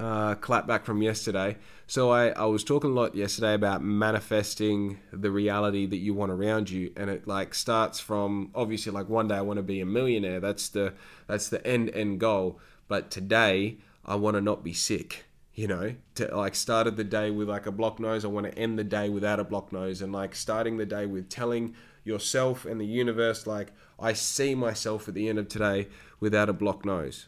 uh, 0.00 0.34
clap 0.36 0.66
back 0.66 0.84
from 0.84 1.02
yesterday. 1.02 1.56
So 1.86 2.10
I, 2.10 2.28
I 2.30 2.44
was 2.46 2.64
talking 2.64 2.90
a 2.90 2.94
lot 2.94 3.14
yesterday 3.14 3.54
about 3.54 3.82
manifesting 3.82 4.98
the 5.12 5.30
reality 5.30 5.86
that 5.86 5.98
you 5.98 6.14
want 6.14 6.32
around 6.32 6.70
you, 6.70 6.92
and 6.96 7.10
it 7.10 7.26
like 7.26 7.54
starts 7.54 8.00
from 8.00 8.50
obviously 8.54 8.92
like 8.92 9.08
one 9.08 9.28
day 9.28 9.36
I 9.36 9.42
want 9.42 9.58
to 9.58 9.62
be 9.62 9.80
a 9.80 9.86
millionaire. 9.86 10.40
That's 10.40 10.68
the 10.68 10.94
that's 11.26 11.48
the 11.48 11.64
end 11.66 11.90
end 11.90 12.20
goal. 12.20 12.58
But 12.88 13.10
today 13.10 13.78
I 14.04 14.16
want 14.16 14.36
to 14.36 14.40
not 14.40 14.64
be 14.64 14.72
sick. 14.72 15.24
You 15.54 15.68
know, 15.68 15.94
to 16.16 16.36
like 16.36 16.56
started 16.56 16.96
the 16.96 17.04
day 17.04 17.30
with 17.30 17.48
like 17.48 17.66
a 17.66 17.70
block 17.70 18.00
nose. 18.00 18.24
I 18.24 18.28
want 18.28 18.50
to 18.50 18.58
end 18.58 18.76
the 18.76 18.82
day 18.82 19.08
without 19.08 19.38
a 19.38 19.44
block 19.44 19.72
nose, 19.72 20.02
and 20.02 20.12
like 20.12 20.34
starting 20.34 20.78
the 20.78 20.86
day 20.86 21.06
with 21.06 21.28
telling 21.28 21.76
yourself 22.04 22.64
and 22.64 22.80
the 22.80 22.86
universe 22.86 23.46
like 23.46 23.72
I 23.98 24.12
see 24.12 24.54
myself 24.54 25.08
at 25.08 25.14
the 25.14 25.28
end 25.28 25.38
of 25.38 25.48
today 25.48 25.88
without 26.20 26.48
a 26.48 26.52
blocked 26.52 26.84
nose. 26.84 27.26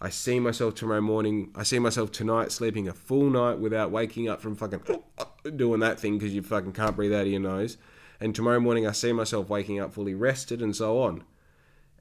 I 0.00 0.10
see 0.10 0.40
myself 0.40 0.74
tomorrow 0.74 1.00
morning. 1.00 1.50
I 1.54 1.62
see 1.62 1.78
myself 1.78 2.12
tonight 2.12 2.52
sleeping 2.52 2.86
a 2.86 2.92
full 2.92 3.30
night 3.30 3.58
without 3.58 3.90
waking 3.90 4.28
up 4.28 4.42
from 4.42 4.54
fucking 4.54 4.82
doing 5.56 5.80
that 5.80 5.98
thing 5.98 6.18
because 6.18 6.34
you 6.34 6.42
fucking 6.42 6.72
can't 6.72 6.96
breathe 6.96 7.14
out 7.14 7.22
of 7.22 7.28
your 7.28 7.40
nose. 7.40 7.78
And 8.20 8.34
tomorrow 8.34 8.60
morning, 8.60 8.86
I 8.86 8.92
see 8.92 9.12
myself 9.12 9.48
waking 9.48 9.80
up 9.80 9.92
fully 9.92 10.14
rested 10.14 10.60
and 10.60 10.76
so 10.76 11.00
on. 11.00 11.24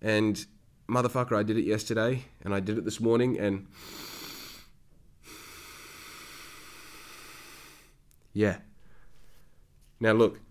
And 0.01 0.45
motherfucker, 0.89 1.38
I 1.38 1.43
did 1.43 1.57
it 1.57 1.66
yesterday 1.66 2.26
and 2.43 2.53
I 2.53 2.59
did 2.59 2.78
it 2.78 2.86
this 2.86 2.99
morning 2.99 3.39
and. 3.39 3.68
Yeah. 8.38 8.57
Now, 10.01 10.11
look, 10.11 10.41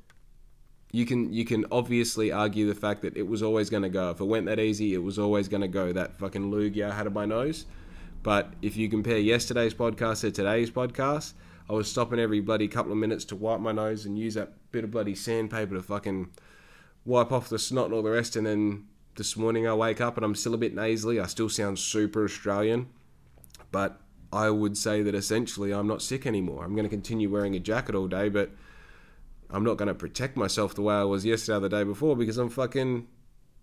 you 0.95 1.05
can 1.05 1.33
you 1.33 1.45
can 1.45 1.65
obviously 1.73 2.31
argue 2.31 2.69
the 2.69 2.75
fact 2.75 3.03
that 3.03 3.17
it 3.17 3.27
was 3.27 3.43
always 3.43 3.69
going 3.69 3.83
to 3.83 3.89
go. 3.89 4.11
If 4.11 4.21
it 4.21 4.27
went 4.27 4.47
that 4.47 4.61
easy, 4.61 4.95
it 4.95 5.03
was 5.03 5.19
always 5.19 5.49
going 5.49 5.63
to 5.63 5.69
go. 5.69 5.93
That 5.93 6.17
fucking 6.21 6.55
I 6.55 6.95
had 6.95 7.09
on 7.09 7.13
my 7.13 7.25
nose. 7.25 7.67
But 8.23 8.53
if 8.63 8.77
you 8.77 8.89
compare 8.89 9.19
yesterday's 9.19 9.75
podcast 9.75 10.21
to 10.21 10.31
today's 10.31 10.71
podcast, 10.71 11.33
I 11.69 11.73
was 11.73 11.91
stopping 11.91 12.21
every 12.21 12.39
bloody 12.39 12.69
couple 12.69 12.93
of 12.93 12.99
minutes 12.99 13.25
to 13.27 13.37
wipe 13.37 13.59
my 13.59 13.73
nose 13.73 14.07
and 14.07 14.17
use 14.17 14.35
that 14.35 14.53
bit 14.71 14.85
of 14.85 14.93
bloody 14.93 15.17
sandpaper 15.17 15.75
to 15.75 15.83
fucking 15.83 16.31
wipe 17.05 17.33
off 17.33 17.49
the 17.49 17.59
snot 17.59 17.87
and 17.87 17.95
all 17.95 18.03
the 18.03 18.11
rest. 18.11 18.37
And 18.37 18.47
then 18.47 18.87
this 19.17 19.37
morning 19.37 19.67
I 19.67 19.75
wake 19.75 20.01
up 20.01 20.17
and 20.17 20.25
I'm 20.25 20.37
still 20.37 20.55
a 20.55 20.59
bit 20.59 20.77
nasally. 20.77 21.19
I 21.19 21.27
still 21.27 21.49
sound 21.49 21.81
super 21.81 22.23
Australian, 22.23 22.89
but 23.73 24.01
I 24.33 24.49
would 24.49 24.79
say 24.79 25.03
that 25.03 25.17
essentially 25.17 25.73
I'm 25.73 25.89
not 25.89 26.03
sick 26.03 26.25
anymore. 26.25 26.65
I'm 26.65 26.77
going 26.77 26.85
to 26.85 26.89
continue 26.89 27.29
wearing 27.29 27.57
a 27.57 27.61
jacket 27.61 27.97
all 27.97 28.07
day, 28.07 28.29
but 28.29 28.53
I'm 29.55 29.65
not 29.65 29.77
going 29.77 29.89
to 29.89 29.95
protect 29.95 30.37
myself 30.37 30.75
the 30.75 30.83
way 30.83 30.95
I 30.95 31.05
was 31.05 31.25
yesterday 31.25 31.57
or 31.57 31.61
the 31.61 31.69
day 31.69 31.85
before 31.85 32.17
because 32.17 32.39
I'm 32.39 32.51
fucking 32.51 33.07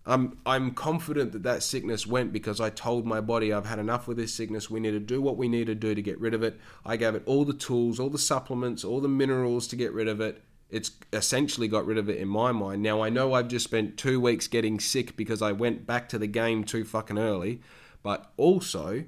I'm 0.06 0.38
I'm 0.46 0.72
confident 0.72 1.32
that 1.34 1.44
that 1.44 1.62
sickness 1.64 2.08
went 2.08 2.34
because 2.34 2.60
I 2.60 2.70
told 2.70 3.06
my 3.06 3.22
body 3.22 3.54
I've 3.54 3.66
had 3.66 3.78
enough 3.78 4.08
with 4.08 4.18
this 4.18 4.34
sickness. 4.34 4.70
We 4.70 4.80
need 4.80 4.92
to 4.92 5.00
do 5.00 5.22
what 5.22 5.38
we 5.38 5.48
need 5.48 5.68
to 5.68 5.76
do 5.76 5.94
to 5.94 6.02
get 6.02 6.20
rid 6.20 6.34
of 6.34 6.44
it. 6.44 6.60
I 6.86 6.98
gave 6.98 7.14
it 7.14 7.24
all 7.26 7.46
the 7.46 7.54
tools, 7.54 8.00
all 8.00 8.10
the 8.10 8.18
supplements, 8.18 8.84
all 8.84 9.00
the 9.00 9.08
minerals 9.08 9.68
to 9.68 9.76
get 9.76 9.94
rid 9.94 10.08
of 10.08 10.20
it. 10.22 10.42
It's 10.70 10.92
essentially 11.12 11.68
got 11.68 11.86
rid 11.86 11.98
of 11.98 12.10
it 12.10 12.18
in 12.18 12.30
my 12.30 12.52
mind. 12.52 12.82
Now 12.82 13.04
I 13.04 13.10
know 13.10 13.34
I've 13.34 13.50
just 13.50 13.66
spent 13.66 13.98
2 13.98 14.20
weeks 14.20 14.48
getting 14.48 14.80
sick 14.80 15.18
because 15.18 15.42
I 15.42 15.52
went 15.52 15.86
back 15.86 16.08
to 16.10 16.18
the 16.18 16.28
game 16.28 16.64
too 16.64 16.86
fucking 16.86 17.20
early, 17.20 17.62
but 18.02 18.32
also 18.38 19.04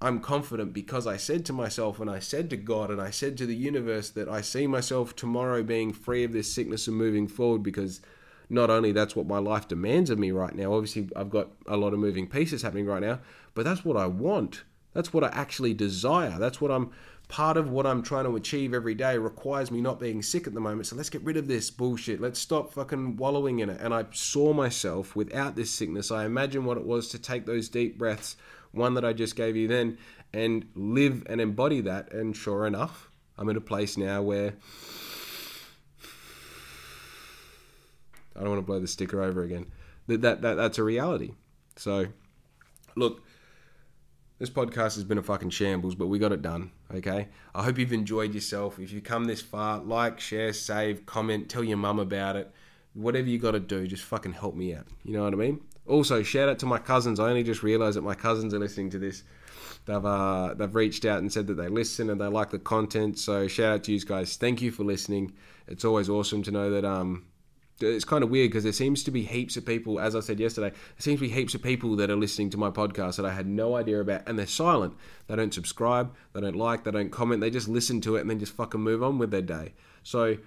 I'm 0.00 0.20
confident 0.20 0.72
because 0.72 1.06
I 1.06 1.16
said 1.16 1.44
to 1.46 1.52
myself 1.52 1.98
and 1.98 2.08
I 2.08 2.20
said 2.20 2.50
to 2.50 2.56
God 2.56 2.90
and 2.90 3.00
I 3.00 3.10
said 3.10 3.36
to 3.38 3.46
the 3.46 3.56
universe 3.56 4.10
that 4.10 4.28
I 4.28 4.42
see 4.42 4.66
myself 4.66 5.16
tomorrow 5.16 5.62
being 5.62 5.92
free 5.92 6.22
of 6.22 6.32
this 6.32 6.52
sickness 6.52 6.86
and 6.86 6.96
moving 6.96 7.26
forward 7.26 7.64
because 7.64 8.00
not 8.48 8.70
only 8.70 8.92
that's 8.92 9.16
what 9.16 9.26
my 9.26 9.38
life 9.38 9.66
demands 9.66 10.08
of 10.08 10.18
me 10.18 10.30
right 10.30 10.54
now, 10.54 10.72
obviously 10.72 11.08
I've 11.16 11.30
got 11.30 11.48
a 11.66 11.76
lot 11.76 11.92
of 11.92 11.98
moving 11.98 12.28
pieces 12.28 12.62
happening 12.62 12.86
right 12.86 13.02
now, 13.02 13.18
but 13.54 13.64
that's 13.64 13.84
what 13.84 13.96
I 13.96 14.06
want. 14.06 14.62
That's 14.94 15.12
what 15.12 15.24
I 15.24 15.28
actually 15.28 15.74
desire. 15.74 16.38
That's 16.38 16.60
what 16.60 16.70
I'm 16.70 16.92
part 17.28 17.58
of 17.58 17.70
what 17.70 17.86
I'm 17.86 18.02
trying 18.02 18.24
to 18.24 18.36
achieve 18.36 18.72
every 18.72 18.94
day 18.94 19.18
requires 19.18 19.70
me 19.70 19.80
not 19.80 20.00
being 20.00 20.22
sick 20.22 20.46
at 20.46 20.54
the 20.54 20.60
moment. 20.60 20.86
So 20.86 20.96
let's 20.96 21.10
get 21.10 21.22
rid 21.22 21.36
of 21.36 21.46
this 21.46 21.70
bullshit. 21.70 22.20
Let's 22.20 22.38
stop 22.38 22.72
fucking 22.72 23.16
wallowing 23.16 23.58
in 23.58 23.68
it. 23.68 23.80
And 23.80 23.92
I 23.92 24.06
saw 24.12 24.54
myself 24.54 25.14
without 25.14 25.54
this 25.54 25.70
sickness. 25.70 26.10
I 26.10 26.24
imagine 26.24 26.64
what 26.64 26.78
it 26.78 26.86
was 26.86 27.08
to 27.08 27.18
take 27.18 27.44
those 27.44 27.68
deep 27.68 27.98
breaths, 27.98 28.36
one 28.72 28.94
that 28.94 29.04
I 29.04 29.12
just 29.12 29.36
gave 29.36 29.56
you 29.56 29.68
then, 29.68 29.98
and 30.32 30.66
live 30.74 31.24
and 31.26 31.40
embody 31.40 31.80
that. 31.82 32.12
And 32.12 32.36
sure 32.36 32.66
enough, 32.66 33.10
I'm 33.36 33.48
in 33.48 33.56
a 33.56 33.60
place 33.60 33.96
now 33.96 34.22
where 34.22 34.54
I 38.36 38.40
don't 38.40 38.50
want 38.50 38.60
to 38.60 38.66
blow 38.66 38.80
the 38.80 38.86
sticker 38.86 39.22
over 39.22 39.42
again. 39.42 39.66
That, 40.06 40.22
that, 40.22 40.42
that 40.42 40.54
that's 40.54 40.78
a 40.78 40.82
reality. 40.84 41.32
So, 41.76 42.06
look, 42.96 43.22
this 44.38 44.50
podcast 44.50 44.94
has 44.94 45.04
been 45.04 45.18
a 45.18 45.22
fucking 45.22 45.50
shambles, 45.50 45.94
but 45.94 46.06
we 46.06 46.18
got 46.18 46.32
it 46.32 46.42
done. 46.42 46.70
Okay. 46.94 47.28
I 47.54 47.64
hope 47.64 47.78
you've 47.78 47.92
enjoyed 47.92 48.34
yourself. 48.34 48.78
If 48.78 48.92
you 48.92 49.00
come 49.00 49.24
this 49.24 49.42
far, 49.42 49.78
like, 49.80 50.20
share, 50.20 50.52
save, 50.52 51.06
comment, 51.06 51.48
tell 51.48 51.64
your 51.64 51.76
mum 51.76 51.98
about 51.98 52.36
it. 52.36 52.52
Whatever 52.94 53.28
you 53.28 53.38
got 53.38 53.52
to 53.52 53.60
do, 53.60 53.86
just 53.86 54.04
fucking 54.04 54.32
help 54.32 54.54
me 54.54 54.74
out. 54.74 54.86
You 55.04 55.12
know 55.12 55.24
what 55.24 55.32
I 55.32 55.36
mean? 55.36 55.60
Also, 55.88 56.22
shout 56.22 56.48
out 56.48 56.58
to 56.60 56.66
my 56.66 56.78
cousins. 56.78 57.18
I 57.18 57.28
only 57.28 57.42
just 57.42 57.62
realised 57.62 57.96
that 57.96 58.02
my 58.02 58.14
cousins 58.14 58.54
are 58.54 58.58
listening 58.58 58.90
to 58.90 58.98
this. 58.98 59.22
They've 59.86 60.04
uh, 60.04 60.54
they've 60.54 60.74
reached 60.74 61.04
out 61.04 61.18
and 61.18 61.32
said 61.32 61.46
that 61.46 61.54
they 61.54 61.68
listen 61.68 62.10
and 62.10 62.20
they 62.20 62.26
like 62.26 62.50
the 62.50 62.58
content. 62.58 63.18
So 63.18 63.48
shout 63.48 63.72
out 63.72 63.84
to 63.84 63.92
you 63.92 64.00
guys. 64.00 64.36
Thank 64.36 64.60
you 64.60 64.70
for 64.70 64.84
listening. 64.84 65.32
It's 65.66 65.84
always 65.84 66.08
awesome 66.08 66.42
to 66.44 66.50
know 66.50 66.70
that 66.70 66.84
um 66.84 67.24
it's 67.80 68.04
kind 68.04 68.24
of 68.24 68.30
weird 68.30 68.50
because 68.50 68.64
there 68.64 68.72
seems 68.72 69.02
to 69.04 69.10
be 69.10 69.22
heaps 69.22 69.56
of 69.56 69.64
people, 69.64 70.00
as 70.00 70.16
I 70.16 70.20
said 70.20 70.40
yesterday, 70.40 70.70
there 70.70 70.98
seems 70.98 71.20
to 71.20 71.26
be 71.26 71.32
heaps 71.32 71.54
of 71.54 71.62
people 71.62 71.96
that 71.96 72.10
are 72.10 72.16
listening 72.16 72.50
to 72.50 72.56
my 72.56 72.70
podcast 72.70 73.16
that 73.16 73.26
I 73.26 73.32
had 73.32 73.46
no 73.46 73.76
idea 73.76 74.00
about, 74.00 74.22
and 74.26 74.38
they're 74.38 74.46
silent. 74.46 74.94
They 75.26 75.36
don't 75.36 75.54
subscribe, 75.54 76.12
they 76.32 76.40
don't 76.40 76.56
like, 76.56 76.84
they 76.84 76.90
don't 76.90 77.10
comment, 77.10 77.40
they 77.40 77.50
just 77.50 77.68
listen 77.68 78.00
to 78.02 78.16
it 78.16 78.22
and 78.22 78.30
then 78.30 78.40
just 78.40 78.52
fucking 78.54 78.80
move 78.80 79.02
on 79.02 79.18
with 79.18 79.30
their 79.30 79.42
day. 79.42 79.74
So, 80.02 80.38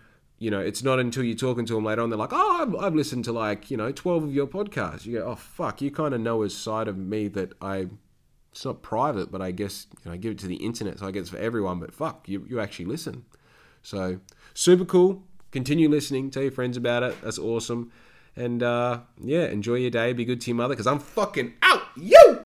you 0.41 0.51
know, 0.51 0.59
it's 0.59 0.83
not 0.83 0.99
until 0.99 1.23
you're 1.23 1.37
talking 1.37 1.65
to 1.65 1.75
them 1.75 1.85
later 1.85 2.01
on, 2.01 2.09
they're 2.09 2.19
like, 2.19 2.33
oh, 2.33 2.61
I've, 2.61 2.75
I've 2.83 2.95
listened 2.95 3.25
to 3.25 3.31
like, 3.31 3.69
you 3.69 3.77
know, 3.77 3.91
12 3.91 4.23
of 4.23 4.33
your 4.33 4.47
podcasts. 4.47 5.05
You 5.05 5.19
go, 5.19 5.25
oh, 5.27 5.35
fuck, 5.35 5.81
you 5.81 5.91
kind 5.91 6.13
of 6.13 6.21
know 6.21 6.43
a 6.43 6.49
side 6.49 6.87
of 6.87 6.97
me 6.97 7.27
that 7.29 7.53
I, 7.61 7.87
it's 8.51 8.65
not 8.65 8.81
private, 8.81 9.31
but 9.31 9.41
I 9.41 9.51
guess, 9.51 9.87
you 10.03 10.09
know, 10.09 10.13
I 10.13 10.17
give 10.17 10.31
it 10.31 10.39
to 10.39 10.47
the 10.47 10.55
internet, 10.55 10.99
so 10.99 11.07
I 11.07 11.11
guess 11.11 11.29
for 11.29 11.37
everyone, 11.37 11.79
but 11.79 11.93
fuck, 11.93 12.27
you, 12.27 12.45
you 12.49 12.59
actually 12.59 12.85
listen. 12.85 13.23
So, 13.83 14.19
super 14.53 14.85
cool 14.85 15.23
continue 15.51 15.89
listening. 15.89 16.31
Tell 16.31 16.43
your 16.43 16.51
friends 16.51 16.77
about 16.77 17.03
it. 17.03 17.15
That's 17.21 17.37
awesome. 17.37 17.91
And 18.35 18.63
uh, 18.63 19.01
yeah, 19.21 19.45
enjoy 19.45 19.75
your 19.75 19.91
day. 19.91 20.13
Be 20.13 20.25
good 20.25 20.41
to 20.41 20.49
your 20.49 20.55
mother 20.55 20.73
because 20.73 20.87
I'm 20.87 20.99
fucking 20.99 21.53
out. 21.61 21.83
You! 21.95 22.39